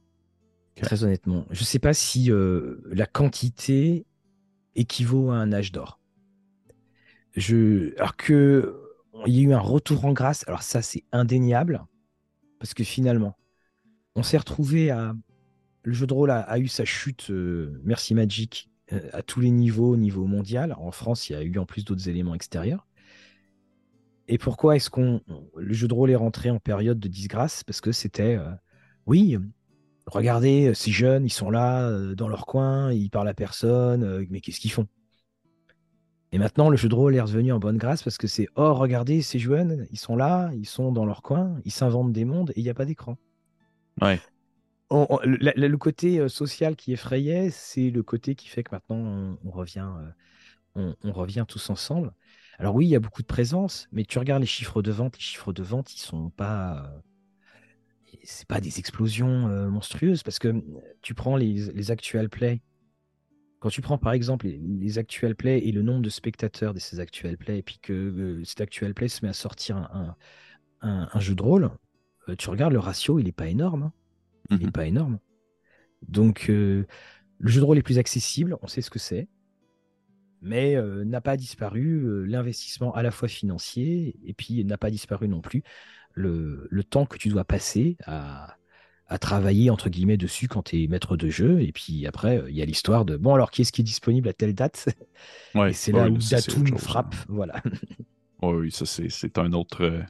Très 0.83 1.05
honnêtement. 1.05 1.47
Je 1.51 1.61
ne 1.61 1.65
sais 1.65 1.79
pas 1.79 1.95
si 1.95 2.31
euh, 2.31 2.83
la 2.87 3.07
quantité 3.07 4.07
équivaut 4.75 5.31
à 5.31 5.37
un 5.37 5.53
âge 5.53 5.71
d'or. 5.71 6.01
Je... 7.37 7.95
Alors 7.97 8.17
que 8.17 8.81
il 9.27 9.35
y 9.37 9.41
a 9.41 9.43
eu 9.43 9.53
un 9.53 9.61
retour 9.61 10.05
en 10.05 10.13
grâce, 10.13 10.47
alors 10.49 10.63
ça 10.63 10.83
c'est 10.83 11.05
indéniable, 11.13 11.85
parce 12.59 12.75
que 12.75 12.83
finalement, 12.83 13.37
on 14.15 14.23
s'est 14.23 14.39
retrouvé 14.39 14.91
à. 14.91 15.15
Le 15.87 15.93
jeu 15.93 16.07
de 16.07 16.15
rôle 16.15 16.31
a, 16.31 16.59
eu 16.59 16.67
sa 16.67 16.87
chute, 16.87 17.31
euh, 17.31 17.79
merci 17.85 18.15
Magic, 18.15 18.71
à 19.13 19.23
tous 19.23 19.41
les 19.41 19.51
niveaux, 19.51 19.93
au 19.93 19.97
niveau 19.97 20.27
mondial. 20.27 20.75
En 20.79 20.91
France, 20.91 21.29
il 21.29 21.33
y 21.33 21.37
a 21.37 21.43
eu 21.43 21.59
en 21.59 21.67
plus 21.67 21.85
d'autres 21.85 22.09
éléments 22.09 22.35
extérieurs. 22.35 22.87
Et 24.29 24.39
pourquoi 24.39 24.77
est-ce 24.77 24.91
qu'on 24.91 25.21
le 25.57 25.75
jeu 25.75 25.87
de 25.87 25.95
rôle 25.95 26.11
est 26.11 26.17
rentré 26.17 26.51
en 26.51 26.59
période 26.59 26.99
de 26.99 27.09
disgrâce? 27.09 27.63
Parce 27.65 27.81
que 27.81 27.93
c'était, 27.93 28.37
euh, 28.37 28.51
oui, 29.07 29.39
regardez, 30.07 30.69
euh, 30.69 30.75
ces 30.75 30.93
jeunes, 30.93 31.25
ils 31.27 31.33
sont 31.33 31.51
là, 31.51 31.89
euh, 31.89 32.15
dans 32.15 32.29
leur 32.29 32.47
coin, 32.47 32.93
ils 32.93 33.11
parlent 33.11 33.29
à 33.29 33.35
personne, 33.35 34.03
euh, 34.03 34.25
mais 34.31 34.41
qu'est-ce 34.41 34.61
qu'ils 34.61 34.73
font? 34.73 34.87
Et 36.33 36.39
maintenant, 36.39 36.69
le 36.69 36.77
jeu 36.77 36.89
de 36.89 36.95
rôle 36.95 37.15
est 37.15 37.21
revenu 37.21 37.53
en 37.53 37.59
bonne 37.59 37.77
grâce 37.77 38.03
parce 38.03 38.19
que 38.19 38.27
c'est, 38.27 38.49
oh, 38.57 38.75
regardez, 38.75 39.23
ces 39.23 39.39
jeunes, 39.39 39.87
ils 39.93 39.99
sont 39.99 40.17
là, 40.17 40.51
ils 40.55 40.67
sont 40.67 40.91
dans 40.91 41.07
leur 41.07 41.23
coin, 41.23 41.61
ils 41.65 41.71
s'inventent 41.71 42.13
des 42.13 42.25
mondes 42.25 42.51
et 42.57 42.61
il 42.61 42.65
n'y 42.65 42.71
a 42.71 42.75
pas 42.75 42.87
d'écran. 42.87 43.17
Ouais. 44.03 44.21
Le, 44.91 45.77
côté 45.77 46.29
social 46.29 46.77
qui 46.77 46.93
effrayait, 46.93 47.51
c'est 47.51 47.91
le 47.91 48.03
côté 48.03 48.35
qui 48.35 48.49
fait 48.49 48.63
que 48.63 48.75
maintenant, 48.75 49.39
on, 49.45 49.51
revient, 49.51 49.89
on, 50.75 50.95
revient 51.13 51.45
tous 51.49 51.71
ensemble. 51.71 52.13
Alors 52.59 52.75
oui, 52.75 52.87
il 52.87 52.91
y 52.91 52.97
a 52.97 53.01
beaucoup 53.01 53.23
de 53.23 53.27
présence, 53.27 53.89
mais 53.93 54.05
tu 54.05 54.19
regardes 54.19 54.43
les 54.43 54.47
chiffres 54.47 54.83
de 54.83 54.93
vente, 54.93 55.17
les 55.17 55.23
chiffres 55.23 55.53
de 55.53 55.63
vente, 55.63 55.95
ils 55.95 56.01
sont 56.01 56.31
pas 56.31 56.93
c'est 58.23 58.49
pas 58.49 58.61
des 58.61 58.79
explosions 58.79 59.49
monstrueuses 59.71 60.23
parce 60.23 60.39
que 60.39 60.55
tu 61.03 61.15
prends 61.15 61.37
les, 61.37 61.73
les 61.73 61.91
actual 61.91 62.29
plays. 62.29 62.61
Quand 63.61 63.71
tu 63.71 63.81
prends 63.81 63.99
par 63.99 64.13
exemple 64.13 64.47
les, 64.47 64.59
les, 64.59 64.99
actual 64.99 65.35
plays 65.35 65.67
et 65.67 65.73
le 65.73 65.83
nombre 65.83 66.03
de 66.03 66.11
spectateurs 66.11 66.75
de 66.75 66.79
ces 66.79 67.01
actual 67.01 67.37
plays, 67.37 67.59
et 67.59 67.63
puis 67.63 67.79
que 67.81 68.43
cet 68.45 68.61
actual 68.61 68.95
play 68.95 69.09
se 69.09 69.25
met 69.25 69.31
à 69.31 69.35
sortir 69.35 69.89
un, 70.83 71.21
jeu 71.21 71.35
de 71.35 71.43
rôle, 71.43 71.71
tu 72.39 72.51
regardes 72.51 72.73
le 72.73 72.79
ratio, 72.79 73.19
il 73.19 73.29
est 73.29 73.33
pas 73.33 73.49
énorme. 73.49 73.85
Hein. 73.85 73.93
Il 74.51 74.59
n'est 74.59 74.67
mmh 74.67 74.73
pas 74.73 74.87
énorme. 74.87 75.19
Donc 76.09 76.47
le 76.49 76.87
jeu 77.45 77.61
de 77.61 77.65
rôle 77.65 77.79
est 77.79 77.83
plus 77.83 77.99
accessible, 77.99 78.57
on 78.63 78.67
sait 78.67 78.83
ce 78.83 78.91
que 78.91 78.99
c'est, 78.99 79.29
mais 80.43 80.77
n'a 81.05 81.21
pas 81.21 81.37
disparu 81.37 82.27
l'investissement 82.27 82.95
à 82.95 83.03
la 83.03 83.11
fois 83.11 83.29
financier 83.29 84.17
et 84.25 84.35
puis 84.35 84.65
n'a 84.65 84.79
pas 84.79 84.91
disparu 84.91 85.29
non 85.29 85.41
plus 85.41 85.63
le, 86.15 86.83
temps 86.89 87.07
que 87.07 87.19
tu 87.19 87.29
dois 87.29 87.45
passer 87.45 87.97
à, 88.07 88.57
travailler 89.21 89.71
entre 89.71 89.91
guillemets 89.91 90.17
dessus 90.17 90.49
quand 90.49 90.65
tu 90.65 90.83
es 90.83 90.89
maître 90.89 91.17
de 91.17 91.29
jeu. 91.29 91.61
Et 91.61 91.71
puis 91.71 92.05
après, 92.07 92.43
il 92.49 92.55
y 92.55 92.63
a 92.63 92.65
l'histoire 92.65 93.05
de 93.05 93.17
bon, 93.17 93.35
alors 93.35 93.53
qui 93.53 93.63
est-ce 93.63 93.71
qui 93.71 93.83
est 93.83 93.85
disponible 93.85 94.29
à 94.29 94.33
telle 94.33 94.55
date? 94.55 94.89
Et 95.55 95.73
c'est 95.73 95.93
là 95.93 96.09
où 96.09 96.19
Datum 96.19 96.77
frappe. 96.79 97.15
Voilà. 97.29 97.63
oui, 98.43 98.73
ça 98.73 98.85
c'est 98.87 99.39
un 99.39 99.53
autre, 99.53 100.03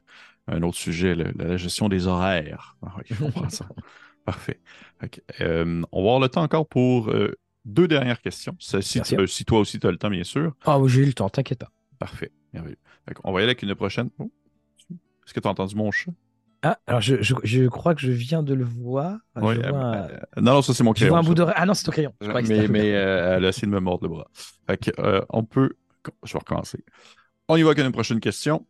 un 0.49 0.62
autre 0.62 0.78
sujet, 0.78 1.14
la 1.14 1.57
gestion 1.57 1.89
des 1.89 2.07
horaires. 2.07 2.76
Ah 2.82 2.97
je 3.05 3.14
comprends 3.14 3.51
ça. 3.51 3.68
Parfait. 4.25 4.61
Euh, 5.41 5.83
on 5.93 6.03
va 6.03 6.09
avoir 6.09 6.20
le 6.20 6.29
temps 6.29 6.43
encore 6.43 6.66
pour 6.66 7.11
euh, 7.11 7.37
deux 7.64 7.87
dernières 7.87 8.20
questions. 8.20 8.57
Si, 8.59 8.83
si, 8.83 9.45
toi 9.45 9.59
aussi 9.59 9.79
tu 9.79 9.87
as 9.87 9.91
le 9.91 9.99
temps, 9.99 10.11
bien 10.11 10.25
sûr. 10.25 10.55
Ah 10.64 10.79
oui, 10.79 10.89
j'ai 10.89 11.03
eu 11.03 11.07
le 11.07 11.12
temps, 11.12 11.29
t'inquiète 11.29 11.59
pas. 11.61 11.70
Parfait. 11.99 12.33
Merveilleux. 12.53 12.79
On 13.22 13.33
va 13.33 13.41
y 13.41 13.43
aller 13.43 13.51
avec 13.51 13.62
une 13.62 13.75
prochaine. 13.75 14.11
Oh. 14.18 14.31
Est-ce 15.27 15.35
que 15.35 15.41
tu 15.41 15.49
as 15.49 15.51
entendu 15.51 15.75
mon 15.77 15.91
chat? 15.91 16.12
Ah, 16.62 16.79
alors 16.87 17.03
je, 17.03 17.20
je, 17.20 17.35
je 17.43 17.66
crois 17.68 17.95
que 17.95 18.01
je 18.01 18.11
viens 18.11 18.43
de 18.43 18.55
le 18.55 18.64
voir. 18.64 19.18
Oui, 19.37 19.57
euh, 19.59 19.68
vois 19.68 19.79
un- 19.81 20.09
non, 20.41 20.55
non, 20.55 20.62
ça 20.62 20.72
c'est 20.72 20.83
mon 20.83 20.95
je 20.95 21.07
vois 21.07 21.09
crayon. 21.09 21.16
un 21.16 21.22
bout 21.22 21.35
de... 21.35 21.45
Ah 21.55 21.66
non, 21.66 21.75
c'est 21.75 21.85
ton 21.85 21.93
crayon. 21.93 22.14
Je 22.22 22.31
Mais, 22.31 22.68
mais 22.68 22.89
elle 22.89 23.45
a 23.45 23.49
essayé 23.49 23.66
de 23.66 23.72
me 23.72 23.81
mordre 23.81 24.05
le 24.05 24.09
bras. 24.09 24.31
Fait 24.66 24.79
que, 24.79 24.91
on 25.29 25.45
peut. 25.45 25.70
Je 26.22 26.33
vais 26.33 26.39
recommencer. 26.39 26.83
On 27.49 27.57
y 27.57 27.62
va 27.62 27.70
avec 27.70 27.85
une 27.85 27.93
prochaine 27.93 28.20
question. 28.20 28.66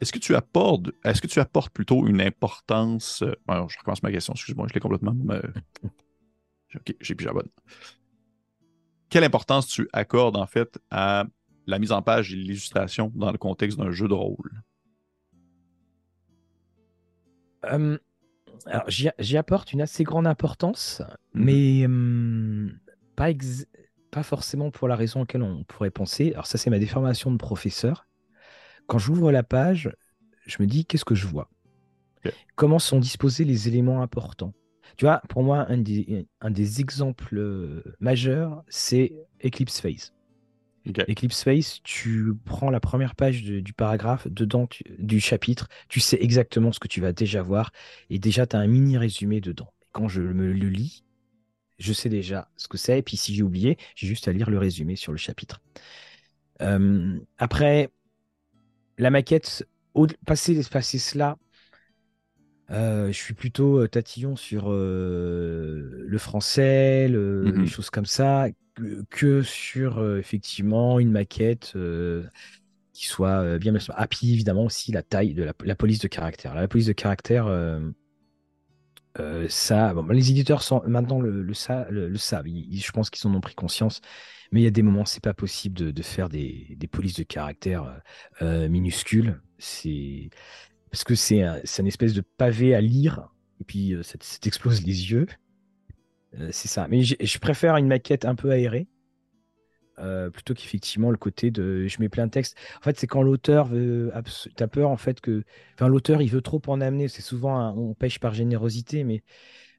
Est-ce 0.00 0.12
que 0.12 0.18
tu 0.18 0.34
apportes, 0.34 0.90
est-ce 1.04 1.20
que 1.20 1.26
tu 1.26 1.40
apportes 1.40 1.72
plutôt 1.72 2.06
une 2.06 2.20
importance. 2.20 3.22
euh, 3.22 3.34
alors, 3.48 3.68
je 3.70 3.78
recommence 3.78 4.02
ma 4.02 4.10
question, 4.12 4.34
excuse-moi, 4.34 4.66
je 4.68 4.74
l'ai 4.74 4.80
complètement. 4.80 5.14
euh, 5.30 5.42
ok, 6.74 6.94
j'ai 7.00 7.14
plus 7.14 7.26
la 7.26 7.32
bonne. 7.32 7.48
Quelle 9.08 9.24
importance 9.24 9.66
tu 9.68 9.88
accordes 9.92 10.36
en 10.36 10.46
fait 10.46 10.78
à 10.90 11.24
la 11.66 11.78
mise 11.78 11.92
en 11.92 12.02
page 12.02 12.32
et 12.32 12.36
l'illustration 12.36 13.12
dans 13.14 13.32
le 13.32 13.38
contexte 13.38 13.78
d'un 13.78 13.90
jeu 13.90 14.08
de 14.08 14.14
rôle? 14.14 14.62
Alors, 18.66 18.88
j'y 18.88 19.36
apporte 19.36 19.72
une 19.72 19.80
assez 19.80 20.04
grande 20.04 20.26
importance, 20.26 21.02
Mhm. 21.34 21.44
mais 21.44 21.84
hum, 21.86 22.78
pas, 23.16 23.30
pas 24.10 24.22
forcément 24.22 24.70
pour 24.70 24.88
la 24.88 24.96
raison 24.96 25.20
laquelle 25.20 25.42
on 25.42 25.64
pourrait 25.64 25.90
penser. 25.90 26.32
Alors, 26.32 26.46
ça, 26.46 26.58
c'est 26.58 26.70
ma 26.70 26.78
déformation 26.78 27.30
de 27.30 27.36
professeur. 27.36 28.06
Quand 28.86 28.98
j'ouvre 28.98 29.30
la 29.32 29.42
page, 29.44 29.90
je 30.46 30.56
me 30.60 30.66
dis 30.66 30.84
qu'est-ce 30.86 31.04
que 31.04 31.14
je 31.14 31.26
vois? 31.26 31.50
Comment 32.54 32.78
sont 32.78 32.98
disposés 32.98 33.44
les 33.44 33.68
éléments 33.68 34.02
importants? 34.02 34.54
Tu 34.96 35.04
vois, 35.04 35.20
pour 35.28 35.42
moi, 35.42 35.66
un 35.68 35.78
des, 35.78 36.26
un 36.40 36.50
des 36.50 36.80
exemples 36.80 37.36
euh, 37.36 37.82
majeurs, 38.00 38.62
c'est 38.68 39.12
Eclipse 39.44 39.80
Phase. 39.80 40.12
Eclipse 41.08 41.42
Phase, 41.44 41.80
tu 41.84 42.32
prends 42.44 42.70
la 42.70 42.80
première 42.80 43.14
page 43.16 43.42
de- 43.44 43.60
du 43.60 43.72
paragraphe, 43.72 44.28
dedans 44.28 44.66
tu- 44.66 44.84
du 44.98 45.20
chapitre, 45.20 45.68
tu 45.88 46.00
sais 46.00 46.18
exactement 46.20 46.72
ce 46.72 46.80
que 46.80 46.88
tu 46.88 47.00
vas 47.00 47.12
déjà 47.12 47.42
voir, 47.42 47.72
et 48.10 48.18
déjà 48.18 48.46
tu 48.46 48.56
as 48.56 48.60
un 48.60 48.66
mini 48.68 48.98
résumé 48.98 49.40
dedans. 49.40 49.72
Et 49.82 49.86
quand 49.92 50.08
je 50.08 50.22
me 50.22 50.52
le 50.52 50.68
lis, 50.68 51.04
je 51.78 51.92
sais 51.92 52.08
déjà 52.10 52.50
ce 52.56 52.68
que 52.68 52.78
c'est, 52.78 52.98
et 53.00 53.02
puis 53.02 53.16
si 53.16 53.34
j'ai 53.34 53.42
oublié, 53.42 53.78
j'ai 53.96 54.06
juste 54.06 54.28
à 54.28 54.32
lire 54.32 54.50
le 54.50 54.58
résumé 54.58 54.96
sur 54.96 55.12
le 55.12 55.18
chapitre. 55.18 55.60
Euh, 56.62 57.18
après, 57.38 57.90
la 58.98 59.10
maquette, 59.10 59.66
au, 59.94 60.06
passer, 60.26 60.60
passer 60.70 60.98
cela, 60.98 61.36
euh, 62.70 63.06
je 63.08 63.12
suis 63.12 63.34
plutôt 63.34 63.78
euh, 63.80 63.88
tatillon 63.88 64.34
sur 64.36 64.70
euh, 64.70 66.04
le 66.06 66.18
français, 66.18 67.08
le- 67.08 67.54
Mhm. 67.54 67.56
les 67.56 67.66
choses 67.66 67.90
comme 67.90 68.06
ça, 68.06 68.48
que, 68.74 69.04
que 69.10 69.42
sur 69.42 69.98
euh, 69.98 70.18
effectivement 70.18 70.98
une 70.98 71.12
maquette 71.12 71.74
qui 72.92 73.06
soit 73.06 73.58
bien. 73.58 73.74
Ah, 73.90 74.06
puis 74.06 74.32
évidemment 74.32 74.64
aussi 74.64 74.92
la 74.92 75.02
taille 75.02 75.34
de 75.34 75.42
la, 75.44 75.52
la 75.64 75.74
police 75.76 75.98
de 75.98 76.08
caractère. 76.08 76.54
La 76.54 76.68
police 76.68 76.86
de 76.86 76.92
caractère, 76.92 77.46
euh, 79.20 79.46
ça, 79.48 79.94
bon, 79.94 80.06
les 80.08 80.30
éditeurs 80.30 80.62
sont, 80.62 80.82
maintenant 80.86 81.20
le, 81.20 81.42
le, 81.42 81.54
sa- 81.54 81.88
le- 81.90 82.16
savent. 82.16 82.46
Je 82.46 82.90
pense 82.92 83.10
qu'ils 83.10 83.26
en 83.28 83.34
ont 83.34 83.40
pris 83.40 83.54
conscience. 83.54 84.00
Mais 84.52 84.60
il 84.60 84.64
y 84.64 84.68
a 84.68 84.70
des 84.70 84.82
moments, 84.82 85.04
c'est 85.04 85.22
pas 85.22 85.34
possible 85.34 85.92
de, 85.92 86.02
faire 86.02 86.28
des, 86.28 86.76
des 86.78 86.86
polices 86.86 87.16
de 87.16 87.24
caractère 87.24 87.84
euh, 87.84 87.98
euh, 88.42 88.68
minuscules. 88.68 89.40
C'est 89.58 90.30
parce 90.90 91.04
que 91.04 91.14
c'est 91.14 91.42
un, 91.42 91.60
une 91.78 91.86
espèce 91.86 92.14
de 92.14 92.22
pavé 92.22 92.74
à 92.74 92.80
lire 92.80 93.28
et 93.60 93.64
puis 93.64 93.94
ça, 94.02 94.16
ça 94.20 94.38
t'explose 94.40 94.82
les 94.84 95.10
yeux. 95.10 95.26
C'est 96.50 96.68
ça. 96.68 96.86
Mais 96.88 97.02
je 97.02 97.38
préfère 97.38 97.76
une 97.76 97.86
maquette 97.86 98.24
un 98.26 98.34
peu 98.34 98.50
aérée 98.50 98.88
euh, 99.98 100.30
plutôt 100.30 100.54
qu'effectivement 100.54 101.10
le 101.10 101.16
côté 101.16 101.50
de 101.50 101.86
je 101.86 101.98
mets 102.00 102.08
plein 102.08 102.26
de 102.26 102.30
textes. 102.30 102.56
En 102.78 102.82
fait, 102.82 102.98
c'est 102.98 103.06
quand 103.06 103.22
l'auteur 103.22 103.66
veut. 103.66 104.12
T'as 104.56 104.66
peur 104.68 104.90
en 104.90 104.96
fait 104.96 105.20
que. 105.20 105.44
Enfin, 105.74 105.88
l'auteur 105.88 106.22
il 106.22 106.30
veut 106.30 106.42
trop 106.42 106.60
en 106.68 106.80
amener. 106.80 107.08
C'est 107.08 107.22
souvent 107.22 107.56
un- 107.58 107.74
on 107.76 107.94
pêche 107.94 108.18
par 108.20 108.34
générosité, 108.34 109.04
mais 109.04 109.22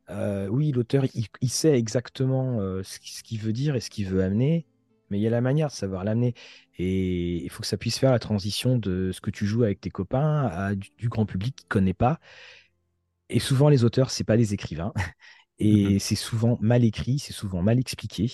euh, 0.09 0.47
oui, 0.47 0.72
l'auteur 0.72 1.05
il, 1.13 1.28
il 1.41 1.49
sait 1.49 1.78
exactement 1.78 2.59
euh, 2.61 2.84
ce 2.84 2.99
qu'il 3.24 3.39
veut 3.41 3.53
dire 3.53 3.76
et 3.76 3.82
ce 3.82 3.89
qu'il 3.89 4.07
veut 4.07 4.24
amener, 4.24 4.65
mais 5.09 5.20
il 5.20 5.22
y 5.22 5.28
a 5.28 5.30
la 5.30 5.41
manière 5.41 5.68
de 5.70 5.74
savoir 5.74 6.03
l'amener. 6.03 6.34
Et 6.78 7.43
il 7.43 7.49
faut 7.49 7.61
que 7.61 7.68
ça 7.68 7.78
puisse 7.78 7.97
faire 7.99 8.11
la 8.11 8.20
transition 8.20 8.78
de 8.78 9.11
ce 9.13 9.22
que 9.22 9.32
tu 9.32 9.45
joues 9.45 9.63
avec 9.63 9.82
tes 9.82 9.89
copains 9.89 10.45
à 10.47 10.76
du, 10.76 10.89
du 10.97 11.09
grand 11.09 11.26
public 11.26 11.55
qui 11.55 11.65
ne 11.65 11.70
connaît 11.70 11.93
pas. 11.93 12.20
Et 13.30 13.39
souvent, 13.39 13.70
les 13.70 13.84
auteurs, 13.84 14.09
c'est 14.09 14.24
pas 14.24 14.38
des 14.38 14.53
écrivains. 14.53 14.93
Et 15.59 15.99
c'est 15.99 16.15
souvent 16.15 16.57
mal 16.61 16.84
écrit, 16.86 17.20
c'est 17.20 17.34
souvent 17.34 17.61
mal 17.63 17.80
expliqué. 17.80 18.32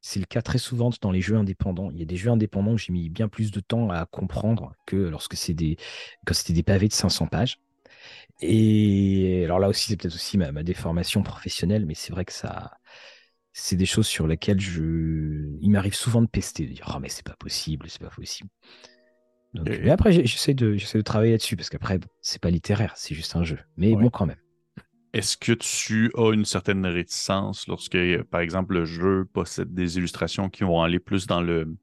C'est 0.00 0.20
le 0.20 0.26
cas 0.26 0.42
très 0.42 0.58
souvent 0.58 0.90
dans 1.00 1.10
les 1.10 1.20
jeux 1.20 1.36
indépendants. 1.36 1.90
Il 1.90 1.98
y 1.98 2.02
a 2.02 2.06
des 2.06 2.16
jeux 2.16 2.30
indépendants 2.30 2.74
que 2.74 2.80
j'ai 2.80 2.92
mis 2.92 3.08
bien 3.10 3.28
plus 3.28 3.50
de 3.50 3.60
temps 3.60 3.90
à 3.90 4.06
comprendre 4.06 4.74
que 4.86 4.96
lorsque 4.96 5.36
c'est 5.36 5.54
des, 5.54 5.76
quand 6.26 6.34
c'était 6.34 6.54
des 6.54 6.62
pavés 6.62 6.88
de 6.88 6.92
500 6.92 7.26
pages. 7.26 7.60
Et 8.40 9.42
alors 9.44 9.58
là 9.58 9.68
aussi, 9.68 9.88
c'est 9.88 9.96
peut-être 9.96 10.14
aussi 10.14 10.38
ma, 10.38 10.52
ma 10.52 10.62
déformation 10.62 11.22
professionnelle, 11.22 11.84
mais 11.84 11.94
c'est 11.94 12.12
vrai 12.12 12.24
que 12.24 12.32
ça, 12.32 12.72
c'est 13.52 13.76
des 13.76 13.86
choses 13.86 14.06
sur 14.06 14.26
lesquelles 14.26 14.60
je, 14.60 15.56
il 15.60 15.70
m'arrive 15.70 15.94
souvent 15.94 16.22
de 16.22 16.28
pester, 16.28 16.66
de 16.66 16.72
dire, 16.72 16.90
oh, 16.94 16.98
mais 17.00 17.08
c'est 17.08 17.24
pas 17.24 17.36
possible, 17.38 17.86
c'est 17.88 18.00
pas 18.00 18.10
possible. 18.10 18.48
Donc, 19.54 19.68
Ok. 19.68 19.80
Mais 19.82 19.90
après, 19.90 20.12
j'essaie 20.12 20.54
de, 20.54 20.76
travailler 21.02 21.32
là-dessus 21.32 21.56
parce 21.56 21.68
qu'après, 21.68 21.98
bon, 21.98 22.08
c'est 22.20 22.40
pas 22.40 22.50
littéraire, 22.50 22.92
c'est 22.96 23.14
juste 23.14 23.34
un 23.36 23.42
jeu. 23.42 23.58
Mais 23.76 23.92
Ouais. 23.92 24.02
bon, 24.02 24.10
quand 24.10 24.26
même. 24.26 24.38
Est-ce 25.12 25.36
que 25.36 25.52
tu 25.52 26.10
as 26.16 26.32
une 26.32 26.44
certaine 26.44 26.86
réticence 26.86 27.66
lorsque, 27.66 27.98
par 28.30 28.40
exemple, 28.40 28.74
le 28.74 28.84
jeu 28.84 29.24
possède 29.32 29.74
des 29.74 29.98
illustrations 29.98 30.48
qui 30.48 30.62
vont 30.64 30.82
aller 30.82 30.98
plus 31.00 31.26
dans 31.26 31.40
le. 31.40 31.74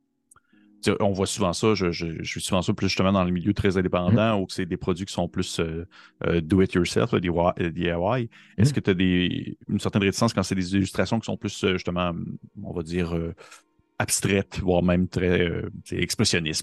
On 1.02 1.12
voit 1.12 1.26
souvent 1.26 1.52
ça, 1.54 1.74
je, 1.74 1.92
je, 1.92 2.06
je 2.22 2.30
suis 2.30 2.40
souvent 2.40 2.62
ça 2.62 2.72
plus 2.74 2.88
justement 2.88 3.12
dans 3.12 3.24
le 3.26 3.32
milieu 3.32 3.54
très 3.54 3.78
indépendant 3.78 4.38
Mm. 4.38 4.42
ou 4.42 4.46
que 4.46 4.54
c'est 4.54 4.66
des 4.66 4.78
produits 4.78 5.06
qui 5.06 5.12
sont 5.14 5.28
plus 5.28 5.60
euh, 5.60 5.86
euh, 6.26 6.40
do-it-yourself, 6.40 7.14
des 7.16 7.30
euh, 7.30 7.70
DIY. 7.72 8.30
Est-ce 8.58 8.70
Mm. 8.72 8.74
que 8.74 8.80
tu 8.80 8.90
as 8.92 8.94
des, 8.94 9.58
une 9.68 9.80
certaine 9.80 10.04
réticence 10.04 10.34
quand 10.34 10.44
c'est 10.44 10.56
des 10.56 10.76
illustrations 10.76 11.20
qui 11.20 11.26
sont 11.26 11.36
plus 11.36 11.66
justement, 11.74 12.14
on 12.64 12.72
va 12.72 12.84
dire, 12.84 13.14
euh, 13.16 13.34
abstraites, 14.00 14.60
voire 14.62 14.84
même 14.84 15.08
très 15.10 15.42
euh? 15.50 15.70
Puis 15.84 15.98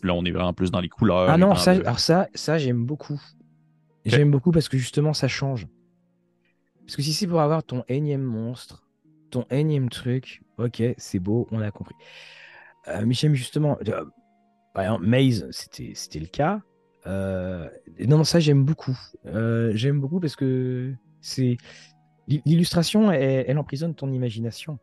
Là, 0.05 0.15
on 0.15 0.25
est 0.25 0.31
vraiment 0.31 0.55
plus 0.55 0.71
dans 0.71 0.81
les 0.81 0.89
couleurs. 0.89 1.29
Ah 1.29 1.37
non, 1.37 1.55
ça, 1.57 1.75
le- 1.75 1.85
alors 1.87 1.99
ça, 1.99 2.29
ça 2.35 2.57
j'aime 2.57 2.87
beaucoup. 2.87 3.21
J'aime 4.07 4.31
beaucoup 4.31 4.53
parce 4.53 4.69
que 4.69 4.79
justement, 4.79 5.13
ça 5.13 5.29
change. 5.29 5.67
Parce 6.87 6.97
que 6.97 7.03
si 7.03 7.13
c'est 7.13 7.27
pour 7.27 7.41
avoir 7.41 7.65
ton 7.65 7.85
énième 7.89 8.23
monstre, 8.23 8.87
ton 9.31 9.47
énième 9.51 9.89
truc, 9.89 10.43
ok, 10.59 10.83
c'est 10.97 11.19
beau, 11.19 11.49
on 11.51 11.61
a 11.61 11.71
compris. 11.71 11.95
Euh, 12.89 13.05
j'aime 13.11 13.35
justement, 13.35 13.79
euh, 13.89 14.05
par 14.75 14.85
exemple, 14.85 15.07
Maze, 15.07 15.49
c'était, 15.51 16.21
le 16.21 16.27
cas. 16.27 16.61
Euh, 17.07 17.69
non, 18.07 18.25
ça 18.25 18.41
j'aime 18.41 18.65
beaucoup. 18.65 18.99
Euh, 19.27 19.73
j'aime 19.75 20.01
beaucoup 20.01 20.21
parce 20.21 20.37
que 20.37 20.95
c'est 21.21 21.57
l'illustration, 22.29 23.11
elle, 23.11 23.45
elle 23.49 23.59
emprisonne 23.59 23.95
ton 23.95 24.13
imagination. 24.13 24.79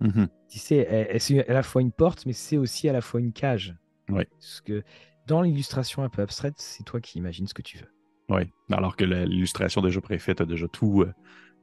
Mhm. 0.00 0.28
Tu 0.48 0.58
sais, 0.58 1.16
c'est 1.18 1.48
à 1.48 1.52
la 1.52 1.62
fois 1.62 1.82
une 1.82 1.92
porte, 1.92 2.26
mais 2.26 2.32
c'est 2.32 2.56
aussi 2.56 2.88
à 2.88 2.92
la 2.92 3.00
fois 3.00 3.20
une 3.20 3.32
cage. 3.32 3.74
Oui. 4.08 4.24
Parce 4.30 4.60
que 4.60 4.82
dans 5.26 5.40
l'illustration 5.40 6.02
un 6.02 6.08
peu 6.08 6.22
abstraite, 6.22 6.54
c'est 6.58 6.84
toi 6.84 7.00
qui 7.00 7.18
imagines 7.18 7.46
ce 7.46 7.54
que 7.54 7.62
tu 7.62 7.78
veux. 7.78 7.88
Oui, 8.30 8.42
alors 8.72 8.96
que 8.96 9.04
l'illustration 9.04 9.82
déjà 9.82 10.00
préfaite 10.00 10.40
a 10.40 10.46
déjà 10.46 10.68
tout. 10.68 11.02
euh, 11.02 11.12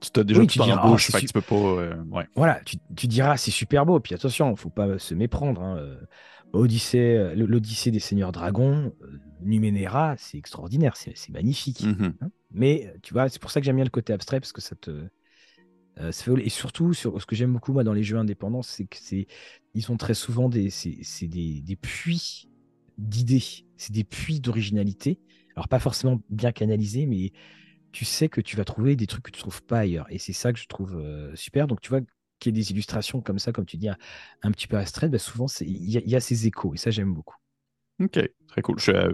tu 0.02 0.12
t'as 0.12 0.24
déjà 0.24 0.41
Oui, 0.41 0.47
tout 0.47 0.56
tu 0.56 0.62
en 0.62 0.68
diras, 0.68 0.82
bouche, 0.82 1.08
c'est 1.08 1.12
fait 1.12 1.22
que 1.22 1.28
su- 1.28 1.28
tu 1.28 1.34
peux 1.34 1.41
pas. 1.41 1.56
euh, 1.56 1.95
ouais. 2.12 2.28
Voilà, 2.36 2.62
tu, 2.66 2.78
tu 2.95 3.08
diras, 3.08 3.38
c'est 3.38 3.52
super 3.52 3.86
beau. 3.86 3.99
Puis 3.99 4.16
attention, 4.16 4.56
faut 4.56 4.70
pas 4.70 4.97
se 4.99 5.14
méprendre. 5.14 5.62
hein, 5.62 5.78
euh, 5.78 5.99
Odyssée, 6.54 7.16
euh, 7.18 7.36
l'Odyssée 7.36 7.91
des 7.91 7.99
Seigneurs 7.99 8.32
Dragons, 8.32 8.93
Numenera, 9.41 10.16
c'est 10.18 10.38
extraordinaire, 10.38 10.95
c'est 10.97 11.30
magnifique. 11.30 11.84
Mhm. 11.86 12.14
hein. 12.22 12.30
Mais 12.52 12.93
tu 13.04 13.14
vois, 13.14 13.30
c'est 13.30 13.41
pour 13.41 13.52
ça 13.52 13.60
que 13.62 13.66
j'aime 13.66 13.78
bien 13.78 13.86
le 13.86 13.89
côté 13.91 14.14
abstrait 14.14 14.39
parce 14.39 14.52
que 14.54 14.62
ça 14.62 14.76
te. 14.76 14.91
euh, 15.99 16.12
ça 16.12 16.24
fait- 16.24 16.45
et 16.45 16.49
surtout, 16.49 16.93
sur, 16.93 17.20
ce 17.22 17.26
que 17.26 17.36
j'aime 17.36 17.54
beaucoup 17.54 17.74
moi 17.74 17.84
dans 17.84 17.93
les 17.93 18.04
jeux 18.04 18.18
indépendants, 18.18 18.62
c'est 18.62 18.86
que 18.86 18.97
c'est, 18.99 19.28
ils 19.74 19.84
sont 19.84 19.97
très 19.97 20.14
souvent 20.14 20.49
des, 20.49 20.70
c'est 20.70 21.28
des, 21.28 21.62
des 21.62 21.76
puits 21.76 22.49
d'idées, 22.97 23.43
c'est 23.78 23.93
des 23.93 24.04
puits 24.04 24.39
d'originalité. 24.39 25.20
Alors 25.56 25.68
pas 25.68 25.80
forcément 25.80 26.22
bien 26.30 26.52
canalisés, 26.54 27.06
mais 27.06 27.32
tu 27.92 28.06
sais 28.06 28.30
que 28.30 28.42
tu 28.42 28.56
vas 28.58 28.66
trouver 28.66 28.96
des 28.96 29.08
trucs 29.08 29.24
que 29.24 29.32
tu 29.32 29.42
trouves 29.42 29.64
pas 29.64 29.80
ailleurs. 29.80 30.08
Et 30.10 30.20
c'est 30.20 30.34
ça 30.34 30.54
que 30.54 30.60
je 30.60 30.68
trouve 30.68 30.96
euh, 30.98 31.36
super. 31.36 31.68
Donc 31.68 31.82
tu 31.82 31.89
vois 31.89 32.02
qu'il 32.39 32.56
y 32.56 32.60
ait 32.60 32.64
des 32.64 32.72
illustrations 32.72 33.22
comme 33.22 33.39
ça, 33.39 33.52
comme 33.52 33.66
tu 33.66 33.78
dis, 33.78 33.89
un, 33.89 34.52
petit 34.52 34.68
peu 34.68 34.78
abstraites, 34.78 35.12
bah, 35.12 35.20
souvent 35.20 35.48
il 35.62 35.89
y 35.89 36.16
a 36.16 36.20
ces 36.20 36.48
échos 36.48 36.74
et 36.74 36.78
ça 36.78 36.92
j'aime 36.92 37.14
beaucoup. 37.14 37.36
OK, 38.06 38.20
très 38.47 38.62
cool. 38.62 38.78
Je 38.80 38.84
suis 38.84 38.91
euh, 38.93 39.14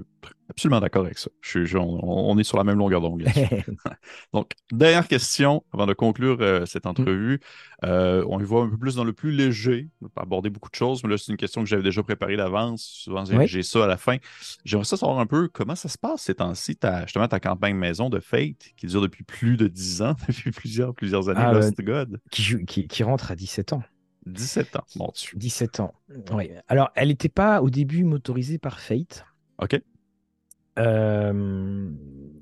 absolument 0.49 0.79
d'accord 0.79 1.05
avec 1.05 1.17
ça. 1.17 1.29
Je 1.41 1.49
suis- 1.49 1.65
je- 1.67 1.77
on, 1.77 1.99
on 2.03 2.37
est 2.37 2.43
sur 2.43 2.57
la 2.57 2.63
même 2.63 2.77
longueur 2.77 3.01
d'onde. 3.01 3.23
Donc, 4.33 4.51
dernière 4.71 5.07
question 5.07 5.63
avant 5.73 5.85
de 5.85 5.93
conclure 5.93 6.37
euh, 6.41 6.65
cette 6.65 6.85
Mm. 6.85 6.89
entrevue. 6.89 7.39
Euh, 7.85 8.23
on 8.27 8.39
y 8.39 8.43
va 8.43 8.57
un 8.59 8.69
peu 8.69 8.77
plus 8.77 8.95
dans 8.95 9.03
le 9.03 9.13
plus 9.13 9.31
léger. 9.31 9.89
On 10.01 10.05
va 10.05 10.09
pas 10.15 10.21
aborder 10.23 10.49
beaucoup 10.49 10.69
de 10.69 10.75
choses, 10.75 11.03
mais 11.03 11.09
là, 11.11 11.17
c'est 11.17 11.31
une 11.31 11.37
question 11.37 11.61
que 11.63 11.67
j'avais 11.69 11.83
déjà 11.83 12.01
préparée 12.01 12.37
d'avance. 12.37 12.81
Souvent, 12.83 13.23
j'ai 13.25 13.37
Oui. 13.37 13.63
ça 13.63 13.83
à 13.83 13.87
la 13.87 13.97
fin. 13.97 14.17
J'aimerais 14.65 14.85
ça 14.85 14.97
savoir 14.97 15.19
un 15.19 15.25
peu 15.27 15.47
comment 15.49 15.75
ça 15.75 15.89
se 15.89 15.97
passe 15.97 16.23
ces 16.23 16.35
temps-ci, 16.35 16.77
justement, 17.03 17.27
ta 17.27 17.39
campagne 17.39 17.75
maison 17.75 18.09
de 18.09 18.19
Fate 18.19 18.71
qui 18.77 18.87
dure 18.87 19.01
depuis 19.01 19.23
plus 19.23 19.57
de 19.57 19.67
10 19.67 20.01
ans, 20.01 20.15
depuis 20.27 20.51
plusieurs, 20.51 20.93
plusieurs 20.95 21.29
années, 21.29 21.41
Ah, 21.43 21.53
Lost 21.53 21.79
God. 21.81 22.19
qui, 22.31 22.87
qui 22.87 23.03
rentre 23.03 23.31
à 23.31 23.35
17 23.35 23.73
ans. 23.73 23.83
17 24.27 24.75
ans, 24.75 24.83
mon 24.95 25.11
Dieu. 25.15 25.37
17 25.37 25.79
ans. 25.79 25.93
Oui. 26.31 26.49
Alors, 26.67 26.91
elle 26.95 27.09
n'était 27.09 27.29
pas 27.29 27.61
au 27.61 27.69
début 27.69 28.03
motorisée 28.03 28.57
par 28.57 28.79
Fate. 28.79 29.25
OK. 29.59 29.79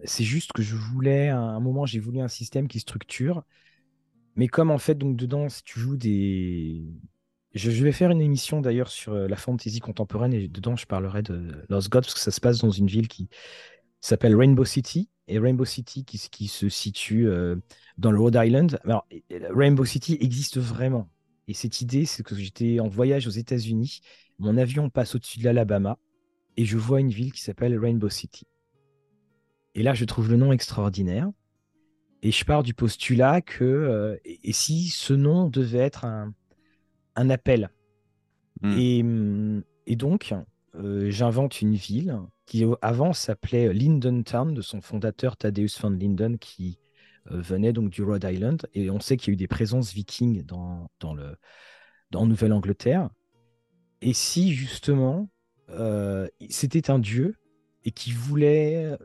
c'est 0.04 0.24
juste 0.24 0.54
que 0.54 0.62
je 0.62 0.76
voulais, 0.76 1.30
à 1.30 1.40
un 1.40 1.60
moment, 1.60 1.86
j'ai 1.86 2.00
voulu 2.00 2.20
un 2.20 2.28
système 2.28 2.68
qui 2.68 2.80
structure. 2.80 3.44
Mais 4.36 4.48
comme 4.48 4.70
en 4.70 4.78
fait, 4.78 4.96
donc 4.96 5.16
dedans, 5.16 5.48
si 5.50 5.64
tu 5.64 5.80
joues 5.80 5.98
des. 5.98 6.84
Je, 7.54 7.70
vais 7.70 7.94
faire 7.94 8.12
une 8.12 8.22
émission 8.22 8.60
d'ailleurs 8.60 8.90
sur 8.90 9.14
la 9.14 9.36
fantasy 9.38 9.80
contemporaine 9.80 10.34
et 10.34 10.50
dedans, 10.50 10.76
je 10.76 10.86
parlerai 10.86 11.22
de 11.22 11.64
Lost 11.70 11.90
Gods 11.90 12.02
parce 12.02 12.14
que 12.14 12.20
ça 12.20 12.32
se 12.32 12.42
passe 12.42 12.60
dans 12.60 12.70
une 12.70 12.88
ville 12.88 13.08
qui 13.08 13.30
s'appelle 14.02 14.36
Rainbow 14.36 14.66
City. 14.66 15.10
Et 15.28 15.40
Rainbow 15.40 15.66
City 15.66 16.04
qui, 16.04 16.20
qui 16.30 16.48
se 16.48 16.68
situe 16.68 17.28
dans 17.98 18.12
le 18.12 18.20
Rhode 18.20 18.38
Island. 18.40 18.78
Alors, 18.84 19.08
Rainbow 19.52 19.86
City 19.86 20.18
existe 20.20 20.58
vraiment. 20.60 21.10
Et 21.48 21.54
cette 21.54 21.82
idée, 21.82 22.06
c'est 22.06 22.24
que 22.24 22.36
j'étais 22.36 22.80
en 22.80 22.88
voyage 22.88 23.28
aux 23.28 23.32
États-Unis. 23.32 24.02
Mon 24.39 24.58
avion 24.58 24.89
passe 24.89 25.16
au-dessus 25.16 25.39
de 25.39 25.46
l'Alabama 25.46 25.98
et 26.58 26.66
je 26.66 26.78
vois 26.78 27.00
une 27.00 27.10
ville 27.10 27.32
qui 27.32 27.41
s'appelle 27.41 27.78
Rainbow 27.78 28.10
City. 28.10 28.48
Et 29.76 29.84
là, 29.84 29.93
je 29.93 30.06
trouve 30.06 30.30
le 30.30 30.38
nom 30.38 30.52
extraordinaire. 30.52 31.30
Et 32.22 32.32
je 32.32 32.43
pars 32.46 32.64
du 32.64 32.74
postulat 32.74 33.41
que, 33.41 33.64
euh, 33.64 34.18
et, 34.26 34.54
si 34.54 34.89
ce 34.89 35.14
nom 35.14 35.48
devait 35.48 35.78
être 35.80 36.06
un, 36.06 36.34
appel 37.30 37.70
hmm. 38.62 38.78
et, 38.78 39.06
et, 39.86 39.96
donc, 39.96 40.34
euh, 40.74 41.12
j'invente 41.12 41.62
une 41.62 41.76
ville 41.76 42.20
qui 42.46 42.66
avant 42.82 43.14
s'appelait 43.14 43.74
Linden 43.74 44.24
Town, 44.24 44.54
de 44.54 44.62
son 44.62 44.82
fondateur 44.82 45.38
Thaddeus 45.38 45.80
van 45.80 45.91
Linden, 45.91 46.39
qui 46.39 46.80
venait 47.26 47.74
donc 47.74 47.90
du 47.90 48.04
Rhode 48.04 48.24
Island. 48.24 48.68
Et 48.74 48.90
on 48.90 49.00
sait 49.00 49.18
qu'il 49.18 49.30
y 49.30 49.32
a 49.32 49.34
eu 49.34 49.38
des 49.38 49.48
présences 49.48 49.94
vikings 49.94 50.44
dans, 50.46 50.90
dans, 51.00 51.14
le, 51.14 51.36
dans 52.12 52.26
Nouvelle-Angleterre. 52.26 53.10
Et 54.02 54.14
si 54.14 54.54
justement 54.54 55.30
euh, 55.70 56.28
c'était 56.50 56.92
un 56.92 57.00
dieu 57.00 57.36
et 57.84 57.92
qui 57.92 58.12
voulait 58.12 58.98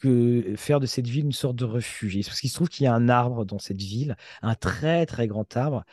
que 0.00 0.54
faire 0.56 0.80
de 0.80 0.86
cette 0.86 1.06
ville 1.06 1.24
une 1.26 1.32
sorte 1.32 1.56
de 1.56 1.64
refuge. 1.64 2.24
Parce 2.26 2.40
qu'il 2.40 2.50
se 2.50 2.54
trouve 2.54 2.68
qu'il 2.68 2.84
y 2.84 2.86
a 2.86 2.94
un 2.94 3.08
arbre 3.08 3.44
dans 3.44 3.58
cette 3.58 3.80
ville, 3.80 4.16
un 4.42 4.54
très 4.54 5.06
très 5.06 5.26
grand 5.26 5.56
arbre, 5.56 5.84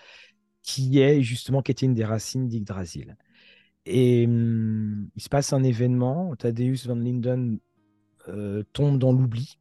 qui 0.62 0.99
est 0.99 1.22
justement 1.22 1.62
qui 1.62 1.72
était 1.72 1.86
une 1.86 1.93
des 1.93 2.06
racines 2.06 2.47
d'Yggdrasil. 2.47 3.18
Et 3.86 4.26
hum, 4.26 5.10
il 5.16 5.22
se 5.22 5.30
passe 5.30 5.53
un 5.53 5.64
événement, 5.64 6.36
Thaddeus 6.36 6.88
van 6.88 6.95
Linden 6.95 7.60
euh, 8.28 8.64
tombe 8.74 8.99
dans 8.99 9.12
l'oubli. 9.12 9.58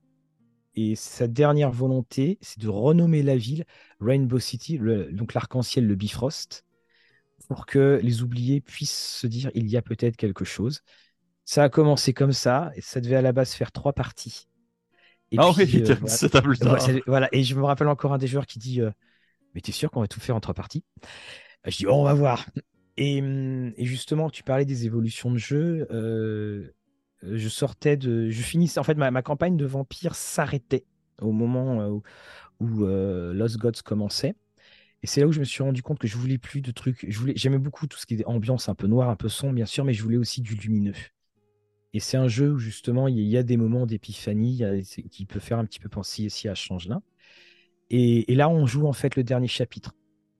Et 0.77 0.97
sa 0.97 1.29
dernière 1.29 1.71
volonté, 1.71 2.39
c'est 2.41 2.59
de 2.59 2.69
renommer 2.69 3.23
la 3.23 3.37
ville 3.37 3.65
Rainbow 4.01 4.39
City, 4.39 4.79
donc 5.13 5.35
l'arc-en-ciel, 5.35 5.87
le 5.87 5.95
Bifrost 5.95 6.65
pour 7.49 7.67
que 7.67 8.01
les 8.03 8.23
oubliés 8.23 8.61
puissent 8.61 9.19
se 9.21 9.27
dire 9.27 9.51
il 9.55 9.69
y 9.69 9.77
a 9.77 9.83
peut-être 9.83 10.17
quelque 10.17 10.45
chose. 10.45 10.83
Ça 11.45 11.63
a 11.63 11.69
commencé 11.69 12.13
comme 12.13 12.33
ça, 12.33 12.71
et 12.75 12.81
ça 12.81 13.01
devait 13.01 13.17
à 13.17 13.23
la 13.23 13.33
base 13.33 13.53
faire 13.53 13.71
trois 13.71 13.93
parties. 13.93 14.49
Et 15.31 15.37
ah 15.39 15.51
oui, 15.57 15.85
euh, 15.89 15.95
voilà. 16.63 17.01
voilà. 17.07 17.29
Et 17.33 17.43
je 17.43 17.55
me 17.55 17.65
rappelle 17.65 17.89
encore 17.89 18.13
un 18.13 18.19
des 18.19 18.27
joueurs 18.27 18.47
qui 18.47 18.59
dit 18.59 18.81
euh, 18.81 18.91
Mais 19.55 19.61
t'es 19.61 19.73
sûr 19.73 19.91
qu'on 19.91 20.01
va 20.01 20.09
tout 20.09 20.21
faire 20.21 20.37
en 20.37 20.41
trois 20.41 20.55
parties? 20.55 20.85
Je 21.67 21.77
dis 21.77 21.87
oh, 21.87 21.95
On 21.95 22.05
va 22.05 22.15
voir. 22.15 22.47
Et, 22.97 23.21
hum, 23.21 23.73
et, 23.77 23.85
justement, 23.85 24.31
tu 24.31 24.43
parlais 24.43 24.65
des 24.65 24.87
évolutions 24.87 25.31
de 25.31 25.39
jeu. 25.39 25.87
Euh, 25.91 26.73
je 27.33 27.49
sortais 27.49 27.97
de. 27.97 28.29
Je 28.31 28.43
finissais. 28.43 28.81
En 28.81 28.85
fait, 28.85 28.95
ma, 28.95 29.23
campagne 29.23 29.57
de 29.57 29.67
vampire 29.67 30.15
s'arrêtait 30.15 30.85
au 31.21 31.33
moment 31.33 31.89
où, 31.89 32.03
où 32.61 32.87
Lost 32.87 33.59
Gods 33.59 33.83
commençait. 33.85 34.35
Et 35.05 35.07
c'est 35.07 35.21
là 35.21 35.27
où 35.27 35.33
je 35.33 35.41
me 35.41 35.45
suis 35.45 35.63
rendu 35.63 35.83
compte 35.83 35.99
que 35.99 36.09
je 36.09 36.17
voulais 36.17 36.39
plus 36.39 36.63
de 36.63 36.71
trucs. 36.71 37.05
Je 37.07 37.19
voulais, 37.19 37.35
j'aimais 37.37 37.59
beaucoup 37.59 37.87
tout 37.87 37.99
ce 37.99 38.07
qui 38.07 38.15
est 38.15 38.25
ambiance 38.25 38.71
un 38.71 38.75
peu 38.75 38.87
noire, 38.87 39.11
un 39.11 39.17
peu 39.17 39.29
sombre, 39.29 39.53
bien 39.53 39.67
sûr, 39.67 39.85
mais 39.85 39.93
je 39.93 40.03
voulais 40.03 40.17
aussi 40.17 40.41
du 40.41 40.55
lumineux. 40.55 40.95
Et 41.93 42.01
c'est 42.01 42.17
un 42.17 42.27
jeu 42.27 42.53
où 42.53 42.59
justement 42.59 43.07
il 43.07 43.21
y 43.21 43.37
a 43.37 43.43
des 43.43 43.59
moments 43.59 43.85
d'épiphanie 43.85 44.63
qui 45.11 45.27
peut 45.27 45.41
faire 45.41 45.59
un 45.59 45.67
petit 45.67 45.79
peu 45.79 45.91
penser 45.91 46.23
ici 46.23 46.49
à 46.49 46.55
Changelin. 46.55 47.03
Et, 47.91 48.33
et 48.33 48.35
là, 48.35 48.49
on 48.49 48.67
joue 48.67 48.87
en 48.87 48.95
fait 48.95 49.15
le 49.15 49.25
dernier 49.25 49.47
chapitre. 49.47 49.95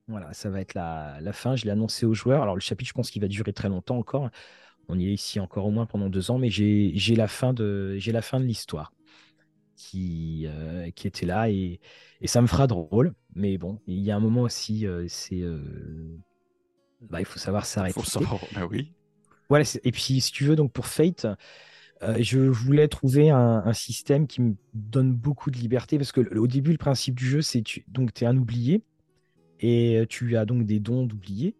Voilà, 0.07 0.33
ça 0.33 0.49
va 0.49 0.61
être 0.61 0.73
la, 0.73 1.19
la 1.21 1.31
fin. 1.31 1.55
Je 1.55 1.65
l'ai 1.65 1.71
annoncé 1.71 2.07
aux 2.07 2.15
joueurs. 2.15 2.41
Alors 2.41 2.55
le 2.55 2.61
chapitre, 2.61 2.89
je 2.89 2.93
pense 2.93 3.11
qu'il 3.11 3.21
va 3.21 3.27
durer 3.27 3.53
très 3.53 3.69
longtemps 3.69 3.99
encore. 3.99 4.31
On 4.87 4.99
y 4.99 5.07
est 5.07 5.13
ici 5.13 5.39
encore 5.39 5.65
au 5.65 5.71
moins 5.71 5.85
pendant 5.85 6.09
deux 6.09 6.31
ans, 6.31 6.37
mais 6.37 6.49
j'ai 6.49 7.15
la 7.15 7.27
fin 7.27 7.53
de 7.53 7.95
j'ai 7.97 8.11
la 8.11 8.21
fin 8.21 8.39
de 8.39 8.45
l'histoire 8.45 8.91
qui, 9.75 10.45
euh, 10.47 10.89
qui 10.91 11.07
était 11.07 11.25
là 11.25 11.49
et, 11.49 11.79
et, 12.21 12.27
ça 12.27 12.41
me 12.41 12.47
fera 12.47 12.67
drôle. 12.67 13.13
Mais 13.35 13.57
bon, 13.57 13.79
il 13.87 13.99
y 13.99 14.11
a 14.11 14.15
un 14.15 14.19
moment 14.19 14.41
aussi, 14.41 14.87
euh, 14.87 15.05
c'est. 15.07 15.41
Euh, 15.41 16.17
bah, 17.01 17.19
il 17.19 17.25
faut 17.25 17.39
savoir 17.39 17.65
s'arrêter. 17.65 17.93
Faut 17.93 18.05
savoir, 18.05 18.41
bah 18.53 18.65
oui. 18.69 18.93
Voilà, 19.49 19.65
et 19.83 19.91
puis 19.91 20.21
si 20.21 20.31
tu 20.31 20.45
veux, 20.45 20.55
donc 20.55 20.71
pour 20.71 20.87
Fate, 20.87 21.27
je 22.19 22.39
voulais 22.39 22.87
trouver 22.87 23.29
un, 23.29 23.73
système 23.73 24.25
qui 24.25 24.41
me 24.41 24.55
donne 24.73 25.13
beaucoup 25.13 25.51
de 25.51 25.57
liberté 25.57 25.97
parce 25.97 26.11
que 26.11 26.21
au 26.35 26.47
début, 26.47 26.71
le 26.71 26.79
principe 26.79 27.13
du 27.13 27.27
jeu, 27.27 27.41
c'est 27.43 27.61
tu 27.61 27.85
donc 27.87 28.19
es 28.23 28.25
un 28.25 28.37
oublié 28.37 28.81
et 29.59 30.03
tu 30.09 30.35
as 30.35 30.45
donc 30.45 30.65
des 30.65 30.79
dons 30.79 31.05
d'oubliés 31.05 31.55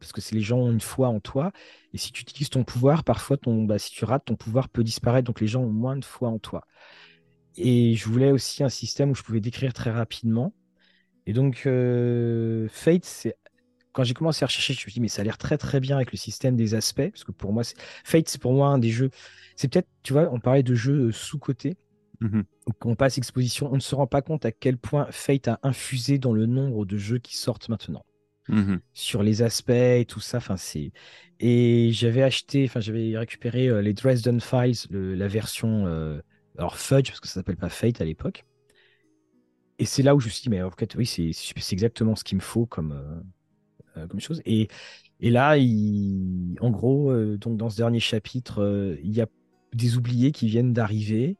parce 0.00 0.12
que 0.12 0.20
c'est 0.20 0.34
les 0.34 0.40
gens 0.40 0.58
ont 0.58 0.72
une 0.72 0.80
foi 0.80 1.08
en 1.08 1.20
toi. 1.20 1.52
Et 1.94 1.98
si 1.98 2.12
tu 2.12 2.22
utilises 2.22 2.50
ton 2.50 2.64
pouvoir, 2.64 3.04
parfois, 3.04 3.36
ton, 3.36 3.64
bah, 3.64 3.78
si 3.78 3.90
tu 3.90 4.04
rates, 4.04 4.24
ton 4.24 4.36
pouvoir 4.36 4.68
peut 4.68 4.82
disparaître. 4.84 5.26
Donc 5.26 5.40
les 5.40 5.46
gens 5.46 5.62
ont 5.62 5.70
moins 5.70 5.96
de 5.96 6.04
foi 6.04 6.28
en 6.28 6.38
toi. 6.38 6.66
Et 7.56 7.94
je 7.94 8.08
voulais 8.08 8.30
aussi 8.32 8.62
un 8.64 8.68
système 8.68 9.10
où 9.10 9.14
je 9.14 9.22
pouvais 9.22 9.40
décrire 9.40 9.72
très 9.72 9.90
rapidement. 9.90 10.54
Et 11.26 11.32
donc, 11.32 11.64
euh, 11.66 12.68
Fate, 12.70 13.04
c'est 13.04 13.36
quand 13.92 14.04
j'ai 14.04 14.14
commencé 14.14 14.44
à 14.44 14.46
rechercher, 14.46 14.72
je 14.72 14.78
me 14.78 14.82
suis 14.82 14.92
dit, 14.92 15.00
mais 15.00 15.08
ça 15.08 15.22
a 15.22 15.24
l'air 15.24 15.38
très 15.38 15.58
très 15.58 15.80
bien 15.80 15.96
avec 15.96 16.12
le 16.12 16.18
système 16.18 16.56
des 16.56 16.74
aspects, 16.74 17.08
parce 17.10 17.24
que 17.24 17.32
pour 17.32 17.52
moi, 17.52 17.62
Fate, 18.04 18.28
c'est 18.28 18.40
pour 18.40 18.52
moi 18.52 18.68
un 18.68 18.78
des 18.78 18.90
jeux. 18.90 19.10
C'est 19.56 19.68
peut-être, 19.68 19.88
tu 20.02 20.12
vois, 20.12 20.30
on 20.32 20.40
parlait 20.40 20.62
de 20.62 20.74
jeux 20.74 21.08
euh, 21.08 21.12
sous-cotés. 21.12 21.76
Quand 22.78 22.90
on 22.90 22.94
passe 22.96 23.18
exposition, 23.18 23.70
on 23.72 23.76
ne 23.76 23.80
se 23.80 23.94
rend 23.94 24.06
pas 24.06 24.22
compte 24.22 24.44
à 24.44 24.52
quel 24.52 24.78
point 24.78 25.06
Fate 25.10 25.48
a 25.48 25.58
infusé 25.62 26.18
dans 26.18 26.32
le 26.32 26.46
nombre 26.46 26.84
de 26.84 26.96
jeux 26.96 27.18
qui 27.18 27.36
sortent 27.36 27.68
maintenant. 27.68 28.04
Mmh 28.48 28.76
Sur 28.94 29.22
les 29.22 29.42
aspects 29.42 29.70
et 29.70 30.04
tout 30.08 30.20
ça, 30.20 30.40
c'est. 30.56 30.92
Et 31.38 31.90
j'avais 31.92 32.22
acheté, 32.22 32.64
enfin 32.64 32.80
j'avais 32.80 33.16
récupéré 33.16 33.68
euh, 33.68 33.80
les 33.80 33.92
Dresden 33.92 34.40
Files, 34.40 34.76
la 34.90 35.28
version 35.28 35.86
alors 36.58 36.76
Fudge, 36.76 37.08
parce 37.08 37.20
que 37.20 37.28
ça 37.28 37.34
s'appelle 37.34 37.56
pas 37.56 37.68
Fate 37.68 38.00
à 38.00 38.04
l'époque. 38.04 38.44
Et 39.78 39.86
c'est 39.86 40.02
là 40.02 40.14
où 40.14 40.20
je 40.20 40.26
me 40.26 40.30
suis 40.30 40.42
dit, 40.42 40.50
mais 40.50 40.62
en 40.62 40.70
fait, 40.70 40.94
oui, 40.94 41.06
c'est 41.06 41.72
exactement 41.72 42.14
ce 42.14 42.22
qu'il 42.22 42.36
me 42.36 42.42
faut 42.42 42.66
comme, 42.66 42.92
euh, 42.92 44.00
euh, 44.00 44.06
comme 44.06 44.20
chose. 44.20 44.42
Et, 44.44 44.68
et 45.20 45.30
là, 45.30 45.56
en 46.60 46.70
gros, 46.70 47.10
euh, 47.10 47.38
donc 47.38 47.56
dans 47.56 47.70
ce 47.70 47.78
dernier 47.78 48.00
chapitre, 48.00 48.98
il 49.02 49.12
y 49.12 49.22
a 49.22 49.26
des 49.72 49.96
oubliés 49.96 50.32
qui 50.32 50.48
viennent 50.48 50.74
d'arriver. 50.74 51.38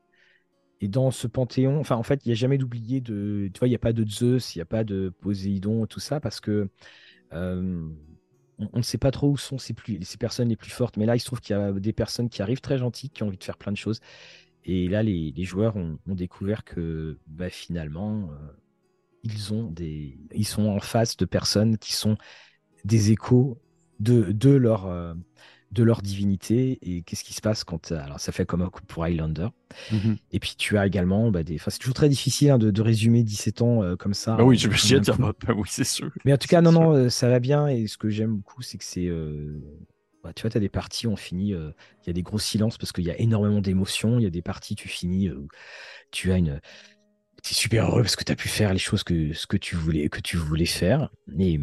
Et 0.81 0.89
dans 0.89 1.11
ce 1.11 1.26
panthéon, 1.26 1.78
enfin, 1.78 1.97
en 1.97 2.03
fait, 2.03 2.24
il 2.24 2.28
n'y 2.28 2.33
a 2.33 2.37
jamais 2.37 2.59
d'oubliés 2.59 3.01
de. 3.01 3.51
Tu 3.53 3.59
vois, 3.59 3.68
il 3.68 3.72
n'y 3.72 3.76
a 3.76 3.81
pas 3.81 3.93
de 3.93 4.05
Zeus, 4.09 4.55
il 4.55 4.59
n'y 4.59 4.62
a 4.62 4.66
pas 4.66 4.85
de 4.85 5.12
Poséidon, 5.20 5.87
tout 5.87 6.01
ça, 6.01 6.20
parce 6.20 6.41
que 6.41 6.68
on, 8.72 8.78
ne 8.78 8.83
sait 8.83 8.99
pas 8.99 9.11
trop 9.11 9.31
où 9.31 9.37
sont 9.37 9.59
ces, 9.59 9.74
plus, 9.74 10.03
ces 10.03 10.18
personnes 10.18 10.49
les 10.49 10.57
plus 10.57 10.70
fortes. 10.70 10.97
Mais 10.97 11.07
là, 11.07 11.16
il 11.16 11.20
se 11.20 11.26
trouve 11.26 11.41
qu'il 11.41 11.57
y 11.57 11.59
a 11.59 11.72
des 11.72 11.93
personnes 11.93 12.28
qui 12.28 12.43
arrivent 12.43 12.61
très 12.61 12.78
gentilles, 12.78 13.11
qui 13.11 13.22
ont 13.22 13.28
envie 13.28 13.39
de 13.39 13.45
faire 13.45 13.57
plein 13.57 13.72
de 13.72 13.76
choses. 13.76 14.01
Et 14.64 14.89
là, 14.89 15.03
les, 15.03 15.33
joueurs 15.45 15.76
ont, 15.76 15.99
découvert 16.07 16.64
que 16.64 17.18
bah, 17.26 17.49
finalement, 17.49 18.31
euh, 18.31 18.53
ils, 19.22 19.55
ont 19.55 19.70
des, 19.70 20.18
ils 20.35 20.47
sont 20.47 20.66
en 20.66 20.81
face 20.81 21.16
de 21.16 21.24
personnes 21.24 21.78
qui 21.78 21.95
sont 21.95 22.16
des 22.85 23.12
échos 23.12 23.59
de, 24.01 24.33
de, 24.33 24.51
leur, 24.51 24.87
euh, 24.87 25.14
de 25.71 25.83
leur 25.83 26.03
divinité. 26.03 26.79
Et 26.83 27.03
qu'est-ce 27.03 27.25
qui 27.25 27.35
se 27.35 27.41
passe 27.41 27.64
quand. 27.64 27.93
Alors, 27.93 28.21
ça 28.21 28.33
fait 28.33 28.47
comme 28.47 28.68
pour 28.89 29.05
Highlander. 29.05 29.49
Mm-hmm. 29.93 30.16
Et 30.33 30.41
puis, 30.41 30.55
tu 30.57 30.79
as 30.79 30.87
également 30.87 31.31
bah, 31.31 31.43
des. 31.43 31.57
Enfin, 31.57 31.71
c'est 31.71 31.79
toujours 31.79 31.95
très 31.95 32.09
difficile 32.09 32.51
hein, 32.51 32.59
de, 32.59 32.83
résumer 32.83 33.23
17 33.23 33.62
ans 33.62 33.83
euh, 33.83 33.97
comme 33.97 34.14
ça. 34.14 34.37
Bah 34.37 34.45
oui, 34.45 34.57
je 34.57 34.68
me 34.68 34.75
suis 34.75 35.01
dit, 35.01 35.11
bah, 35.18 35.35
oui, 35.57 35.68
c'est 35.68 35.85
sûr. 35.85 36.11
Mais 36.25 36.33
en 36.33 36.39
tout 36.39 36.49
cas, 36.49 36.61
non, 36.61 36.73
non, 36.73 37.09
ça 37.09 37.29
va 37.29 37.41
bien. 37.41 37.66
Et 37.68 37.87
ce 37.87 37.99
que 37.99 38.09
j'aime 38.09 38.37
beaucoup, 38.37 38.62
c'est 38.62 38.79
que 38.79 38.85
c'est 38.85 39.09
bah, 40.23 40.33
tu 40.35 40.43
vois, 40.43 40.51
tu 40.51 40.57
as 40.57 40.61
des 40.61 40.68
parties, 40.68 41.07
on 41.07 41.16
finit, 41.16 41.55
euh, 41.55 41.71
il 42.03 42.09
y 42.09 42.11
a 42.11 42.12
des 42.12 42.23
gros 42.23 42.39
silences 42.39 42.77
parce 42.77 42.93
qu'il 42.93 43.05
y 43.05 43.11
a 43.11 43.18
énormément 43.18 43.61
d'émotions. 43.61 44.18
Il 44.18 44.23
y 44.23 44.27
a 44.27 44.31
des 44.31 44.43
parties, 44.43 44.75
tu 44.75 44.89
finis, 44.89 45.29
euh, 45.29 45.47
tu 46.11 46.33
as 46.33 46.37
une. 46.37 46.61
Tu 47.43 47.53
es 47.53 47.55
super 47.55 47.87
heureux 47.89 48.03
parce 48.03 48.16
que 48.16 48.25
tu 48.25 48.33
as 48.33 48.37
pu 48.37 48.49
faire 48.49 48.73
les 48.73 48.79
choses 48.79 49.03
que, 49.03 49.33
ce 49.33 49.47
que, 49.47 49.57
tu 49.57 49.75
voulais, 49.75 50.11
que 50.11 50.21
tu 50.21 50.37
voulais 50.37 50.66
faire. 50.66 51.11
Et, 51.39 51.59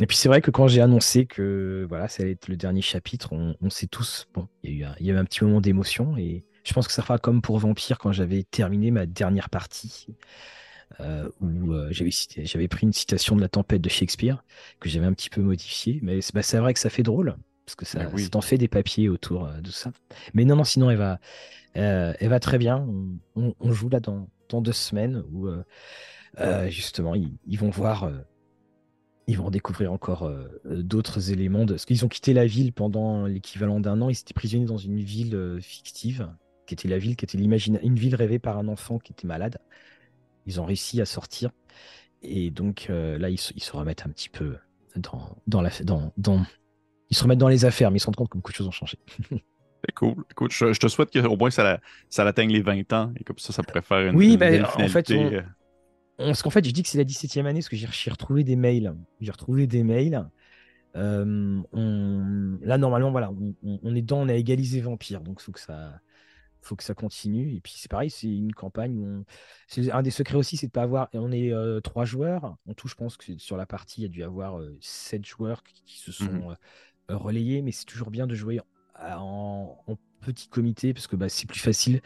et 0.00 0.06
puis 0.06 0.16
c'est 0.16 0.28
vrai 0.28 0.40
que 0.40 0.50
quand 0.50 0.68
j'ai 0.68 0.80
annoncé 0.80 1.26
que 1.26 1.86
voilà, 1.88 2.08
ça 2.08 2.22
allait 2.22 2.32
être 2.32 2.48
le 2.48 2.56
dernier 2.56 2.82
chapitre, 2.82 3.32
on, 3.32 3.56
on 3.60 3.70
sait 3.70 3.86
tous, 3.86 4.28
bon, 4.34 4.48
il 4.62 4.70
y, 4.70 4.74
a 4.74 4.76
eu 4.76 4.84
un, 4.84 4.94
il 5.00 5.06
y 5.06 5.10
a 5.10 5.14
eu 5.14 5.16
un 5.16 5.24
petit 5.24 5.44
moment 5.44 5.60
d'émotion 5.60 6.16
et 6.16 6.44
je 6.64 6.72
pense 6.72 6.86
que 6.86 6.92
ça 6.92 7.02
fera 7.02 7.18
comme 7.18 7.40
pour 7.40 7.58
Vampire 7.58 7.98
quand 7.98 8.12
j'avais 8.12 8.42
terminé 8.42 8.90
ma 8.90 9.06
dernière 9.06 9.50
partie. 9.50 10.06
Euh, 11.00 11.28
où 11.42 11.74
j'avais, 11.90 12.10
j'avais 12.44 12.66
pris 12.66 12.86
une 12.86 12.94
citation 12.94 13.36
de 13.36 13.42
la 13.42 13.48
tempête 13.48 13.82
de 13.82 13.90
Shakespeare 13.90 14.42
que 14.80 14.88
j'avais 14.88 15.04
un 15.04 15.12
petit 15.12 15.28
peu 15.28 15.42
modifiée. 15.42 16.00
Mais 16.02 16.20
c'est, 16.22 16.34
bah, 16.34 16.40
vrai 16.60 16.72
que 16.72 16.80
ça 16.80 16.90
fait 16.90 17.02
drôle 17.02 17.36
parce 17.68 17.76
que 17.76 17.84
ça, 17.84 18.06
ben 18.06 18.28
t'en 18.30 18.40
fait 18.40 18.56
des 18.56 18.68
papiers 18.68 19.10
autour 19.10 19.46
euh, 19.46 19.60
de 19.60 19.70
ça. 19.70 19.92
Mais 20.32 20.46
non, 20.46 20.56
non, 20.56 20.64
sinon, 20.64 20.90
elle 20.90 20.96
va, 20.96 21.20
euh, 21.76 22.14
elle 22.18 22.30
va 22.30 22.40
très 22.40 22.56
bien. 22.56 22.86
On, 23.36 23.72
joue 23.72 23.90
là 23.90 24.00
dans, 24.00 24.26
dans, 24.48 24.62
deux 24.62 24.72
semaines 24.72 25.22
où 25.30 25.48
euh, 25.48 26.70
justement, 26.70 27.14
ils, 27.14 27.58
vont 27.58 27.68
voir, 27.68 28.10
ils 29.28 29.38
vont 29.38 29.50
découvrir 29.50 29.92
encore 29.92 30.30
d'autres 30.64 31.30
éléments. 31.30 31.64
De... 31.64 31.74
Parce 31.74 31.84
qu'ils 31.84 32.04
ont 32.04 32.08
quitté 32.08 32.32
la 32.32 32.46
ville 32.46 32.72
pendant 32.72 33.26
l'équivalent 33.26 33.78
d'un 33.78 34.00
an. 34.00 34.08
Ils 34.08 34.18
étaient 34.18 34.34
prisonniers 34.34 34.64
dans 34.64 34.78
une 34.78 34.98
ville 34.98 35.58
fictive. 35.60 36.28
qui 36.66 36.74
était 36.74 36.88
la 36.88 36.98
ville, 36.98 37.14
qui 37.14 37.24
était 37.24 37.38
une 37.38 37.94
ville 37.94 38.14
rêvée 38.16 38.38
par 38.38 38.58
un 38.58 38.68
enfant 38.68 38.98
qui 38.98 39.12
était 39.12 39.26
malade. 39.26 39.58
Ils 40.46 40.60
ont 40.60 40.64
réussi 40.64 41.00
à 41.00 41.04
sortir. 41.04 41.50
Et 42.22 42.50
donc 42.50 42.86
là, 42.88 43.28
ils, 43.28 43.38
se 43.38 43.72
remettent 43.72 44.06
un 44.06 44.10
petit 44.10 44.30
peu 44.30 44.56
dans, 44.96 45.36
dans 45.46 45.62
la 45.62 45.70
dans, 45.84 46.12
dans, 46.16 46.44
Ils 47.10 47.16
se 47.16 47.22
remettent 47.22 47.38
dans 47.38 47.48
les 47.48 47.64
affaires, 47.64 47.90
mais 47.90 47.98
ils 47.98 48.00
se 48.00 48.06
rendent 48.06 48.16
compte 48.16 48.30
que 48.30 48.38
beaucoup 48.38 48.52
de 48.52 48.56
choses 48.56 48.68
ont 48.68 48.72
changé. 48.72 48.98
C'est 49.84 49.94
cool. 49.94 50.24
Écoute, 50.30 50.52
je, 50.52 50.76
te 50.76 50.88
souhaite 50.88 51.12
qu'au 51.12 51.36
moins 51.36 51.50
ça, 51.50 51.78
ça 52.10 52.26
atteigne 52.26 52.50
les 52.50 52.62
20 52.62 52.92
ans 52.92 53.12
et 53.16 53.22
comme 53.22 53.38
ça, 53.38 53.52
ça 53.52 53.62
pourrait 53.62 53.82
faire 53.82 54.08
une. 54.08 54.16
Oui, 54.16 54.36
ben, 54.36 54.64
en 54.64 54.88
fait, 54.88 55.12
parce 56.18 56.42
qu'en 56.42 56.50
fait, 56.50 56.64
je 56.64 56.70
dis 56.72 56.82
que 56.82 56.88
c'est 56.88 56.98
la 56.98 57.04
17e 57.04 57.46
année 57.46 57.60
parce 57.60 57.68
que 57.68 57.76
j'ai 57.76 58.10
retrouvé 58.10 58.44
des 58.44 58.56
mails. 58.56 58.94
J'ai 59.20 59.30
retrouvé 59.30 59.66
des 59.66 59.84
mails. 59.84 60.28
Euh, 60.96 61.62
là, 62.62 62.78
normalement, 62.78 63.10
voilà, 63.10 63.30
on, 63.62 63.94
est 63.94 64.02
dedans, 64.02 64.20
on 64.20 64.28
a 64.28 64.34
égalisé 64.34 64.80
Vampire, 64.80 65.20
donc 65.20 65.38
il 65.40 65.44
faut 65.44 65.52
que 65.52 65.60
ça, 65.60 66.00
faut 66.60 66.76
que 66.76 66.82
ça 66.82 66.94
continue. 66.94 67.54
Et 67.54 67.60
puis 67.60 67.74
c'est 67.76 67.90
pareil, 67.90 68.10
c'est 68.10 68.26
une 68.26 68.52
campagne 68.52 68.98
où 68.98 69.24
c'est 69.68 69.90
un 69.92 70.02
des 70.02 70.10
secrets 70.10 70.36
aussi, 70.36 70.56
c'est 70.56 70.66
de 70.66 70.72
pas 70.72 70.82
avoir. 70.82 71.08
On 71.12 71.30
est 71.30 71.52
euh, 71.52 71.80
trois 71.80 72.04
joueurs. 72.04 72.56
En 72.68 72.74
tout, 72.74 72.88
je 72.88 72.94
pense 72.94 73.16
que 73.16 73.38
sur 73.38 73.56
la 73.56 73.66
partie, 73.66 74.00
il 74.00 74.04
y 74.04 74.06
a 74.06 74.10
dû 74.10 74.22
avoir 74.24 74.58
euh, 74.58 74.76
sept 74.80 75.24
joueurs 75.24 75.62
qui, 75.62 75.98
se 75.98 76.10
mmh 76.10 76.26
sont 76.26 76.56
relayés, 77.08 77.62
mais 77.62 77.72
c'est 77.72 77.86
toujours 77.86 78.10
bien 78.10 78.26
de 78.26 78.34
jouer 78.34 78.60
en, 79.00 79.76
petit 80.20 80.48
comité 80.48 80.92
parce 80.92 81.06
que 81.06 81.16
bah, 81.16 81.28
c'est 81.28 81.46
plus 81.46 81.60
facile. 81.60 82.02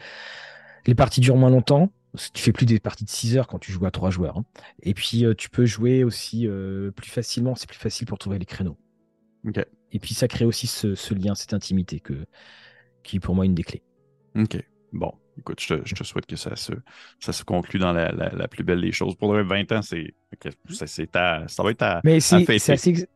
Les 0.85 0.95
parties 0.95 1.19
durent 1.19 1.35
moins 1.35 1.49
longtemps. 1.49 1.91
Tu 2.33 2.43
fais 2.43 2.51
plus 2.51 2.65
des 2.65 2.79
parties 2.79 3.05
de 3.05 3.09
6 3.09 3.37
heures 3.37 3.47
quand 3.47 3.59
tu 3.59 3.71
joues 3.71 3.85
à 3.85 3.91
3 3.91 4.11
joueurs. 4.11 4.37
Hein. 4.37 4.45
Et 4.83 4.93
puis 4.93 5.25
euh, 5.25 5.33
tu 5.33 5.49
peux 5.49 5.65
jouer 5.65 6.03
aussi 6.03 6.47
euh, 6.47 6.91
plus 6.91 7.09
facilement. 7.09 7.55
C'est 7.55 7.67
plus 7.67 7.77
facile 7.77 8.07
pour 8.07 8.19
trouver 8.19 8.39
les 8.39 8.45
créneaux. 8.45 8.77
Et 9.91 9.99
puis 9.99 10.13
ça 10.13 10.27
crée 10.27 10.45
aussi 10.45 10.67
ce, 10.67 11.13
lien, 11.13 11.35
cette 11.35 11.53
intimité 11.53 11.99
que, 11.99 12.13
qui 13.03 13.17
est 13.17 13.19
pour 13.19 13.35
moi 13.35 13.45
une 13.45 13.55
des 13.55 13.63
clés. 13.63 13.83
Ok. 14.35 14.57
Bon, 14.91 15.11
écoute, 15.37 15.59
je 15.59 15.75
te, 15.75 16.03
souhaite 16.03 16.25
que 16.25 16.35
ça 16.35 16.55
se, 16.55 16.73
ça 17.19 17.33
se 17.33 17.43
conclue 17.43 17.79
dans 17.79 17.93
la, 17.93 18.47
plus 18.47 18.63
belle 18.63 18.81
des 18.81 18.91
choses. 18.91 19.15
Pour 19.15 19.33
20 19.33 19.71
ans, 19.71 19.81
c'est, 19.81 20.13
ça, 20.69 20.87
ça 20.87 21.63
va 21.63 21.71
être 21.71 21.81
à. 21.81 22.01
Mais 22.03 22.19
c'est 22.19 22.49
assez. 22.71 23.07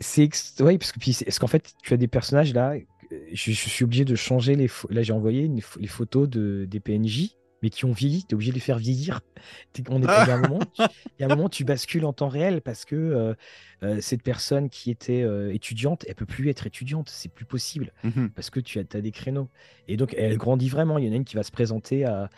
C'est 0.00 0.28
oui, 0.60 0.76
parce 0.78 0.92
que 0.92 0.98
puis 0.98 1.16
est-ce 1.24 1.38
qu'en 1.38 1.46
fait 1.46 1.72
tu 1.82 1.94
as 1.94 1.96
des 1.96 2.08
personnages 2.08 2.52
là 2.52 2.74
je, 3.32 3.52
suis 3.52 3.84
obligé 3.84 4.04
de 4.04 4.14
changer 4.16 4.56
les 4.56 4.68
Là, 4.90 5.02
j'ai 5.02 5.12
envoyé 5.12 5.48
les 5.78 5.86
photos 5.86 6.28
de, 6.28 6.66
des 6.68 6.80
PNJ, 6.80 7.30
mais 7.64 7.70
qui 7.70 7.86
ont 7.86 7.92
vieilli. 7.92 8.24
Tu 8.24 8.32
es 8.32 8.34
obligé 8.34 8.52
de 8.52 8.56
les 8.56 8.60
faire 8.60 8.78
vieillir. 8.78 9.22
On 9.88 10.02
est, 10.02 10.04
il, 10.04 10.28
y 10.28 10.30
a 10.30 10.34
un 10.34 10.40
moment, 10.42 10.60
il 10.78 11.20
y 11.20 11.22
a 11.24 11.26
un 11.26 11.34
moment, 11.34 11.48
tu 11.48 11.64
bascules 11.64 12.04
en 12.04 12.12
temps 12.12 12.28
réel 12.28 12.60
parce 12.60 12.84
que 12.84 12.94
euh, 12.94 13.34
euh, 13.82 14.00
cette 14.00 14.22
personne 14.22 14.68
qui 14.68 14.90
était 14.90 15.22
euh, 15.22 15.52
étudiante, 15.52 16.04
elle 16.06 16.14
peut 16.14 16.26
plus 16.26 16.50
être 16.50 16.66
étudiante. 16.66 17.08
C'est 17.10 17.32
plus 17.32 17.46
possible 17.46 17.92
mmh 18.04 18.28
parce 18.28 18.50
que 18.50 18.60
tu 18.60 18.78
as, 18.78 18.82
as, 18.82 19.00
des 19.00 19.10
créneaux. 19.12 19.48
Et 19.88 19.96
donc, 19.96 20.14
elle 20.16 20.36
grandit 20.36 20.68
vraiment. 20.68 20.98
Il 20.98 21.06
y 21.06 21.08
en 21.08 21.12
a 21.12 21.16
une 21.16 21.24
qui 21.24 21.36
va 21.36 21.42
se 21.42 21.52
présenter 21.52 22.04
à. 22.04 22.28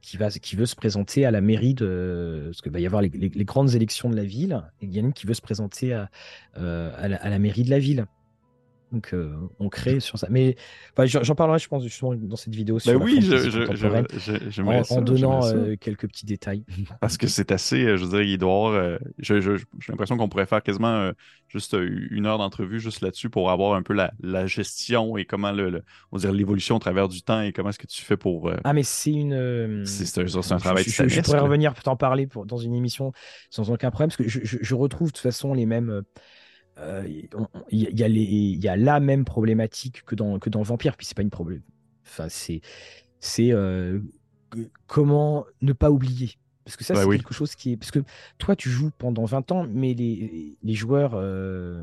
qui, 0.00 0.16
va, 0.16 0.30
qui 0.30 0.56
veut 0.56 0.66
se 0.66 0.76
présenter 0.76 1.26
à 1.26 1.30
la 1.30 1.42
mairie 1.42 1.74
de. 1.74 2.44
Parce 2.46 2.62
qu'il 2.62 2.72
va 2.72 2.80
y 2.80 2.86
avoir 2.86 3.02
les, 3.02 3.10
grandes 3.44 3.74
élections 3.74 4.08
de 4.08 4.16
la 4.16 4.24
ville. 4.24 4.62
Et 4.80 4.86
il 4.86 4.96
y 4.96 5.00
en 5.00 5.04
a 5.04 5.06
une 5.08 5.12
qui 5.12 5.26
veut 5.26 5.34
se 5.34 5.42
présenter 5.42 5.92
à, 5.92 6.08
à 6.54 7.08
la, 7.08 7.38
mairie 7.38 7.64
de 7.64 7.70
la 7.70 7.78
ville. 7.78 8.06
Donc, 8.92 9.14
euh, 9.14 9.34
on 9.58 9.70
crée 9.70 10.00
sur 10.00 10.18
ça. 10.18 10.26
Mais 10.30 10.56
j'en 11.06 11.34
parlerai, 11.34 11.58
je 11.58 11.66
pense, 11.66 11.82
justement, 11.82 12.14
dans 12.14 12.36
cette 12.36 12.54
vidéo. 12.54 12.76
Bah 12.76 12.80
sur 12.80 13.00
oui, 13.00 13.20
je, 13.22 14.62
en, 14.62 14.98
en 14.98 15.00
donnant 15.00 15.46
euh, 15.46 15.76
quelques 15.76 16.06
petits 16.08 16.26
détails. 16.26 16.64
Parce 17.00 17.16
que 17.16 17.26
c'est 17.26 17.52
assez, 17.52 17.84
euh, 17.84 17.96
je 17.96 18.04
veux 18.04 18.10
dire, 18.10 18.20
il 18.20 18.38
doit 18.38 18.98
J'ai 19.18 19.40
l'impression 19.88 20.18
qu'on 20.18 20.28
pourrait 20.28 20.46
faire 20.46 20.62
quasiment 20.62 21.10
juste 21.48 21.74
une 21.78 22.26
heure 22.26 22.38
d'entrevue 22.38 22.80
juste 22.80 23.00
là-dessus 23.00 23.30
pour 23.30 23.50
avoir 23.50 23.74
un 23.74 23.82
peu 23.82 23.94
la, 23.94 24.46
gestion 24.46 25.16
et 25.16 25.24
comment 25.24 25.52
le, 25.52 25.82
on 26.10 26.18
dire 26.18 26.32
l'évolution 26.32 26.76
au 26.76 26.78
travers 26.78 27.08
du 27.08 27.22
temps 27.22 27.40
et 27.40 27.52
comment 27.52 27.70
est-ce 27.70 27.78
que 27.78 27.86
tu 27.86 28.02
fais 28.02 28.16
pour. 28.18 28.50
Ah, 28.64 28.72
mais 28.74 28.82
c'est 28.82 29.12
une. 29.12 29.86
C'est 29.86 30.18
un, 30.18 30.58
travail 30.58 30.84
je, 30.84 31.08
je, 31.08 31.20
pourrais 31.22 31.38
revenir 31.38 31.72
t'en 31.74 31.96
parler 31.96 32.26
pour, 32.26 32.44
dans 32.44 32.58
une 32.58 32.74
émission 32.74 33.12
sans 33.48 33.70
aucun 33.70 33.90
problème 33.90 34.10
parce 34.10 34.16
que 34.16 34.28
je, 34.28 34.74
retrouve 34.74 35.08
de 35.08 35.12
toute 35.12 35.22
façon 35.22 35.54
les 35.54 35.64
mêmes 35.64 36.02
il 36.78 37.28
y, 37.70 38.68
a 38.68 38.76
la 38.76 39.00
même 39.00 39.24
problématique 39.24 40.04
que 40.04 40.14
dans, 40.14 40.38
que 40.38 40.50
dans 40.50 40.62
Vampire, 40.62 40.96
puis 40.96 41.06
c'est 41.06 41.16
pas 41.16 41.22
une 41.22 41.30
problème. 41.30 41.62
Enfin, 42.04 42.28
c'est 42.28 42.60
c'est 43.22 43.52
euh, 43.52 44.00
comment 44.88 45.46
ne 45.62 45.72
pas 45.72 45.90
oublier? 45.90 46.32
Parce 46.64 46.76
que 46.76 46.84
ça, 46.84 46.94
c'est 46.94 47.08
quelque 47.08 47.32
chose 47.32 47.54
qui 47.54 47.72
est. 47.72 47.76
Parce 47.76 47.92
que 47.92 48.00
toi, 48.38 48.56
tu 48.56 48.68
joues 48.68 48.90
pendant 48.98 49.24
20 49.24 49.52
ans, 49.52 49.66
mais 49.68 49.94
les, 49.94 50.58
les 50.62 50.74
joueurs. 50.74 51.12
Euh, 51.14 51.82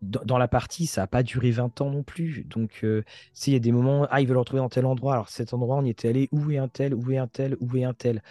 dans, 0.00 0.38
la 0.38 0.46
partie, 0.46 0.86
ça 0.86 1.00
n'a 1.02 1.06
pas 1.08 1.24
duré 1.24 1.50
20 1.50 1.80
ans 1.80 1.90
non 1.90 2.04
plus. 2.04 2.44
Donc, 2.44 2.80
euh, 2.84 3.02
s'il 3.34 3.52
y 3.52 3.56
a 3.56 3.58
des 3.58 3.72
moments, 3.72 4.06
ah, 4.10 4.20
ils 4.20 4.26
veulent 4.26 4.34
le 4.34 4.40
retrouver 4.40 4.60
dans 4.60 4.68
tel 4.68 4.86
endroit. 4.86 5.14
Alors, 5.14 5.28
cet 5.28 5.52
endroit, 5.52 5.76
on 5.76 5.84
y 5.84 5.90
était 5.90 6.08
allé. 6.08 6.28
Où 6.30 6.50
est 6.50 6.58
un 6.58 6.68
tel? 6.68 6.94
Où 6.94 7.10
est 7.10 7.18
un 7.18 7.26
tel? 7.26 7.56
Où 7.60 7.76
est 7.76 7.84
un 7.84 7.94
tel? 7.94 8.22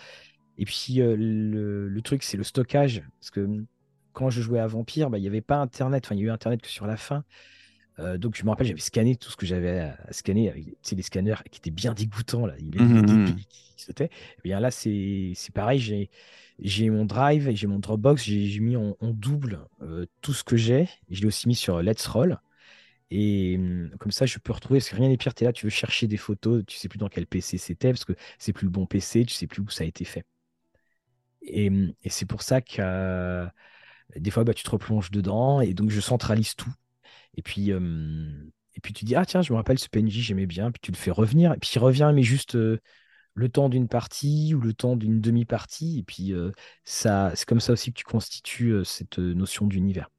Et 0.58 0.66
puis, 0.66 0.96
le, 0.96 1.88
le, 1.90 2.02
truc, 2.02 2.24
c'est 2.24 2.38
le 2.38 2.44
stockage. 2.44 3.04
Parce 3.20 3.32
que 3.32 3.66
quand 4.18 4.32
je 4.32 4.42
jouais 4.42 4.60
à 4.60 4.66
Vampire, 4.66 5.12
bah, 5.12 5.20
il 5.20 5.22
n'y 5.22 5.28
avait 5.28 5.42
pas 5.42 5.58
Internet. 5.58 6.06
Enfin, 6.08 6.16
il 6.16 6.22
y 6.22 6.24
a 6.24 6.26
eu 6.26 6.32
Internet 6.32 6.60
que 6.60 6.68
sur 6.68 6.88
la 6.88 6.98
fin. 6.98 7.24
Euh, 8.00 8.18
donc, 8.18 8.36
je 8.36 8.44
me 8.44 8.50
rappelle, 8.50 8.66
j'avais 8.66 8.80
scanné 8.80 9.16
tout 9.16 9.30
ce 9.30 9.38
que 9.38 9.46
j'avais 9.46 9.80
à, 9.80 10.12
scanner 10.12 10.50
avec 10.50 10.66
des 10.92 11.02
scanners 11.04 11.36
qui 11.52 11.60
étaient 11.60 11.70
bien 11.70 11.94
dégoûtants. 11.94 12.48
Là. 12.48 12.56
Il 12.58 12.74
y 12.74 12.80
mmh, 12.80 13.02
mmh, 13.02 13.26
mmh. 13.26 13.36
qui 13.48 13.84
sautaient. 13.84 14.06
Et 14.06 14.10
eh 14.40 14.42
bien 14.44 14.60
là, 14.60 14.72
c'est 14.72 15.36
pareil. 15.54 16.10
J'ai 16.60 16.90
mon 16.90 17.06
Drive, 17.06 17.52
j'ai 17.54 17.68
mon 17.68 17.78
Dropbox, 17.78 18.24
j'ai 18.24 18.60
mis 18.60 18.76
en, 18.76 18.96
double 19.02 19.60
euh, 19.84 20.08
tout 20.22 20.34
ce 20.34 20.44
que 20.44 20.58
j'ai. 20.58 20.90
Je 21.12 21.22
l'ai 21.22 21.28
aussi 21.28 21.48
mis 21.48 21.56
sur 21.56 21.84
Let's 21.84 22.08
Roll. 22.08 22.40
Et 23.12 23.60
comme 24.00 24.12
ça, 24.12 24.26
je 24.26 24.40
peux 24.40 24.52
retrouver, 24.52 24.80
parce 24.80 24.90
que 24.90 24.96
rien 24.96 25.10
n'est 25.10 25.18
pire, 25.18 25.36
tu 25.36 25.44
es 25.44 25.48
là, 25.48 25.54
tu 25.54 25.68
veux 25.68 25.70
chercher 25.70 26.08
des 26.08 26.18
photos, 26.18 26.64
tu 26.66 26.76
sais 26.76 26.90
plus 26.90 26.98
dans 26.98 27.08
quel 27.08 27.28
PC 27.28 27.60
c'était, 27.60 27.92
parce 27.92 28.04
que 28.04 28.14
c'est 28.40 28.52
plus 28.52 28.66
le 28.66 28.72
bon 28.72 28.88
PC, 28.88 29.26
tu 29.26 29.36
sais 29.36 29.46
plus 29.46 29.62
où 29.62 29.70
ça 29.70 29.84
a 29.84 29.88
été 29.88 30.06
fait. 30.06 30.26
Et, 31.44 31.72
et 32.04 32.10
c'est 32.10 32.26
pour 32.26 32.42
ça 32.42 32.62
que 32.62 33.48
des 34.16 34.32
fois, 34.32 34.44
bah, 34.44 34.54
tu 34.54 34.64
te 34.64 34.70
replonges 34.70 35.12
dedans 35.12 35.62
et 35.62 35.74
donc 35.74 35.90
je 35.90 36.00
centralise 36.00 36.56
tout. 36.56 36.72
Et 37.36 37.42
puis, 37.42 37.70
et 37.70 38.80
puis 38.82 38.94
tu 38.94 39.06
dis, 39.06 39.16
ah 39.16 39.26
tiens, 39.26 39.42
je 39.42 39.52
me 39.52 39.58
rappelle 39.58 39.80
ce 39.80 39.90
PNJ, 39.90 40.20
j'aimais 40.22 40.46
bien. 40.46 40.72
Puis 40.72 40.80
tu 40.82 40.92
le 40.92 40.98
fais 40.98 41.12
revenir. 41.12 41.54
Et 41.54 41.58
puis 41.58 41.70
il 41.76 41.80
revient, 41.80 42.12
mais 42.14 42.24
juste 42.24 42.56
le 42.56 43.50
temps 43.50 43.70
d'une 43.70 43.88
partie 43.88 44.54
ou 44.56 44.62
le 44.62 44.74
temps 44.74 44.96
d'une 44.96 45.22
demi-partie. 45.22 46.00
Et 46.00 46.04
puis 46.04 46.34
ça, 46.84 47.32
c'est 47.36 47.48
comme 47.48 47.60
ça 47.60 47.74
aussi 47.74 47.92
que 47.92 48.00
tu 48.00 48.06
constitues 48.06 48.82
cette 48.84 49.20
notion 49.20 49.68
d'univers. 49.68 50.10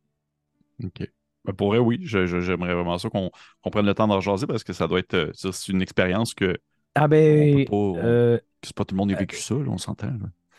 Ok. 0.84 1.10
Bah, 1.44 1.52
pour 1.52 1.68
vrai, 1.68 1.78
oui, 1.78 1.98
j'aimerais 2.02 2.74
vraiment 2.74 2.98
ça 2.98 3.08
qu'on 3.08 3.30
prenne 3.70 3.86
le 3.86 3.94
temps 3.94 4.06
d'en 4.06 4.20
jaser 4.20 4.46
parce 4.46 4.64
que 4.64 4.72
ça 4.72 4.86
doit 4.86 4.98
être 4.98 5.30
c'est 5.34 5.68
une 5.68 5.82
expérience 5.82 6.34
que. 6.34 6.56
Ah 6.94 7.08
ben. 7.08 7.64
c'est 8.62 8.74
pas 8.74 8.84
tout 8.84 8.94
le 8.94 8.98
monde 8.98 9.08
qui 9.08 9.14
a 9.14 9.18
vécu 9.18 9.36
ça, 9.36 9.54
on 9.54 9.78
s'entend. 9.78 10.12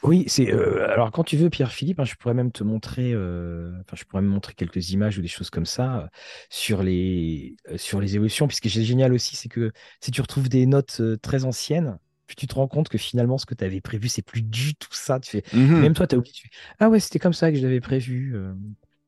Oui, 0.03 0.23
c'est 0.27 0.53
euh, 0.53 0.89
alors 0.89 1.11
quand 1.11 1.23
tu 1.23 1.35
veux 1.35 1.49
Pierre-Philippe, 1.49 1.99
hein, 1.99 2.05
je 2.05 2.15
pourrais 2.15 2.33
même 2.33 2.51
te 2.51 2.63
montrer, 2.63 3.11
euh, 3.13 3.71
enfin 3.81 3.97
je 3.97 4.05
pourrais 4.05 4.21
me 4.21 4.29
montrer 4.29 4.53
quelques 4.53 4.91
images 4.91 5.17
ou 5.17 5.21
des 5.21 5.27
choses 5.27 5.49
comme 5.49 5.65
ça 5.65 5.97
euh, 5.97 6.07
sur 6.49 6.83
les 6.83 7.57
sur 7.75 7.99
les 7.99 8.15
évolutions. 8.15 8.47
Puisque 8.47 8.65
ce 8.65 8.69
qui 8.71 8.79
est 8.79 8.83
génial 8.83 9.13
aussi, 9.13 9.35
c'est 9.35 9.49
que 9.49 9.71
si 9.99 10.11
tu 10.11 10.21
retrouves 10.21 10.47
des 10.47 10.65
notes 10.65 11.01
très 11.21 11.43
anciennes, 11.43 11.97
puis 12.27 12.37
tu 12.37 12.47
te 12.47 12.55
rends 12.55 12.67
compte 12.67 12.87
que 12.87 12.97
finalement 12.97 13.37
ce 13.37 13.45
que 13.45 13.55
tu 13.55 13.63
avais 13.63 13.81
prévu, 13.81 14.07
c'est 14.07 14.21
plus 14.21 14.41
du 14.41 14.73
tout 14.75 14.93
ça. 14.93 15.19
Tu 15.19 15.41
fais, 15.41 15.43
mmh 15.53 15.81
même 15.81 15.93
toi, 15.93 16.07
tu 16.07 16.15
as 16.15 16.17
oublié. 16.17 16.33
ah 16.79 16.89
ouais, 16.89 17.01
c'était 17.01 17.19
comme 17.19 17.33
ça 17.33 17.51
que 17.51 17.57
je 17.57 17.63
l'avais 17.63 17.81
prévu. 17.81 18.37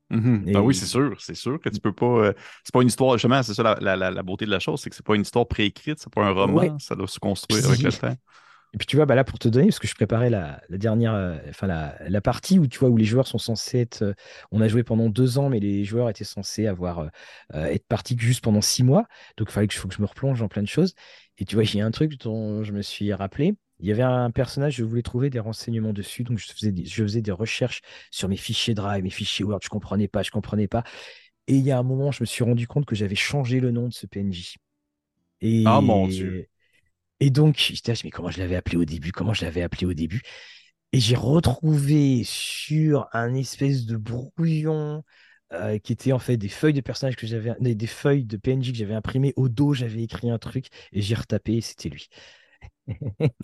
Mmh 0.10 0.52
ben 0.52 0.60
oui, 0.60 0.76
c'est 0.76 0.86
sûr, 0.86 1.16
c'est 1.22 1.36
sûr 1.36 1.58
que 1.62 1.70
tu 1.70 1.80
peux 1.80 1.94
pas. 1.94 2.34
c'est 2.66 2.74
pas 2.74 2.82
une 2.82 2.90
histoire, 2.90 3.14
justement, 3.14 3.42
c'est 3.44 3.54
ça 3.54 3.78
la, 3.80 3.96
la, 3.96 4.24
beauté 4.24 4.46
de 4.46 4.52
la 4.52 4.60
chose, 4.60 4.82
c'est 4.82 4.90
que 4.90 4.96
c'est 4.98 5.06
pas 5.06 5.16
une 5.16 5.22
histoire 5.22 5.48
préécrite, 5.48 6.00
c'est 6.00 6.12
pas 6.12 6.26
un 6.26 6.32
roman, 6.32 6.78
ça 6.80 6.96
doit 6.96 7.08
se 7.08 7.20
construire 7.20 7.66
avec 7.66 7.82
le 7.82 7.94
temps. 7.94 8.16
Et 8.74 8.78
puis 8.78 8.88
tu 8.88 8.96
vois, 8.96 9.06
bah 9.06 9.16
là 9.16 9.26
pour 9.26 9.38
te 9.38 9.50
donner, 9.50 9.68
parce 9.68 9.80
que 9.80 9.88
je 9.88 9.96
préparais 9.96 10.30
la, 10.30 10.62
dernière, 10.70 11.14
euh, 11.14 11.38
enfin 11.50 11.68
la, 11.68 12.22
partie 12.22 12.58
où 12.58 12.68
tu 12.68 12.80
vois 12.80 12.90
où 12.90 12.96
les 12.96 13.04
joueurs 13.04 13.28
sont 13.28 13.38
censés 13.38 13.80
être. 13.80 14.02
Euh, 14.02 14.14
on 14.52 14.62
a 14.62 14.68
joué 14.70 14.84
pendant 14.84 15.10
deux 15.10 15.38
ans, 15.38 15.50
mais 15.50 15.60
les 15.60 15.84
joueurs 15.84 16.10
étaient 16.10 16.24
censés 16.24 16.68
avoir 16.68 17.10
euh, 17.54 17.66
être 17.66 17.86
partis 17.88 18.16
juste 18.18 18.42
pendant 18.42 18.62
six 18.62 18.84
mois. 18.84 19.08
Donc 19.36 19.50
il 19.50 19.52
fallait 19.52 19.68
que, 19.68 19.74
je 19.74 20.02
me 20.02 20.06
replonge 20.06 20.42
en 20.42 20.48
plein 20.48 20.62
de 20.62 20.70
choses. 20.70 20.94
Et 21.38 21.46
tu 21.46 21.56
vois, 21.56 21.66
a 21.66 21.86
un 21.86 21.92
truc 21.92 22.18
dont 22.22 22.64
je 22.64 22.72
me 22.72 22.82
suis 22.82 23.14
rappelé. 23.14 23.56
Il 23.80 23.88
y 23.88 23.92
avait 23.92 24.04
un 24.04 24.30
personnage, 24.32 24.76
je 24.76 24.84
voulais 24.84 25.02
trouver 25.02 25.30
des 25.30 25.40
renseignements 25.40 25.92
dessus, 25.92 26.24
donc 26.24 26.38
je 26.38 26.46
faisais 26.54 26.72
des, 27.22 27.32
recherches 27.32 27.82
sur 28.12 28.30
mes 28.30 28.38
fichiers 28.38 28.76
Drive, 28.76 29.04
mes 29.04 29.10
fichiers 29.10 29.44
Word, 29.44 29.60
je 29.64 29.70
comprenais 29.70 30.08
pas, 30.08 30.22
je 30.22 30.30
comprenais 30.30 30.68
pas. 30.68 30.84
Et 31.48 31.56
il 31.56 31.64
y 31.64 31.72
a 31.72 31.80
un 31.80 31.84
moment, 31.84 32.12
je 32.12 32.22
me 32.22 32.26
suis 32.28 32.44
rendu 32.44 32.68
compte 32.68 32.86
que 32.86 32.96
j'avais 32.96 33.16
changé 33.16 33.60
le 33.60 33.72
nom 33.72 33.88
de 33.88 33.94
ce 33.94 34.06
PNJ. 34.06 34.58
Ah 35.66 35.82
mon 35.82 36.08
Dieu. 36.08 36.48
Et 37.22 37.30
donc, 37.30 37.56
j'étais 37.58 37.94
mais 38.04 38.10
comment 38.10 38.32
je 38.32 38.40
l'avais 38.40 38.56
appelé 38.56 38.78
au 38.78 38.84
début? 38.84 39.12
Comment 39.12 39.34
je 39.34 39.46
l'avais 39.46 39.62
appelé 39.62 39.86
au 39.86 39.94
début? 39.94 40.24
Et 40.92 41.00
j'ai 41.00 41.16
retrouvé 41.16 42.24
sur 42.26 43.08
un 43.14 43.36
espèce 43.36 43.86
de 43.86 43.96
brouillon 43.96 45.04
euh, 45.54 45.78
qui 45.78 45.94
était 45.94 46.14
en 46.14 46.20
fait 46.20 46.36
des 46.36 46.50
feuilles 46.50 46.74
de 46.74 46.82
personnages 46.82 47.16
que 47.16 47.28
j'avais, 47.28 47.54
des 47.60 47.88
feuilles 47.88 48.26
de 48.26 48.38
PNJ 48.38 48.72
que 48.72 48.78
j'avais 48.78 48.96
imprimées. 48.96 49.34
Au 49.36 49.50
dos, 49.50 49.74
j'avais 49.74 50.02
écrit 50.02 50.32
un 50.32 50.40
truc 50.40 50.66
et 50.92 51.02
j'ai 51.02 51.14
retapé 51.14 51.58
et 51.58 51.62
c'était 51.62 51.90
lui. 51.90 52.08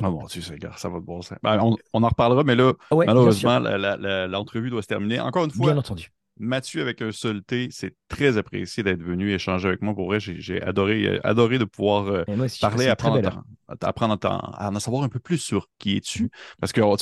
ah 0.01 0.09
bon, 0.09 0.25
tu 0.25 0.41
sais, 0.41 0.57
ça 0.75 0.89
va 0.89 0.99
de 0.99 1.05
bon 1.05 1.21
sens. 1.21 1.37
Ben, 1.43 1.59
on, 1.93 2.03
en 2.03 2.09
reparlera, 2.09 2.43
mais 2.43 2.55
là, 2.55 2.73
malheureusement, 2.91 3.59
l'entrevue 3.59 4.71
doit 4.71 4.81
se 4.81 4.87
terminer. 4.87 5.19
Encore 5.19 5.45
une 5.45 5.51
fois, 5.51 5.67
Bien 5.67 5.77
entendu. 5.77 6.11
Mathieu 6.39 6.81
avec 6.81 7.01
un 7.01 7.11
seul 7.11 7.43
T, 7.43 7.69
c'est 7.71 7.95
très 8.07 8.37
apprécié 8.37 8.83
d'être 8.83 9.01
venu 9.01 9.33
échanger 9.33 9.67
avec 9.67 9.81
moi. 9.81 9.93
Pour 9.93 10.07
vrai, 10.07 10.19
j'ai 10.19 10.61
adoré, 10.61 11.05
euh, 11.05 11.19
adoré 11.23 11.59
de 11.59 11.65
pouvoir 11.65 12.07
euh, 12.07 12.23
parler, 12.61 12.87
apprendre, 12.87 13.43
apprendre 13.81 14.17
à, 14.23 14.69
en 14.69 14.79
savoir 14.79 15.03
un 15.03 15.09
peu 15.09 15.19
plus 15.19 15.37
sur 15.37 15.67
qui 15.79 15.97
es-tu. 15.97 16.25
Mm. 16.25 16.29
Parce 16.59 16.71
que, 16.71 16.81
on, 16.81 16.95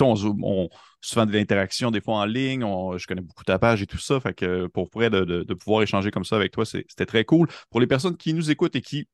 on, 0.44 0.70
souvent 1.02 1.26
de 1.26 1.34
l'interaction 1.34 1.92
des 1.92 2.02
fois 2.02 2.16
en 2.16 2.26
ligne, 2.26 2.62
je 2.98 3.08
connais 3.08 3.22
beaucoup 3.22 3.44
ta 3.44 3.60
page 3.60 3.82
et 3.82 3.88
tout 3.88 3.98
ça. 3.98 4.20
Fait 4.20 4.34
que 4.34 4.68
pour 4.68 4.90
vrai, 4.94 5.10
de, 5.10 5.24
de 5.24 5.54
pouvoir 5.54 5.84
échanger 5.84 6.12
comme 6.12 6.26
ça 6.26 6.36
avec 6.36 6.52
toi, 6.52 6.66
c'était 6.66 7.06
très 7.06 7.26
cool. 7.26 7.48
Pour 7.70 7.80
les 7.80 7.88
personnes 7.88 8.18
qui 8.18 8.34
nous 8.34 8.52
écoutent 8.52 8.76
et 8.76 8.82
qui 8.82 9.08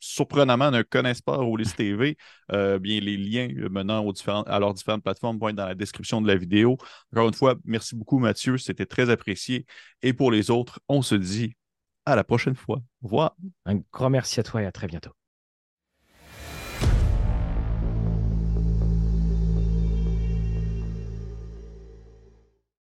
surprenamment 0.00 0.70
ne 0.70 0.82
connaissent 0.82 1.22
pas 1.22 1.36
Rollis 1.36 1.72
TV, 1.76 2.16
euh, 2.52 2.78
bien 2.78 3.00
les 3.00 3.16
liens 3.16 3.48
menant 3.70 4.04
aux 4.04 4.12
différents, 4.12 4.42
à 4.42 4.58
leurs 4.58 4.74
différentes 4.74 5.02
plateformes 5.02 5.38
vont 5.38 5.48
être 5.48 5.56
dans 5.56 5.66
la 5.66 5.74
description 5.74 6.20
de 6.20 6.28
la 6.28 6.36
vidéo. 6.36 6.76
Encore 7.12 7.28
une 7.28 7.34
fois, 7.34 7.56
merci 7.64 7.96
beaucoup 7.96 8.18
Mathieu, 8.18 8.58
c'était 8.58 8.86
très 8.86 9.10
apprécié. 9.10 9.66
Et 10.02 10.12
pour 10.12 10.30
les 10.30 10.50
autres, 10.50 10.80
on 10.88 11.02
se 11.02 11.14
dit 11.14 11.54
à 12.06 12.16
la 12.16 12.24
prochaine 12.24 12.56
fois. 12.56 12.78
Au 13.02 13.06
revoir. 13.06 13.36
Un 13.66 13.80
grand 13.92 14.10
merci 14.10 14.40
à 14.40 14.42
toi 14.42 14.62
et 14.62 14.66
à 14.66 14.72
très 14.72 14.86
bientôt. 14.86 15.17